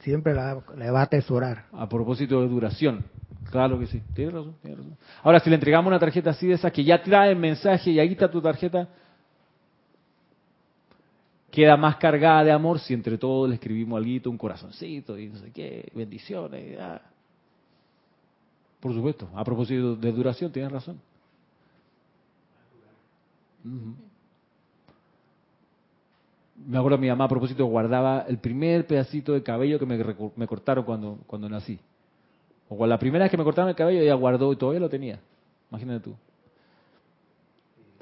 Siempre 0.00 0.32
la, 0.34 0.60
le 0.76 0.90
va 0.90 1.00
a 1.00 1.04
atesorar. 1.04 1.64
A 1.72 1.88
propósito 1.88 2.40
de 2.40 2.48
duración. 2.48 3.04
Claro 3.50 3.78
que 3.80 3.86
sí, 3.86 4.00
tiene 4.14 4.30
razón. 4.30 4.54
Ahora, 5.24 5.40
si 5.40 5.50
le 5.50 5.56
entregamos 5.56 5.88
una 5.88 5.98
tarjeta 5.98 6.30
así 6.30 6.46
de 6.46 6.54
esa 6.54 6.70
que 6.70 6.84
ya 6.84 7.02
trae 7.02 7.32
el 7.32 7.36
mensaje 7.36 7.90
y 7.90 7.98
ahí 7.98 8.12
está 8.12 8.30
tu 8.30 8.40
tarjeta, 8.40 8.88
queda 11.50 11.76
más 11.76 11.96
cargada 11.96 12.44
de 12.44 12.52
amor 12.52 12.78
si 12.78 12.94
entre 12.94 13.18
todos 13.18 13.48
le 13.48 13.56
escribimos 13.56 13.98
algo, 13.98 14.30
un 14.30 14.38
corazoncito 14.38 15.18
y 15.18 15.28
no 15.28 15.38
sé 15.38 15.50
qué, 15.50 15.90
bendiciones. 15.94 16.78
Por 18.78 18.94
supuesto, 18.94 19.28
a 19.34 19.44
propósito 19.44 19.96
de 19.96 20.12
duración, 20.12 20.52
tienes 20.52 20.72
razón. 20.72 21.00
Me 26.66 26.78
acuerdo 26.78 26.98
mi 26.98 27.08
mamá 27.08 27.24
a 27.24 27.28
propósito 27.28 27.64
guardaba 27.66 28.24
el 28.28 28.38
primer 28.38 28.86
pedacito 28.86 29.32
de 29.32 29.42
cabello 29.42 29.78
que 29.78 29.86
me, 29.86 30.46
cortaron 30.46 30.84
cuando, 30.84 31.18
cuando 31.26 31.48
nací. 31.48 31.78
O 32.68 32.86
la 32.86 32.98
primera 32.98 33.24
vez 33.24 33.30
que 33.30 33.36
me 33.36 33.44
cortaron 33.44 33.70
el 33.70 33.76
cabello 33.76 34.00
ella 34.00 34.14
guardó 34.14 34.52
y 34.52 34.56
todavía 34.56 34.80
lo 34.80 34.88
tenía. 34.88 35.18
Imagínate 35.70 36.04
tú. 36.04 36.16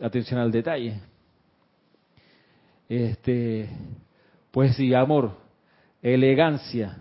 Atención 0.01 0.39
al 0.39 0.53
detalle. 0.53 1.01
Este, 2.89 3.69
pues 4.51 4.77
sí, 4.77 4.95
amor, 4.95 5.37
elegancia, 6.03 6.99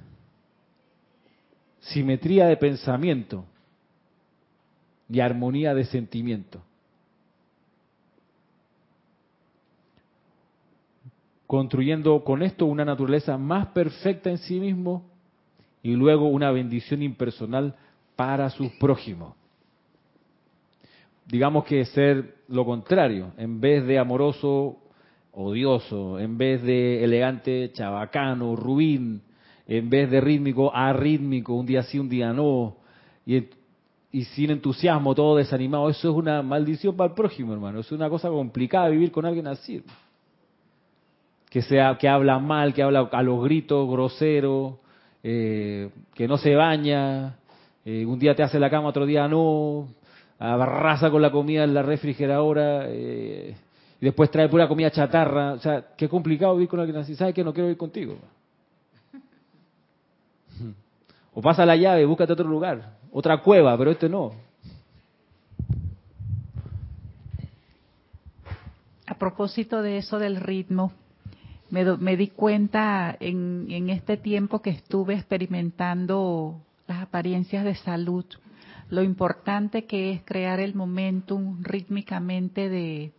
simetría 1.79 2.47
de 2.47 2.57
pensamiento, 2.57 3.45
y 5.09 5.19
armonía 5.19 5.73
de 5.73 5.85
sentimiento. 5.85 6.61
Construyendo 11.45 12.23
con 12.25 12.41
esto 12.41 12.65
una 12.65 12.83
naturaleza 12.83 13.37
más 13.37 13.67
perfecta 13.67 14.29
en 14.29 14.37
sí 14.37 14.59
mismo 14.59 15.05
y 15.81 15.93
luego 15.93 16.27
una 16.27 16.51
bendición 16.51 17.01
impersonal 17.01 17.75
para 18.17 18.49
sus 18.49 18.69
prójimos. 18.73 19.33
Digamos 21.25 21.63
que 21.65 21.85
ser 21.85 22.35
lo 22.49 22.65
contrario, 22.65 23.31
en 23.37 23.61
vez 23.61 23.85
de 23.85 23.97
amoroso, 23.97 24.77
odioso, 25.37 26.19
en 26.19 26.37
vez 26.37 26.63
de 26.63 27.03
elegante, 27.03 27.71
chabacano, 27.71 28.55
ruin, 28.55 29.21
en 29.67 29.89
vez 29.89 30.09
de 30.09 30.19
rítmico, 30.19 30.73
arrítmico, 30.73 31.53
un 31.53 31.65
día 31.65 31.83
sí, 31.83 31.99
un 31.99 32.09
día 32.09 32.33
no, 32.33 32.77
y 34.11 34.23
sin 34.23 34.49
entusiasmo, 34.49 35.13
todo 35.13 35.35
desanimado. 35.37 35.89
Eso 35.89 36.09
es 36.09 36.15
una 36.15 36.41
maldición 36.41 36.95
para 36.95 37.09
el 37.09 37.15
prójimo, 37.15 37.53
hermano. 37.53 37.81
Es 37.81 37.91
una 37.91 38.09
cosa 38.09 38.29
complicada 38.29 38.89
vivir 38.89 39.11
con 39.11 39.25
alguien 39.25 39.47
así. 39.47 39.83
Que, 41.49 41.61
sea, 41.61 41.97
que 41.99 42.07
habla 42.07 42.39
mal, 42.39 42.73
que 42.73 42.81
habla 42.81 43.09
a 43.11 43.21
los 43.21 43.43
gritos, 43.43 43.87
grosero, 43.89 44.79
eh, 45.23 45.89
que 46.15 46.27
no 46.27 46.37
se 46.37 46.55
baña, 46.55 47.37
eh, 47.85 48.05
un 48.05 48.17
día 48.17 48.35
te 48.35 48.43
hace 48.43 48.59
la 48.59 48.69
cama, 48.69 48.89
otro 48.89 49.05
día 49.05 49.27
no, 49.27 49.87
abarraza 50.39 51.09
con 51.11 51.21
la 51.21 51.31
comida 51.31 51.63
en 51.63 51.73
la 51.73 51.83
refrigeradora, 51.83 52.85
eh, 52.87 53.55
y 53.99 54.05
después 54.05 54.29
trae 54.31 54.47
pura 54.49 54.67
comida 54.67 54.91
chatarra. 54.91 55.53
O 55.53 55.59
sea, 55.59 55.87
qué 55.95 56.07
complicado 56.07 56.53
vivir 56.55 56.69
con 56.69 56.79
alguien 56.79 56.97
así. 56.97 57.15
¿Sabes 57.15 57.33
que 57.33 57.43
no 57.43 57.53
quiero 57.53 57.67
vivir 57.67 57.77
contigo? 57.77 58.17
O 61.33 61.41
pasa 61.41 61.63
la 61.67 61.75
llave, 61.75 62.03
búscate 62.03 62.33
otro 62.33 62.47
lugar 62.47 62.97
otra 63.11 63.41
cueva, 63.41 63.77
pero 63.77 63.91
este 63.91 64.09
no. 64.09 64.31
A 69.05 69.15
propósito 69.15 69.81
de 69.81 69.97
eso 69.97 70.19
del 70.19 70.35
ritmo, 70.35 70.91
me, 71.69 72.15
di 72.15 72.27
cuenta 72.27 73.15
en, 73.19 73.67
en 73.69 73.89
este 73.89 74.17
tiempo 74.17 74.61
que 74.61 74.69
estuve 74.69 75.15
experimentando 75.15 76.61
las 76.87 77.01
apariencias 77.01 77.65
de 77.65 77.75
salud, 77.75 78.25
lo 78.89 79.01
importante 79.01 79.85
que 79.85 80.11
es 80.11 80.21
crear 80.23 80.59
el 80.59 80.75
momentum 80.75 81.63
rítmicamente 81.63 82.69
de 82.69 83.13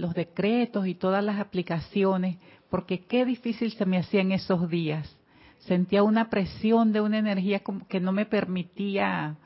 los 0.00 0.14
decretos 0.14 0.86
y 0.86 0.94
todas 0.94 1.22
las 1.22 1.38
aplicaciones, 1.38 2.38
porque 2.68 3.00
qué 3.00 3.24
difícil 3.24 3.72
se 3.72 3.86
me 3.86 3.98
hacía 3.98 4.20
en 4.20 4.32
esos 4.32 4.68
días 4.68 5.16
sentía 5.60 6.02
una 6.02 6.30
presión 6.30 6.92
de 6.92 7.00
una 7.00 7.18
energía 7.18 7.62
que 7.88 8.00
no 8.00 8.12
me 8.12 8.26
permitía 8.26 9.36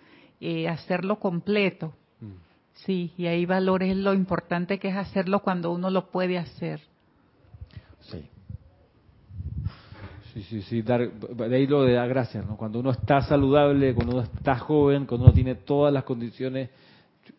eh, 0.40 0.68
hacerlo 0.68 1.18
completo. 1.18 1.92
Mm. 2.20 2.32
Sí, 2.74 3.12
y 3.16 3.26
ahí 3.26 3.46
valores 3.46 3.96
lo 3.96 4.14
importante 4.14 4.78
que 4.78 4.88
es 4.88 4.96
hacerlo 4.96 5.40
cuando 5.40 5.72
uno 5.72 5.90
lo 5.90 6.10
puede 6.10 6.38
hacer. 6.38 6.80
Sí. 8.00 8.28
Sí, 10.32 10.42
sí, 10.42 10.62
sí, 10.62 10.82
dar, 10.82 11.12
de 11.12 11.56
ahí 11.56 11.66
lo 11.66 11.84
de 11.84 11.92
dar 11.92 12.08
gracias, 12.08 12.44
¿no? 12.44 12.56
Cuando 12.56 12.80
uno 12.80 12.90
está 12.90 13.20
saludable, 13.22 13.94
cuando 13.94 14.14
uno 14.14 14.22
está 14.22 14.58
joven, 14.58 15.06
cuando 15.06 15.26
uno 15.26 15.34
tiene 15.34 15.54
todas 15.54 15.92
las 15.94 16.02
condiciones, 16.02 16.70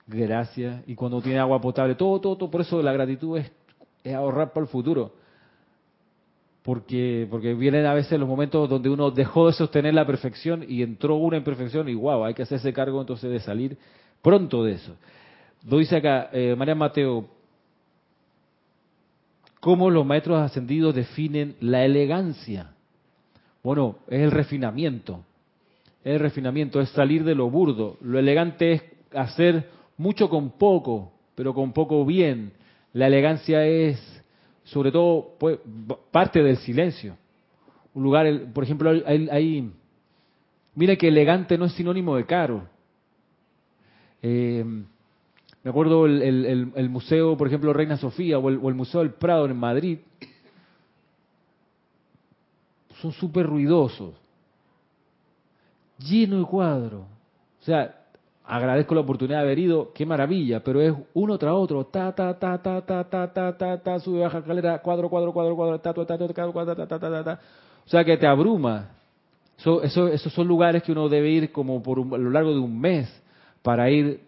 gracias, 0.08 0.84
y 0.88 0.96
cuando 0.96 1.22
tiene 1.22 1.40
agua 1.40 1.62
potable, 1.62 1.96
todo, 1.96 2.20
todo, 2.20 2.38
todo, 2.38 2.52
por 2.52 2.62
eso 2.62 2.82
la 2.82 2.94
gratitud 2.94 3.38
es, 3.38 3.52
es 4.04 4.14
ahorrar 4.14 4.54
para 4.54 4.64
el 4.64 4.70
futuro 4.70 5.14
porque, 6.66 7.28
porque 7.30 7.54
vienen 7.54 7.86
a 7.86 7.94
veces 7.94 8.20
los 8.20 8.28
momentos 8.28 8.68
donde 8.68 8.90
uno 8.90 9.12
dejó 9.12 9.46
de 9.46 9.54
sostener 9.54 9.94
la 9.94 10.08
perfección 10.08 10.66
y 10.68 10.82
entró 10.82 11.16
una 11.16 11.38
imperfección 11.38 11.88
y 11.88 11.94
wow, 11.94 12.26
hay 12.26 12.34
que 12.34 12.42
hacerse 12.42 12.74
cargo 12.74 13.00
entonces 13.00 13.30
de 13.30 13.40
salir 13.40 13.78
pronto 14.24 14.64
de 14.64 14.72
eso. 14.72 14.96
Lo 15.70 15.78
dice 15.78 15.98
acá 15.98 16.32
eh, 16.34 16.56
María 16.58 16.74
Mateo, 16.74 17.28
¿cómo 19.60 19.92
los 19.92 20.08
maestros 20.08 20.42
ascendidos 20.42 20.96
definen 20.96 21.56
la 21.60 21.86
elegancia? 21.86 22.72
Bueno, 23.62 23.98
es 24.08 24.22
el 24.22 24.32
refinamiento, 24.32 25.24
es 26.04 26.14
el 26.14 26.20
refinamiento, 26.20 26.82
es 26.82 26.90
salir 26.90 27.24
de 27.24 27.36
lo 27.36 27.48
burdo. 27.48 27.98
Lo 28.02 28.18
elegante 28.18 28.72
es 28.72 28.84
hacer 29.14 29.70
mucho 29.98 30.30
con 30.30 30.52
poco, 30.52 31.12
pero 31.36 31.54
con 31.54 31.74
poco 31.74 32.06
bien. 32.06 32.54
La 32.94 33.08
elegancia 33.08 33.66
es 33.66 34.00
sobre 34.64 34.92
todo 34.92 35.36
pues, 35.40 35.60
parte 36.12 36.42
del 36.42 36.58
silencio. 36.58 37.18
Un 37.94 38.04
lugar, 38.04 38.28
por 38.54 38.64
ejemplo, 38.64 38.92
hay, 39.06 39.72
mire 40.74 40.98
que 40.98 41.08
elegante 41.08 41.58
no 41.58 41.66
es 41.66 41.74
sinónimo 41.74 42.16
de 42.16 42.26
caro. 42.26 42.68
Eh, 44.22 44.66
me 45.66 45.70
acuerdo 45.70 46.06
el, 46.06 46.90
museo, 46.90 47.36
por 47.38 47.48
ejemplo, 47.48 47.74
Reina 47.74 47.98
Sofía 47.98 48.38
o 48.38 48.50
el, 48.50 48.76
Museo 48.76 49.02
del 49.02 49.14
Prado 49.14 49.46
en 49.46 49.58
Madrid, 49.58 49.98
son 53.02 53.12
súper 53.12 53.48
ruidosos, 53.48 54.14
lleno 55.98 56.38
de 56.40 56.46
cuadros. 56.46 57.06
O 57.62 57.64
sea, 57.64 58.05
agradezco 58.48 58.96
la 58.96 59.02
oportunidad 59.02 59.40
de 59.40 59.44
haber 59.44 59.60
ido, 59.60 59.92
qué 59.94 60.06
maravilla, 60.06 60.64
pero 60.64 60.82
es 60.82 60.94
uno 61.14 61.38
tras 61.38 61.54
otro, 61.54 61.86
ta, 61.86 62.14
ta, 62.14 62.38
ta, 62.38 62.62
ta, 62.62 62.82
ta, 62.82 63.04
ta, 63.04 63.34
ta, 63.34 63.58
ta, 63.58 63.78
ta, 63.82 64.00
sube, 64.00 64.20
baja 64.20 64.40
escalera, 64.40 64.80
cuadro, 64.80 65.10
cuadro, 65.10 65.34
cuadro, 65.34 65.56
cuadro, 65.56 65.80
ta, 65.80 65.94
ta, 65.94 66.06
ta, 66.06 66.18
ta, 66.18 66.28
ta, 66.28 66.88
ta, 66.88 67.00
ta, 67.00 67.24
ta, 67.24 67.40
O 67.86 67.90
sea 67.90 68.04
que 68.04 68.18
te 68.18 68.28
abruma. 68.28 68.90
Eso, 69.58 69.82
eso, 69.82 70.08
esos 70.08 70.34
son 70.34 70.48
lugares 70.48 70.84
que 70.84 70.92
uno 70.92 71.08
debe 71.08 71.30
ir 71.30 71.52
como 71.52 71.82
por 71.82 72.00
a 72.00 72.18
lo 72.18 72.30
largo 72.30 72.52
de 72.52 72.60
un 72.60 72.80
mes 72.80 73.10
para 73.62 73.90
ir 73.90 74.22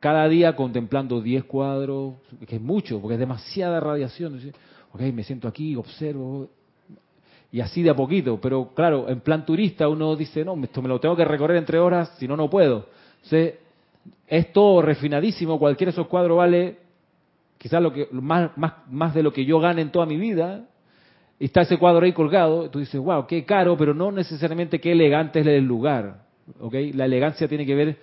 cada 0.00 0.28
día 0.28 0.56
contemplando 0.56 1.20
10 1.20 1.44
cuadros, 1.44 2.14
que 2.46 2.56
es 2.56 2.62
mucho, 2.62 3.00
porque 3.00 3.14
es 3.14 3.20
demasiada 3.20 3.78
radiación. 3.78 4.40
Ok, 4.92 5.00
me 5.00 5.22
siento 5.22 5.46
aquí, 5.46 5.76
observo, 5.76 6.50
y 7.52 7.60
así 7.60 7.82
de 7.82 7.90
a 7.90 7.94
poquito. 7.94 8.40
Pero 8.40 8.70
claro, 8.74 9.08
en 9.08 9.20
plan 9.20 9.46
turista 9.46 9.88
uno 9.88 10.16
dice, 10.16 10.44
no, 10.44 10.60
esto 10.64 10.82
me 10.82 10.88
lo 10.88 10.98
tengo 10.98 11.14
que 11.14 11.24
recorrer 11.24 11.58
entre 11.58 11.78
horas, 11.78 12.16
si 12.18 12.26
no, 12.26 12.36
no 12.36 12.50
puedo. 12.50 12.86
Entonces, 13.16 13.54
es 14.26 14.52
todo 14.52 14.82
refinadísimo, 14.82 15.58
cualquiera 15.58 15.90
de 15.90 15.94
esos 15.94 16.08
cuadros 16.08 16.38
vale 16.38 16.78
quizás 17.58 17.80
lo 17.80 17.92
que 17.92 18.08
más, 18.10 18.50
más, 18.56 18.72
más 18.90 19.14
de 19.14 19.22
lo 19.22 19.32
que 19.32 19.44
yo 19.44 19.60
gane 19.60 19.82
en 19.82 19.92
toda 19.92 20.04
mi 20.04 20.16
vida, 20.16 20.66
y 21.38 21.44
está 21.46 21.60
ese 21.62 21.76
cuadro 21.76 22.04
ahí 22.04 22.12
colgado, 22.12 22.70
tú 22.70 22.80
dices, 22.80 23.00
wow, 23.00 23.26
qué 23.26 23.44
caro, 23.44 23.76
pero 23.76 23.94
no 23.94 24.10
necesariamente 24.10 24.80
qué 24.80 24.92
elegante 24.92 25.40
es 25.40 25.46
el 25.46 25.64
lugar. 25.64 26.22
¿okay? 26.60 26.92
La 26.92 27.04
elegancia 27.04 27.46
tiene 27.46 27.66
que 27.66 27.74
ver 27.74 27.98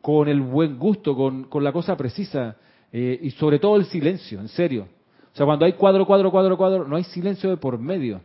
con 0.00 0.28
el 0.28 0.40
buen 0.40 0.78
gusto, 0.78 1.14
con, 1.14 1.44
con 1.44 1.62
la 1.62 1.72
cosa 1.72 1.96
precisa, 1.96 2.56
eh, 2.92 3.18
y 3.22 3.30
sobre 3.32 3.58
todo 3.58 3.76
el 3.76 3.86
silencio, 3.86 4.40
en 4.40 4.48
serio. 4.48 4.88
O 5.32 5.36
sea, 5.36 5.46
cuando 5.46 5.66
hay 5.66 5.74
cuadro, 5.74 6.06
cuadro, 6.06 6.30
cuadro, 6.30 6.56
cuadro, 6.56 6.88
no 6.88 6.96
hay 6.96 7.04
silencio 7.04 7.50
de 7.50 7.56
por 7.56 7.78
medio. 7.78 8.20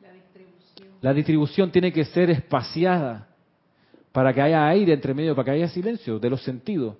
La 0.00 0.12
distribución. 0.12 0.88
La 1.00 1.12
distribución 1.12 1.70
tiene 1.70 1.92
que 1.92 2.04
ser 2.04 2.30
espaciada 2.30 3.28
para 4.12 4.32
que 4.32 4.42
haya 4.42 4.68
aire 4.68 4.92
entre 4.92 5.14
medio, 5.14 5.34
para 5.34 5.46
que 5.46 5.50
haya 5.52 5.68
silencio 5.68 6.18
de 6.18 6.30
los 6.30 6.42
sentidos. 6.42 6.96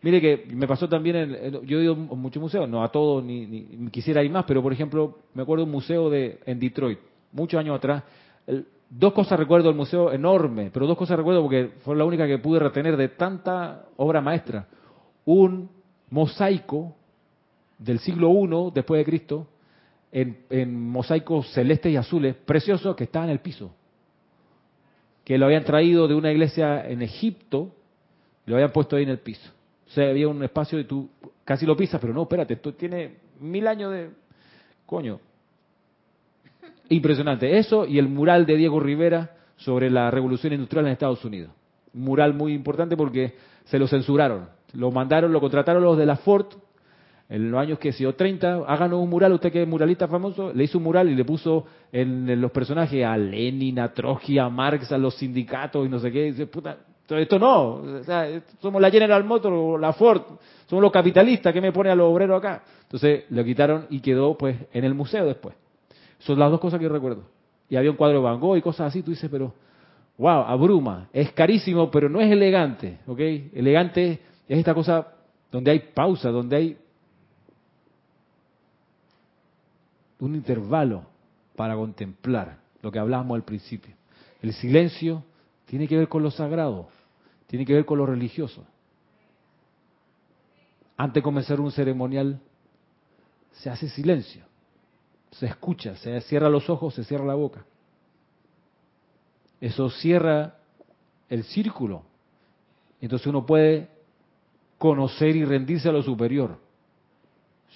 Mire 0.00 0.20
que 0.20 0.54
me 0.54 0.68
pasó 0.68 0.88
también, 0.88 1.16
en, 1.16 1.66
yo 1.66 1.80
he 1.80 1.82
ido 1.82 1.92
a 1.92 2.14
muchos 2.14 2.40
museos, 2.40 2.68
no 2.68 2.84
a 2.84 2.92
todos, 2.92 3.24
ni, 3.24 3.90
quisiera 3.90 4.22
ir 4.22 4.30
más, 4.30 4.44
pero 4.46 4.62
por 4.62 4.72
ejemplo, 4.72 5.18
me 5.34 5.42
acuerdo 5.42 5.64
un 5.64 5.72
museo 5.72 6.08
de, 6.08 6.38
en 6.46 6.60
Detroit, 6.60 7.00
muchos 7.32 7.58
años 7.58 7.76
atrás. 7.76 8.04
dos 8.88 9.12
cosas 9.12 9.38
recuerdo 9.38 9.68
del 9.68 9.76
museo 9.76 10.12
enorme, 10.12 10.70
pero 10.72 10.86
dos 10.86 10.96
cosas 10.96 11.16
recuerdo 11.16 11.42
porque 11.42 11.72
fue 11.84 11.96
la 11.96 12.04
única 12.04 12.28
que 12.28 12.38
pude 12.38 12.60
retener 12.60 12.96
de 12.96 13.08
tanta 13.08 13.86
obra 13.96 14.20
maestra. 14.20 14.68
Un 15.24 15.68
mosaico 16.10 16.94
del 17.76 17.98
siglo 17.98 18.30
I 18.30 18.70
después 18.72 19.00
de 19.00 19.04
Cristo, 19.04 19.48
en, 20.12 20.38
en 20.48 20.80
mosaicos 20.90 21.52
celestes 21.52 21.92
y 21.92 21.96
azules, 21.96 22.36
preciosos, 22.36 22.94
que 22.94 23.04
estaban 23.04 23.28
en 23.28 23.32
el 23.32 23.40
piso. 23.40 23.72
Que 25.28 25.36
lo 25.36 25.44
habían 25.44 25.64
traído 25.64 26.08
de 26.08 26.14
una 26.14 26.32
iglesia 26.32 26.88
en 26.88 27.02
Egipto, 27.02 27.70
y 28.46 28.50
lo 28.50 28.56
habían 28.56 28.72
puesto 28.72 28.96
ahí 28.96 29.02
en 29.02 29.10
el 29.10 29.18
piso. 29.18 29.50
O 29.86 29.90
sea, 29.90 30.08
había 30.08 30.26
un 30.26 30.42
espacio 30.42 30.80
y 30.80 30.84
tú 30.84 31.10
casi 31.44 31.66
lo 31.66 31.76
pisas, 31.76 32.00
pero 32.00 32.14
no, 32.14 32.22
espérate, 32.22 32.54
esto 32.54 32.72
tiene 32.72 33.16
mil 33.38 33.66
años 33.66 33.92
de... 33.92 34.08
Coño. 34.86 35.20
Impresionante. 36.88 37.58
Eso 37.58 37.84
y 37.84 37.98
el 37.98 38.08
mural 38.08 38.46
de 38.46 38.56
Diego 38.56 38.80
Rivera 38.80 39.36
sobre 39.56 39.90
la 39.90 40.10
revolución 40.10 40.54
industrial 40.54 40.86
en 40.86 40.92
Estados 40.92 41.22
Unidos. 41.22 41.50
Un 41.92 42.04
mural 42.04 42.32
muy 42.32 42.54
importante 42.54 42.96
porque 42.96 43.34
se 43.66 43.78
lo 43.78 43.86
censuraron. 43.86 44.48
Lo 44.72 44.90
mandaron, 44.90 45.30
lo 45.30 45.40
contrataron 45.40 45.82
los 45.82 45.98
de 45.98 46.06
la 46.06 46.16
Ford 46.16 46.46
en 47.28 47.50
los 47.50 47.60
años 47.60 47.78
que 47.78 47.94
o 48.06 48.14
30, 48.14 48.64
háganos 48.66 49.00
un 49.00 49.10
mural, 49.10 49.32
usted 49.32 49.52
que 49.52 49.62
es 49.62 49.68
muralista 49.68 50.08
famoso, 50.08 50.52
le 50.52 50.64
hizo 50.64 50.78
un 50.78 50.84
mural 50.84 51.10
y 51.10 51.14
le 51.14 51.24
puso 51.24 51.66
en, 51.92 52.40
los 52.40 52.50
personajes 52.50 53.04
a 53.04 53.16
Lenin, 53.18 53.78
a 53.78 53.92
Trotsky, 53.92 54.38
a 54.38 54.48
Marx, 54.48 54.90
a 54.92 54.98
los 54.98 55.14
sindicatos 55.14 55.86
y 55.86 55.90
no 55.90 55.98
sé 55.98 56.10
qué. 56.10 56.24
dice, 56.24 56.46
puta, 56.46 56.78
esto 57.06 57.38
no, 57.38 57.82
somos 58.60 58.80
la 58.80 58.90
General 58.90 59.22
Motors, 59.24 59.80
la 59.80 59.92
Ford, 59.92 60.22
somos 60.66 60.82
los 60.82 60.92
capitalistas, 60.92 61.52
¿qué 61.52 61.60
me 61.60 61.72
pone 61.72 61.90
a 61.90 61.94
los 61.94 62.10
obreros 62.10 62.38
acá? 62.38 62.62
Entonces 62.82 63.24
lo 63.28 63.44
quitaron 63.44 63.86
y 63.90 64.00
quedó 64.00 64.36
pues 64.36 64.56
en 64.72 64.84
el 64.84 64.94
museo 64.94 65.26
después. 65.26 65.54
Son 66.20 66.38
las 66.38 66.50
dos 66.50 66.60
cosas 66.60 66.80
que 66.80 66.88
recuerdo. 66.88 67.24
Y 67.68 67.76
había 67.76 67.90
un 67.90 67.96
cuadro 67.96 68.18
de 68.18 68.24
Van 68.24 68.40
Gogh 68.40 68.56
y 68.56 68.62
cosas 68.62 68.88
así, 68.88 69.02
tú 69.02 69.10
dices, 69.10 69.28
pero, 69.30 69.52
wow, 70.16 70.44
abruma, 70.46 71.08
es 71.12 71.30
carísimo, 71.32 71.90
pero 71.90 72.08
no 72.08 72.20
es 72.20 72.30
elegante, 72.30 73.00
¿ok? 73.06 73.20
Elegante 73.52 74.20
es 74.48 74.58
esta 74.58 74.72
cosa 74.72 75.08
donde 75.52 75.70
hay 75.70 75.80
pausa, 75.94 76.30
donde 76.30 76.56
hay 76.56 76.76
un 80.20 80.34
intervalo 80.34 81.04
para 81.56 81.74
contemplar 81.74 82.58
lo 82.82 82.90
que 82.90 82.98
hablábamos 82.98 83.36
al 83.36 83.44
principio. 83.44 83.94
El 84.42 84.52
silencio 84.52 85.24
tiene 85.66 85.88
que 85.88 85.96
ver 85.96 86.08
con 86.08 86.22
lo 86.22 86.30
sagrado 86.30 86.88
tiene 87.48 87.64
que 87.64 87.74
ver 87.74 87.84
con 87.84 87.98
lo 87.98 88.06
religioso. 88.06 88.64
Antes 90.96 91.14
de 91.14 91.22
comenzar 91.22 91.60
un 91.60 91.72
ceremonial, 91.72 92.40
se 93.52 93.70
hace 93.70 93.88
silencio, 93.88 94.44
se 95.32 95.46
escucha, 95.46 95.96
se 95.96 96.20
cierra 96.20 96.48
los 96.48 96.68
ojos, 96.68 96.94
se 96.94 97.04
cierra 97.04 97.24
la 97.24 97.34
boca. 97.34 97.64
Eso 99.60 99.88
cierra 99.90 100.58
el 101.28 101.42
círculo. 101.44 102.02
Entonces 103.00 103.26
uno 103.26 103.46
puede 103.46 103.88
conocer 104.76 105.34
y 105.34 105.44
rendirse 105.44 105.88
a 105.88 105.92
lo 105.92 106.02
superior 106.02 106.58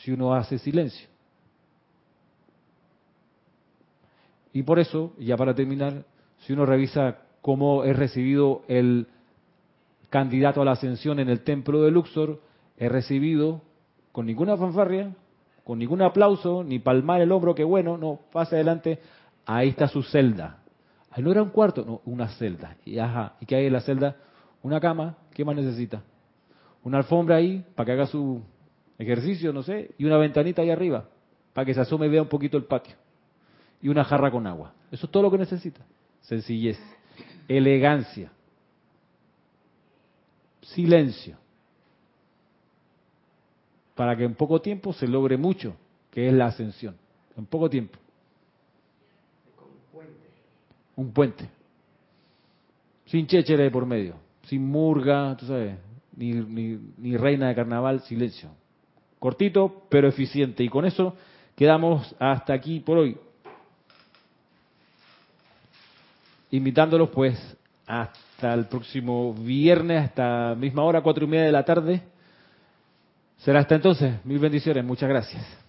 si 0.02 0.12
uno 0.12 0.34
hace 0.34 0.58
silencio. 0.58 1.08
Y 4.52 4.62
por 4.62 4.78
eso, 4.78 5.12
ya 5.18 5.36
para 5.36 5.54
terminar, 5.54 6.04
si 6.38 6.52
uno 6.52 6.66
revisa 6.66 7.18
cómo 7.40 7.84
es 7.84 7.96
recibido 7.96 8.62
el 8.68 9.06
candidato 10.10 10.60
a 10.60 10.64
la 10.64 10.72
ascensión 10.72 11.18
en 11.20 11.28
el 11.28 11.40
templo 11.40 11.82
de 11.82 11.90
Luxor, 11.90 12.40
he 12.76 12.88
recibido 12.88 13.62
con 14.12 14.26
ninguna 14.26 14.56
fanfarria, 14.56 15.14
con 15.64 15.78
ningún 15.78 16.02
aplauso, 16.02 16.64
ni 16.64 16.78
palmar 16.78 17.20
el 17.20 17.32
hombro, 17.32 17.54
que 17.54 17.64
bueno, 17.64 17.96
no, 17.96 18.20
pase 18.32 18.56
adelante, 18.56 18.98
ahí 19.46 19.70
está 19.70 19.88
su 19.88 20.02
celda. 20.02 20.58
Ahí 21.10 21.22
no 21.22 21.30
era 21.30 21.42
un 21.42 21.50
cuarto, 21.50 21.84
no, 21.84 22.00
una 22.04 22.28
celda. 22.28 22.76
Y 22.84 22.98
ajá, 22.98 23.34
¿y 23.40 23.46
qué 23.46 23.56
hay 23.56 23.66
en 23.66 23.72
la 23.72 23.80
celda? 23.80 24.16
Una 24.62 24.80
cama, 24.80 25.16
¿qué 25.32 25.44
más 25.44 25.56
necesita? 25.56 26.02
Una 26.84 26.98
alfombra 26.98 27.36
ahí 27.36 27.64
para 27.74 27.86
que 27.86 27.92
haga 27.92 28.06
su 28.06 28.42
ejercicio, 28.98 29.52
no 29.52 29.62
sé, 29.62 29.94
y 29.98 30.04
una 30.04 30.16
ventanita 30.18 30.62
ahí 30.62 30.70
arriba, 30.70 31.08
para 31.52 31.64
que 31.64 31.74
se 31.74 31.80
asome 31.80 32.06
y 32.06 32.10
vea 32.10 32.22
un 32.22 32.28
poquito 32.28 32.56
el 32.56 32.64
patio. 32.64 32.94
Y 33.82 33.88
una 33.88 34.04
jarra 34.04 34.30
con 34.30 34.46
agua. 34.46 34.72
Eso 34.90 35.06
es 35.06 35.12
todo 35.12 35.24
lo 35.24 35.30
que 35.30 35.38
necesita. 35.38 35.84
Sencillez, 36.22 36.78
elegancia 37.48 38.30
silencio, 40.62 41.36
para 43.94 44.16
que 44.16 44.24
en 44.24 44.34
poco 44.34 44.60
tiempo 44.60 44.92
se 44.92 45.06
logre 45.06 45.36
mucho, 45.36 45.74
que 46.10 46.28
es 46.28 46.34
la 46.34 46.46
ascensión. 46.46 46.96
En 47.36 47.46
poco 47.46 47.68
tiempo. 47.68 47.98
Un 50.96 51.12
puente. 51.12 51.48
Sin 53.06 53.26
chéchere 53.26 53.70
por 53.70 53.86
medio, 53.86 54.16
sin 54.44 54.66
murga, 54.66 55.36
tú 55.36 55.46
sabes, 55.46 55.76
ni, 56.16 56.32
ni, 56.32 56.78
ni 56.98 57.16
reina 57.16 57.48
de 57.48 57.54
carnaval, 57.54 58.00
silencio. 58.02 58.50
Cortito, 59.18 59.84
pero 59.88 60.08
eficiente. 60.08 60.64
Y 60.64 60.68
con 60.68 60.84
eso 60.84 61.14
quedamos 61.54 62.14
hasta 62.18 62.54
aquí 62.54 62.80
por 62.80 62.98
hoy. 62.98 63.16
Invitándolos 66.52 67.10
pues 67.10 67.56
hasta 67.86 68.54
el 68.54 68.66
próximo 68.66 69.34
viernes, 69.34 70.04
hasta 70.04 70.54
misma 70.54 70.84
hora, 70.84 71.00
cuatro 71.00 71.24
y 71.24 71.28
media 71.28 71.46
de 71.46 71.52
la 71.52 71.64
tarde. 71.64 72.02
Será 73.38 73.60
hasta 73.60 73.74
entonces. 73.74 74.24
Mil 74.24 74.38
bendiciones. 74.38 74.84
Muchas 74.84 75.08
gracias. 75.08 75.61